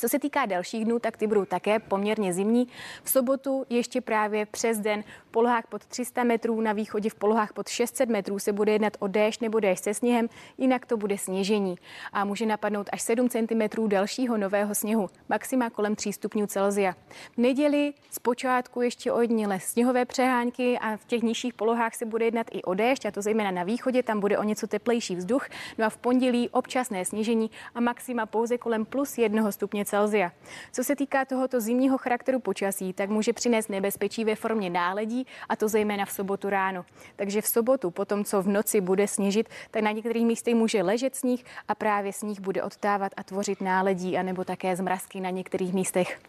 Co 0.03 0.09
se 0.09 0.19
týká 0.19 0.47
dalších 0.47 0.85
dnů, 0.85 0.99
tak 0.99 1.17
ty 1.17 1.27
budou 1.27 1.45
také 1.45 1.79
poměrně 1.79 2.33
zimní. 2.33 2.69
V 3.03 3.11
sobotu 3.11 3.67
ještě 3.71 4.01
právě 4.01 4.47
přes 4.47 4.79
den 4.79 5.05
v 5.29 5.31
polohách 5.31 5.67
pod 5.67 5.87
300 5.87 6.25
metrů, 6.25 6.61
na 6.61 6.73
východě 6.73 7.11
v 7.11 7.15
polohách 7.15 7.53
pod 7.53 7.69
600 7.69 8.09
metrů 8.09 8.39
se 8.39 8.53
bude 8.53 8.73
jednat 8.73 8.97
o 8.99 9.07
déšť 9.07 9.41
nebo 9.41 9.61
déšť 9.61 9.85
se 9.85 9.95
sněhem, 9.95 10.29
jinak 10.59 10.87
to 10.87 10.97
bude 10.97 11.19
sněžení 11.19 11.77
a 12.13 12.25
může 12.25 12.47
napadnout 12.47 12.89
až 12.93 13.03
7 13.03 13.29
cm 13.29 13.89
dalšího 13.89 14.37
nového 14.37 14.75
sněhu, 14.75 15.09
maxima 15.29 15.71
kolem 15.71 15.97
3 15.97 16.13
stupňů 16.13 16.47
Celzia. 16.47 16.93
V 17.33 17.39
neděli 17.39 17.93
zpočátku 18.11 18.81
ještě 18.81 19.13
ojediněle 19.13 19.61
sněhové 19.61 20.05
přehánky 20.05 20.79
a 20.79 20.97
v 20.97 21.05
těch 21.05 21.23
nižších 21.23 21.55
polohách 21.55 21.95
se 21.95 22.05
bude 22.05 22.25
jednat 22.25 22.47
i 22.53 22.63
o 22.63 22.75
déšť, 22.75 23.07
a 23.07 23.11
to 23.11 23.23
zejména 23.23 23.51
na 23.51 23.63
východě, 23.63 24.03
tam 24.03 24.21
bude 24.21 24.39
o 24.39 24.43
něco 24.43 24.67
teplejší 24.67 25.17
vzduch. 25.17 25.49
No 25.79 25.87
a 25.87 25.89
v 25.89 25.97
pondělí 25.97 26.49
občasné 26.49 27.05
sněžení 27.05 27.51
a 27.75 27.81
maxima 27.81 28.27
pouze 28.27 28.59
kolem 28.59 28.85
plus 28.85 29.19
1 29.19 29.53
stupně 29.53 29.85
Celzia. 29.93 30.33
Co 30.73 30.85
se 30.85 30.97
týká 30.97 31.25
tohoto 31.25 31.61
zimního 31.61 31.99
charakteru 31.99 32.41
počasí, 32.41 32.93
tak 32.93 33.11
může 33.11 33.33
přinést 33.33 33.69
nebezpečí 33.69 34.25
ve 34.25 34.35
formě 34.35 34.71
náledí, 34.71 35.27
a 35.49 35.57
to 35.57 35.69
zejména 35.69 36.05
v 36.05 36.13
sobotu 36.13 36.51
ráno. 36.51 36.85
Takže 37.17 37.41
v 37.41 37.47
sobotu, 37.47 37.91
potom 37.91 38.25
co 38.25 38.43
v 38.43 38.49
noci 38.49 38.81
bude 38.81 39.09
sněžit, 39.09 39.49
tak 39.71 39.83
na 39.83 39.91
některých 39.91 40.27
místech 40.27 40.55
může 40.55 40.83
ležet 40.83 41.17
sníh 41.17 41.45
a 41.69 41.75
právě 41.75 42.13
sníh 42.13 42.41
bude 42.41 42.63
odtávat 42.63 43.13
a 43.17 43.23
tvořit 43.23 43.61
náledí, 43.61 44.19
anebo 44.19 44.45
také 44.45 44.77
zmrazky 44.77 45.21
na 45.21 45.31
některých 45.31 45.75
místech. 45.75 46.21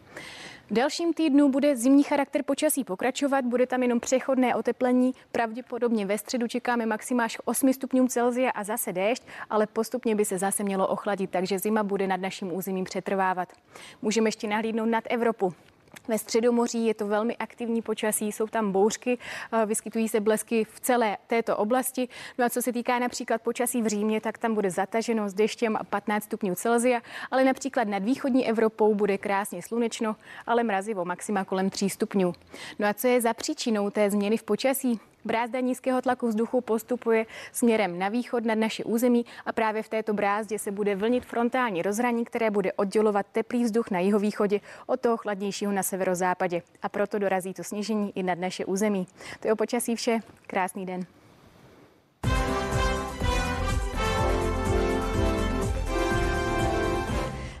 V 0.70 0.74
dalším 0.74 1.12
týdnu 1.12 1.48
bude 1.48 1.76
zimní 1.76 2.02
charakter 2.02 2.42
počasí 2.42 2.84
pokračovat, 2.84 3.44
bude 3.44 3.66
tam 3.66 3.82
jenom 3.82 4.00
přechodné 4.00 4.54
oteplení. 4.54 5.12
Pravděpodobně 5.32 6.06
ve 6.06 6.18
středu 6.18 6.48
čekáme 6.48 6.86
maxima 6.86 7.24
až 7.24 7.38
8 7.44 7.72
stupňů 7.72 8.08
Celzia 8.08 8.50
a 8.50 8.64
zase 8.64 8.92
déšť, 8.92 9.22
ale 9.50 9.66
postupně 9.66 10.14
by 10.14 10.24
se 10.24 10.38
zase 10.38 10.64
mělo 10.64 10.86
ochladit, 10.86 11.30
takže 11.30 11.58
zima 11.58 11.82
bude 11.82 12.06
nad 12.06 12.20
naším 12.20 12.52
územím 12.52 12.84
přetrvávat. 12.84 13.52
Můžeme 14.02 14.28
ještě 14.28 14.48
nahlídnout 14.48 14.86
nad 14.86 15.04
Evropu. 15.10 15.54
Ve 16.08 16.18
Středomoří 16.18 16.86
je 16.86 16.94
to 16.94 17.06
velmi 17.06 17.36
aktivní 17.36 17.82
počasí, 17.82 18.32
jsou 18.32 18.46
tam 18.46 18.72
bouřky, 18.72 19.18
vyskytují 19.66 20.08
se 20.08 20.20
blesky 20.20 20.64
v 20.64 20.80
celé 20.80 21.16
této 21.26 21.56
oblasti. 21.56 22.08
No 22.38 22.44
a 22.44 22.50
co 22.50 22.62
se 22.62 22.72
týká 22.72 22.98
například 22.98 23.42
počasí 23.42 23.82
v 23.82 23.86
Římě, 23.86 24.20
tak 24.20 24.38
tam 24.38 24.54
bude 24.54 24.70
zataženo 24.70 25.28
s 25.28 25.34
deštěm 25.34 25.78
15 25.90 26.24
stupňů 26.24 26.54
Celzia, 26.54 27.00
ale 27.30 27.44
například 27.44 27.88
nad 27.88 28.02
východní 28.02 28.48
Evropou 28.48 28.94
bude 28.94 29.18
krásně 29.18 29.62
slunečno, 29.62 30.16
ale 30.46 30.62
mrazivo 30.62 31.04
maxima 31.04 31.44
kolem 31.44 31.70
3 31.70 31.90
stupňů. 31.90 32.32
No 32.78 32.88
a 32.88 32.94
co 32.94 33.06
je 33.08 33.20
za 33.20 33.34
příčinou 33.34 33.90
té 33.90 34.10
změny 34.10 34.36
v 34.36 34.42
počasí? 34.42 35.00
Brázda 35.24 35.60
nízkého 35.60 36.02
tlaku 36.02 36.28
vzduchu 36.28 36.60
postupuje 36.60 37.26
směrem 37.52 37.98
na 37.98 38.08
východ 38.08 38.44
nad 38.44 38.54
naše 38.54 38.84
území 38.84 39.26
a 39.46 39.52
právě 39.52 39.82
v 39.82 39.88
této 39.88 40.14
brázdě 40.14 40.58
se 40.58 40.70
bude 40.70 40.96
vlnit 40.96 41.24
frontální 41.24 41.82
rozhraní, 41.82 42.24
které 42.24 42.50
bude 42.50 42.72
oddělovat 42.72 43.26
teplý 43.32 43.64
vzduch 43.64 43.90
na 43.90 43.98
jihovýchodě 43.98 44.60
od 44.86 45.00
toho 45.00 45.16
chladnějšího 45.16 45.72
na 45.72 45.82
severozápadě. 45.82 46.62
A 46.82 46.88
proto 46.88 47.18
dorazí 47.18 47.54
to 47.54 47.64
sněžení 47.64 48.12
i 48.14 48.22
nad 48.22 48.38
naše 48.38 48.64
území. 48.64 49.06
To 49.40 49.48
je 49.48 49.52
o 49.52 49.56
počasí 49.56 49.96
vše. 49.96 50.20
Krásný 50.46 50.86
den. 50.86 51.06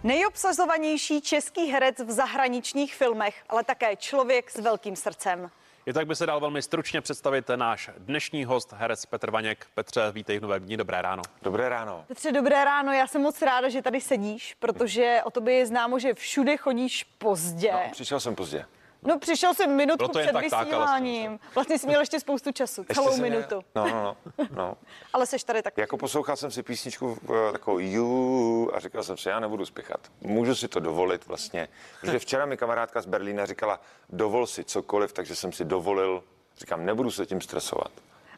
Nejobsazovanější 0.04 1.20
český 1.20 1.66
herec 1.66 1.98
v 1.98 2.10
zahraničních 2.10 2.94
filmech, 2.94 3.34
ale 3.48 3.64
také 3.64 3.96
člověk 3.96 4.50
s 4.50 4.56
velkým 4.56 4.96
srdcem. 4.96 5.50
I 5.86 5.92
tak 5.92 6.06
by 6.06 6.16
se 6.16 6.26
dal 6.26 6.40
velmi 6.40 6.62
stručně 6.62 7.00
představit 7.00 7.50
náš 7.56 7.90
dnešní 7.98 8.44
host, 8.44 8.72
herec 8.72 9.06
Petr 9.06 9.30
Vaněk. 9.30 9.66
Petře, 9.74 10.12
vítej 10.12 10.38
v 10.38 10.42
novém 10.42 10.62
dní, 10.62 10.76
dobré 10.76 11.02
ráno. 11.02 11.22
Dobré 11.42 11.68
ráno. 11.68 12.04
Petře, 12.08 12.32
dobré 12.32 12.64
ráno, 12.64 12.92
já 12.92 13.06
jsem 13.06 13.22
moc 13.22 13.42
ráda, 13.42 13.68
že 13.68 13.82
tady 13.82 14.00
sedíš, 14.00 14.56
protože 14.58 15.20
o 15.24 15.30
tobě 15.30 15.54
je 15.54 15.66
známo, 15.66 15.98
že 15.98 16.14
všude 16.14 16.56
chodíš 16.56 17.04
pozdě. 17.04 17.72
No, 17.72 17.80
přišel 17.92 18.20
jsem 18.20 18.34
pozdě. 18.34 18.64
No 19.04 19.18
přišel 19.18 19.54
jsem 19.54 19.76
minutku 19.76 20.08
před 20.08 20.32
tak 20.32 20.42
vysíláním. 20.42 21.40
Vlastně 21.54 21.78
jsi 21.78 21.86
měl 21.86 22.00
ještě 22.00 22.20
spoustu 22.20 22.52
času, 22.52 22.80
Ještě 22.88 22.94
celou 22.94 23.16
minutu. 23.16 23.54
Měl, 23.74 23.84
no, 23.88 23.90
no, 23.90 24.16
no, 24.38 24.46
no. 24.56 24.76
Ale 25.12 25.26
seš 25.26 25.44
tady 25.44 25.62
tak. 25.62 25.78
Jako 25.78 25.96
poslouchal 25.96 26.36
jsem 26.36 26.50
si 26.50 26.62
písničku 26.62 27.18
eh, 27.48 27.52
takovou 27.52 27.78
you 27.78 28.70
a 28.74 28.80
říkal 28.80 29.02
jsem 29.02 29.16
si, 29.16 29.28
já 29.28 29.40
nebudu 29.40 29.66
spěchat. 29.66 30.00
Můžu 30.20 30.54
si 30.54 30.68
to 30.68 30.80
dovolit 30.80 31.26
vlastně. 31.26 31.68
Protože 32.00 32.18
včera 32.18 32.46
mi 32.46 32.56
kamarádka 32.56 33.00
z 33.02 33.06
Berlína 33.06 33.46
říkala, 33.46 33.80
dovol 34.10 34.46
si 34.46 34.64
cokoliv, 34.64 35.12
takže 35.12 35.36
jsem 35.36 35.52
si 35.52 35.64
dovolil 35.64 36.22
Říkám, 36.58 36.86
nebudu 36.86 37.10
se 37.10 37.26
tím 37.26 37.40
stresovat. 37.40 37.90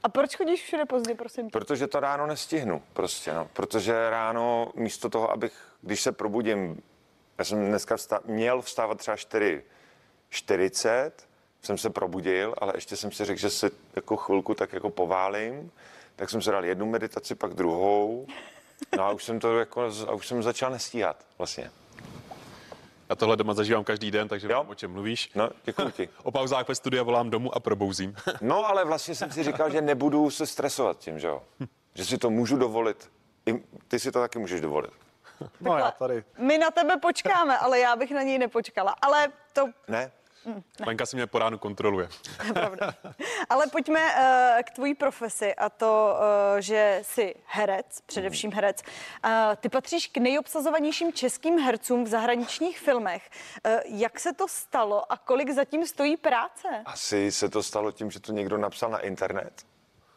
A 0.03 0.09
proč 0.09 0.37
chodíš 0.37 0.63
všude 0.63 0.85
pozdě, 0.85 1.15
prosím? 1.15 1.47
tě? 1.47 1.51
Protože 1.53 1.87
to 1.87 2.01
ráno 2.01 2.27
nestihnu 2.27 2.83
prostě, 2.93 3.33
no. 3.33 3.49
Protože 3.53 4.11
ráno 4.11 4.73
místo 4.75 5.09
toho, 5.09 5.31
abych, 5.31 5.53
když 5.83 6.01
se 6.01 6.13
probudím, 6.13 6.83
já 7.39 7.45
jsem 7.45 7.67
dneska 7.69 7.97
vsta- 7.97 8.21
měl 8.25 8.63
vstávat 8.63 8.99
třeba 8.99 9.17
4, 9.17 9.65
40, 10.31 11.27
jsem 11.63 11.79
se 11.79 11.91
probudil, 11.91 12.55
ale 12.59 12.73
ještě 12.77 12.97
jsem 12.97 13.13
si 13.13 13.25
řekl, 13.25 13.41
že 13.41 13.51
se 13.51 13.71
jako 13.97 14.17
chvilku 14.17 14.55
tak 14.55 14.73
jako 14.73 14.91
poválím, 14.91 15.73
tak 16.17 16.31
jsem 16.31 16.43
si 16.43 16.51
dal 16.51 16.65
jednu 16.65 16.87
meditaci, 16.87 17.35
pak 17.35 17.55
druhou, 17.55 18.27
no 18.97 19.05
a 19.05 19.11
už 19.11 19.25
jsem 19.25 19.41
to 19.41 19.59
jako, 19.59 19.91
a 20.09 20.13
už 20.13 20.27
jsem 20.27 20.43
začal 20.43 20.71
nestíhat 20.71 21.25
vlastně. 21.39 21.71
Já 23.09 23.15
tohle 23.17 23.37
doma 23.37 23.55
zažívám 23.55 23.85
každý 23.85 24.11
den, 24.11 24.29
takže 24.29 24.49
vím, 24.49 24.57
o 24.69 24.75
čem 24.75 24.93
mluvíš. 24.93 25.31
No, 25.35 25.51
děkuji 25.65 25.91
ti. 25.91 26.09
o 26.23 26.31
pauzách 26.31 26.69
ve 26.69 26.75
studiu 26.75 27.05
volám 27.05 27.31
domů 27.31 27.55
a 27.57 27.61
probouzím. 27.61 28.17
No, 28.41 28.67
ale 28.69 28.85
vlastně 28.85 29.15
jsem 29.15 29.31
si 29.33 29.43
říkal, 29.45 29.71
že 29.71 29.81
nebudu 29.81 30.31
se 30.31 30.47
stresovat 30.47 30.99
tím, 30.99 31.19
že 31.19 31.27
jo. 31.27 31.43
Že 31.95 32.05
si 32.05 32.19
to 32.19 32.31
můžu 32.31 32.57
dovolit. 32.57 33.11
I 33.47 33.63
ty 33.89 33.99
si 33.99 34.13
to 34.13 34.21
taky 34.21 34.39
můžeš 34.39 34.61
dovolit. 34.61 34.91
No 35.61 35.79
já 35.79 35.91
tady. 35.91 36.25
My 36.39 36.59
na 36.59 36.71
tebe 36.71 36.97
počkáme, 36.97 37.59
ale 37.59 37.79
já 37.79 37.97
bych 37.97 38.11
na 38.11 38.23
něj 38.23 38.39
nepočkala. 38.39 38.95
Ale 39.03 39.29
to 39.53 39.67
Ne? 39.89 40.13
Mm, 40.47 40.63
Lenka 40.87 41.07
si 41.07 41.17
mě 41.17 41.27
po 41.27 41.39
ránu 41.39 41.59
kontroluje. 41.59 42.09
Ale 43.51 43.67
pojďme 43.67 44.01
uh, 44.01 44.63
k 44.63 44.71
tvojí 44.71 44.95
profesi 44.95 45.55
a 45.55 45.69
to, 45.71 46.15
uh, 46.15 46.61
že 46.61 47.01
jsi 47.03 47.35
herec, 47.47 48.01
především 48.07 48.53
herec. 48.53 48.83
Uh, 49.25 49.31
ty 49.57 49.69
patříš 49.69 50.07
k 50.07 50.17
nejobsazovanějším 50.17 51.13
českým 51.13 51.59
hercům 51.59 52.05
v 52.05 52.09
zahraničních 52.09 52.79
filmech. 52.81 53.31
Uh, 53.67 53.73
jak 53.85 54.21
se 54.21 54.33
to 54.33 54.49
stalo 54.49 55.13
a 55.13 55.17
kolik 55.17 55.51
zatím 55.51 55.87
stojí 55.87 56.17
práce? 56.17 56.69
Asi 56.85 57.33
se 57.33 57.49
to 57.49 57.63
stalo 57.63 57.93
tím, 57.93 58.11
že 58.11 58.21
to 58.21 58.33
někdo 58.33 58.59
napsal 58.59 58.91
na 58.91 58.99
internet. 58.99 59.63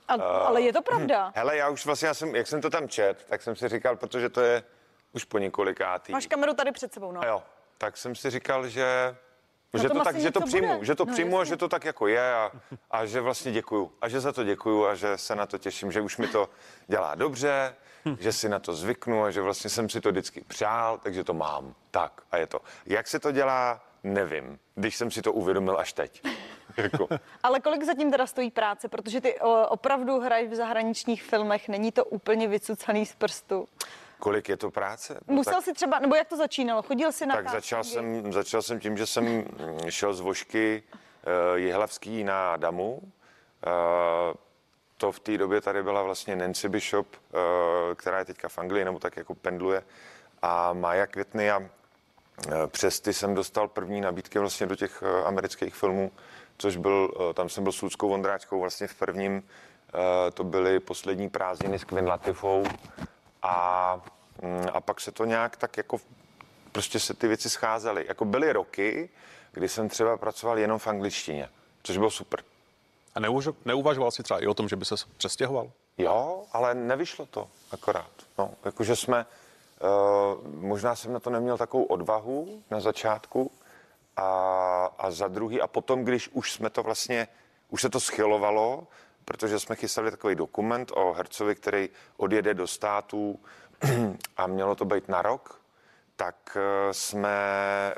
A, 0.08 0.16
Eh, 0.16 0.22
ale 0.24 0.62
je 0.62 0.74
to 0.74 0.82
pravda. 0.82 1.32
Hele, 1.36 1.58
já 1.58 1.70
už 1.70 1.86
vlastně, 1.86 2.08
já 2.08 2.14
jsem, 2.14 2.36
jak 2.36 2.48
jsem 2.48 2.62
to 2.62 2.70
tam 2.70 2.90
čet, 2.90 3.26
tak 3.30 3.42
jsem 3.42 3.56
si 3.56 3.70
říkal, 3.70 3.96
protože 3.96 4.30
to 4.30 4.42
je 4.42 4.64
už 5.12 5.24
po 5.24 5.38
několikátý. 5.38 6.12
Máš 6.12 6.28
kameru 6.28 6.54
tady 6.54 6.72
před 6.72 6.94
sebou, 6.94 7.12
no. 7.12 7.22
A 7.22 7.26
jo, 7.26 7.44
tak 7.78 7.98
jsem 7.98 8.16
si 8.16 8.30
říkal, 8.30 8.68
že 8.68 9.16
Na 9.74 9.82
že 9.82 9.90
to, 9.90 10.04
tak, 10.04 10.20
že 10.20 10.32
to 10.32 10.42
přijmu, 10.42 10.74
bude. 10.74 10.86
že 10.86 10.96
to 10.96 11.06
No, 11.06 11.14
přijmu 11.14 11.38
a 11.38 11.40
jasně. 11.42 11.50
že 11.50 11.58
to 11.58 11.68
tak 11.68 11.86
jako 11.86 12.08
je 12.08 12.34
a, 12.34 12.52
a 12.92 13.06
že 13.06 13.22
vlastně 13.22 13.52
děkuju. 13.52 13.92
A 14.02 14.10
že 14.10 14.20
za 14.20 14.32
to 14.32 14.44
děkuju 14.44 14.86
a 14.86 14.96
že 14.96 15.18
se 15.18 15.36
na 15.36 15.46
to 15.46 15.58
těším, 15.58 15.92
že 15.92 16.02
už 16.02 16.18
mi 16.18 16.28
to 16.28 16.50
dělá 16.88 17.16
dobře, 17.16 17.76
že 18.20 18.34
si 18.34 18.50
na 18.50 18.60
to 18.60 18.74
zvyknu 18.74 19.24
a 19.24 19.32
že 19.32 19.42
vlastně 19.42 19.70
jsem 19.70 19.90
si 19.90 20.02
to 20.02 20.10
vždycky 20.12 20.42
přál, 20.48 20.98
takže 20.98 21.24
to 21.24 21.34
mám. 21.34 21.74
Tak 21.92 22.22
a 22.32 22.38
je 22.38 22.48
to. 22.48 22.62
Jak 22.86 23.08
se 23.08 23.20
to 23.20 23.32
dělá, 23.32 23.82
nevím, 24.04 24.60
když 24.76 24.96
jsem 24.96 25.12
si 25.12 25.22
to 25.22 25.34
uvědomil 25.34 25.80
až 25.80 25.94
teď. 25.94 26.22
jako. 26.78 27.08
Ale 27.44 27.60
kolik 27.60 27.84
zatím 27.84 28.12
teda 28.12 28.28
stojí 28.28 28.52
práce? 28.52 28.88
Protože 28.90 29.22
ty 29.22 29.40
o, 29.40 29.68
opravdu 29.68 30.20
hraješ 30.20 30.50
v 30.52 30.56
zahraničních 30.56 31.24
filmech, 31.24 31.70
není 31.70 31.92
to 31.92 32.06
úplně 32.06 32.48
vycucaný 32.48 33.06
z 33.06 33.16
prstu. 33.16 33.68
Kolik 34.20 34.50
je 34.50 34.58
to 34.58 34.72
práce? 34.72 35.20
No 35.28 35.36
Musel 35.36 35.54
tak- 35.54 35.64
si 35.64 35.74
třeba, 35.74 36.00
nebo 36.00 36.16
jak 36.16 36.28
to 36.28 36.38
začínalo? 36.38 36.82
Chodil 36.82 37.12
jsi 37.12 37.26
na 37.26 37.36
Tak 37.36 37.50
začal 37.50 37.84
jsem, 37.84 38.32
začal 38.34 38.62
jsem 38.62 38.80
tím, 38.80 38.98
že 38.98 39.06
jsem 39.06 39.26
mm, 39.26 39.46
šel 39.90 40.14
z 40.14 40.20
Vošky 40.20 40.84
uh, 41.54 41.58
Jihlavský 41.58 42.24
na 42.24 42.58
Damu. 42.58 42.94
Uh, 42.98 43.02
to 44.98 45.12
v 45.12 45.20
té 45.20 45.38
době 45.38 45.62
tady 45.62 45.84
byla 45.84 46.04
vlastně 46.04 46.36
Nancy 46.36 46.70
Bishop, 46.70 47.08
uh, 47.08 47.40
která 47.96 48.20
je 48.20 48.26
teďka 48.26 48.50
v 48.50 48.58
Anglii, 48.58 48.86
nebo 48.86 49.00
tak 49.00 49.18
jako 49.18 49.36
pendluje, 49.36 49.84
a 50.42 50.74
Maja 50.74 51.08
Květny 51.08 51.52
a 51.52 51.60
eh, 51.60 52.68
přes 52.68 53.00
ty 53.00 53.14
jsem 53.14 53.36
dostal 53.36 53.68
první 53.68 54.02
nabídky 54.02 54.40
vlastně 54.40 54.68
do 54.68 54.76
těch 54.76 55.04
eh, 55.06 55.24
amerických 55.24 55.76
filmů, 55.76 56.12
což 56.58 56.78
byl, 56.78 57.14
eh, 57.30 57.34
tam 57.34 57.50
jsem 57.50 57.64
byl 57.64 57.74
s 57.74 57.82
Ludskou 57.82 58.10
Vondráčkou 58.10 58.60
vlastně 58.60 58.88
v 58.88 58.96
prvním, 58.96 59.44
eh, 59.94 60.32
to 60.32 60.44
byly 60.44 60.80
poslední 60.80 61.30
prázdniny 61.30 61.80
s 61.80 61.84
Queen 61.84 62.08
Latifou 62.08 62.64
a, 63.42 64.02
mm, 64.42 64.68
a 64.74 64.82
pak 64.82 65.02
se 65.02 65.12
to 65.12 65.26
nějak 65.26 65.58
tak 65.58 65.78
jako 65.78 65.98
prostě 66.72 67.00
se 67.00 67.14
ty 67.14 67.28
věci 67.28 67.50
scházely. 67.50 68.06
Jako 68.08 68.26
byly 68.26 68.54
roky, 68.54 69.10
kdy 69.52 69.70
jsem 69.70 69.90
třeba 69.90 70.18
pracoval 70.18 70.60
jenom 70.60 70.80
v 70.80 70.88
angličtině, 70.88 71.50
což 71.84 71.98
bylo 71.98 72.12
super. 72.12 72.44
A 73.16 73.20
neuvažo- 73.20 73.56
neuvažoval 73.66 74.12
jsi 74.12 74.24
třeba 74.24 74.40
i 74.40 74.48
o 74.48 74.54
tom, 74.54 74.70
že 74.70 74.76
by 74.76 74.86
se 74.86 74.96
přestěhoval? 75.18 75.72
Jo, 75.98 76.44
ale 76.54 76.76
nevyšlo 76.76 77.26
to 77.26 77.48
akorát. 77.72 78.12
No, 78.38 78.52
jakože 78.66 78.96
jsme, 78.96 79.26
uh, 79.82 80.48
možná 80.62 80.96
jsem 80.96 81.14
na 81.14 81.20
to 81.20 81.30
neměl 81.30 81.58
takovou 81.58 81.84
odvahu 81.84 82.64
na 82.72 82.80
začátku 82.80 83.52
a, 84.18 84.26
a 84.98 85.12
za 85.12 85.28
druhý, 85.28 85.62
a 85.62 85.68
potom, 85.68 86.06
když 86.06 86.30
už 86.34 86.54
jsme 86.54 86.70
to 86.70 86.84
vlastně, 86.84 87.28
už 87.70 87.82
se 87.82 87.90
to 87.90 88.00
schylovalo, 88.00 88.88
protože 89.30 89.60
jsme 89.60 89.76
chystali 89.76 90.12
takový 90.12 90.36
dokument 90.36 90.92
o 90.96 91.14
hercovi, 91.14 91.56
který 91.56 91.90
odjede 92.18 92.54
do 92.54 92.68
států 92.68 93.40
a 94.38 94.48
mělo 94.48 94.76
to 94.76 94.86
být 94.86 95.08
na 95.08 95.22
rok, 95.22 95.62
tak 96.16 96.58
eh, 96.58 96.94
jsme 96.94 97.30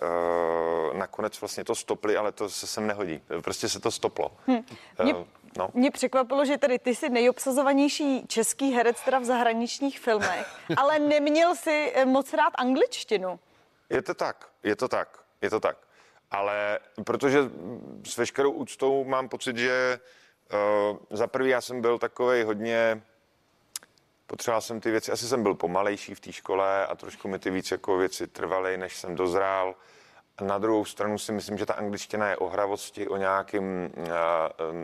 uh, 0.02 0.98
nakonec 0.98 1.42
vlastně 1.42 1.64
to 1.64 1.76
stopli, 1.76 2.18
ale 2.18 2.32
to 2.32 2.50
se 2.50 2.68
sem 2.68 2.88
nehodí. 2.88 3.22
Prostě 3.42 3.70
se 3.70 3.80
to 3.80 3.92
stoplo. 3.92 4.32
Hm. 4.48 4.64
Mě, 5.04 5.16
Eh, 5.16 5.26
no. 5.58 5.70
mě 5.74 5.92
překvapilo, 5.92 6.46
že 6.46 6.58
tedy 6.58 6.80
ty 6.80 6.96
jsi 6.96 7.10
nejobsazovanější 7.10 8.28
český 8.28 8.72
herec 8.72 9.02
teda 9.02 9.20
v 9.20 9.26
zahraničních 9.26 10.00
filmech, 10.00 10.48
ale 10.78 11.00
neměl 11.00 11.56
si 11.56 11.92
eh, 11.96 12.06
moc 12.06 12.34
rád 12.34 12.54
angličtinu. 12.56 13.40
Je 13.90 14.02
to 14.02 14.14
tak, 14.14 14.50
je 14.64 14.76
to 14.76 14.88
tak, 14.88 15.20
je 15.42 15.50
to 15.50 15.60
tak. 15.60 15.78
Ale 16.32 16.80
protože 17.04 17.40
s 18.06 18.18
veškerou 18.18 18.52
úctou 18.52 19.04
mám 19.04 19.30
pocit, 19.30 19.58
že 19.58 20.00
uh, 20.54 20.98
za 21.10 21.28
prvý 21.28 21.50
já 21.50 21.62
jsem 21.62 21.82
byl 21.82 22.00
takový 22.00 22.44
hodně, 22.44 23.02
potřeboval 24.28 24.62
jsem 24.62 24.80
ty 24.80 24.92
věci, 24.92 25.12
asi 25.12 25.28
jsem 25.28 25.44
byl 25.44 25.56
pomalejší 25.56 26.16
v 26.16 26.20
té 26.20 26.32
škole 26.32 26.88
a 26.88 26.96
trošku 26.96 27.28
mi 27.28 27.40
ty 27.40 27.50
víc 27.50 27.72
jako 27.72 27.98
věci 27.98 28.28
trvaly, 28.28 28.78
než 28.78 28.98
jsem 28.98 29.16
dozrál. 29.16 29.76
A 30.38 30.44
na 30.44 30.58
druhou 30.58 30.86
stranu 30.86 31.18
si 31.18 31.32
myslím, 31.32 31.58
že 31.58 31.66
ta 31.66 31.74
angličtina 31.74 32.30
je 32.30 32.38
o 32.38 32.48
hravosti, 32.48 33.08
o 33.08 33.18
nějakým 33.18 33.92
uh, 33.98 34.04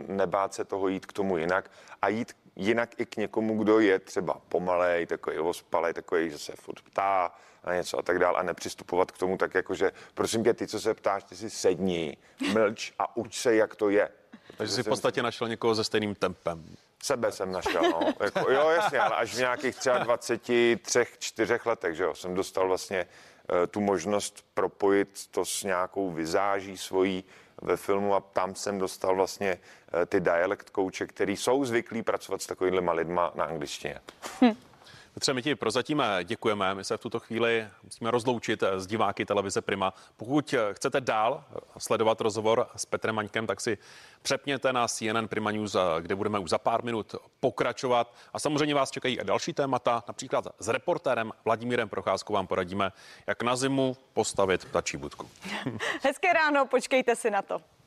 nebát 0.06 0.54
se 0.54 0.64
toho 0.64 0.88
jít 0.88 1.06
k 1.06 1.12
tomu 1.12 1.36
jinak 1.36 1.70
a 2.02 2.08
jít 2.08 2.36
jinak 2.56 3.00
i 3.00 3.06
k 3.06 3.16
někomu, 3.16 3.62
kdo 3.62 3.80
je 3.80 3.98
třeba 3.98 4.40
pomalej, 4.48 5.06
takový 5.06 5.38
ospalej, 5.38 5.94
takový, 5.94 6.30
že 6.30 6.38
se 6.38 6.52
furt 6.56 6.82
ptá 6.82 7.32
na 7.66 7.74
něco 7.74 7.98
a 7.98 8.02
tak 8.02 8.18
dál 8.18 8.36
a 8.36 8.42
nepřistupovat 8.42 9.10
k 9.10 9.18
tomu 9.18 9.36
tak 9.36 9.54
jako, 9.54 9.74
že 9.74 9.92
prosím 10.14 10.44
tě, 10.44 10.54
ty, 10.54 10.66
co 10.66 10.80
se 10.80 10.94
ptáš, 10.94 11.24
ty 11.24 11.36
si 11.36 11.50
sedni, 11.50 12.16
mlč 12.52 12.92
a 12.98 13.16
uč 13.16 13.40
se, 13.40 13.54
jak 13.54 13.76
to 13.76 13.90
je. 13.90 14.08
Takže 14.58 14.74
jsi 14.74 14.82
v 14.82 14.88
podstatě 14.88 15.22
našel 15.22 15.48
někoho 15.48 15.74
se 15.74 15.84
stejným 15.84 16.14
tempem. 16.14 16.76
Sebe 17.02 17.32
jsem 17.32 17.52
našel, 17.52 17.82
no. 17.82 18.00
Jako, 18.20 18.50
jo, 18.50 18.68
jasně, 18.68 18.98
ale 18.98 19.16
až 19.16 19.34
v 19.34 19.38
nějakých 19.38 19.76
třeba 19.76 19.98
23, 19.98 21.06
4 21.18 21.58
letech, 21.64 21.94
že 21.94 22.02
jo, 22.02 22.14
jsem 22.14 22.34
dostal 22.34 22.68
vlastně 22.68 22.98
eh, 23.62 23.66
tu 23.66 23.80
možnost 23.80 24.44
propojit 24.54 25.26
to 25.30 25.44
s 25.44 25.62
nějakou 25.64 26.10
vizáží 26.10 26.76
svojí 26.76 27.24
ve 27.62 27.76
filmu 27.76 28.14
a 28.14 28.20
tam 28.20 28.54
jsem 28.54 28.78
dostal 28.78 29.16
vlastně 29.16 29.58
eh, 30.02 30.06
ty 30.06 30.20
dialekt 30.20 30.70
kouče, 30.70 31.06
který 31.06 31.36
jsou 31.36 31.64
zvyklí 31.64 32.02
pracovat 32.02 32.42
s 32.42 32.46
takovýmhle 32.46 32.94
lidma 32.94 33.32
na 33.34 33.44
angličtině. 33.44 34.00
Petře, 35.18 35.34
my 35.34 35.42
ti 35.42 35.54
prozatím 35.54 36.02
děkujeme. 36.24 36.74
My 36.74 36.84
se 36.84 36.96
v 36.96 37.00
tuto 37.00 37.20
chvíli 37.20 37.68
musíme 37.82 38.10
rozloučit 38.10 38.62
s 38.76 38.86
diváky 38.86 39.24
televize 39.24 39.60
Prima. 39.60 39.94
Pokud 40.16 40.54
chcete 40.72 41.00
dál 41.00 41.44
sledovat 41.78 42.20
rozhovor 42.20 42.68
s 42.76 42.86
Petrem 42.86 43.14
Maňkem, 43.14 43.46
tak 43.46 43.60
si 43.60 43.78
přepněte 44.22 44.72
na 44.72 44.88
CNN 44.88 45.28
Prima 45.28 45.50
News, 45.50 45.76
kde 46.00 46.14
budeme 46.14 46.38
už 46.38 46.50
za 46.50 46.58
pár 46.58 46.84
minut 46.84 47.14
pokračovat. 47.40 48.14
A 48.32 48.38
samozřejmě 48.38 48.74
vás 48.74 48.90
čekají 48.90 49.18
i 49.18 49.24
další 49.24 49.52
témata. 49.52 50.04
Například 50.08 50.46
s 50.58 50.68
reportérem 50.68 51.32
Vladimírem 51.44 51.88
Procházkou 51.88 52.32
vám 52.32 52.46
poradíme, 52.46 52.92
jak 53.26 53.42
na 53.42 53.56
zimu 53.56 53.96
postavit 54.12 54.64
ptačí 54.64 54.96
budku. 54.96 55.28
Hezké 56.02 56.32
ráno, 56.32 56.66
počkejte 56.66 57.16
si 57.16 57.30
na 57.30 57.42
to. 57.42 57.77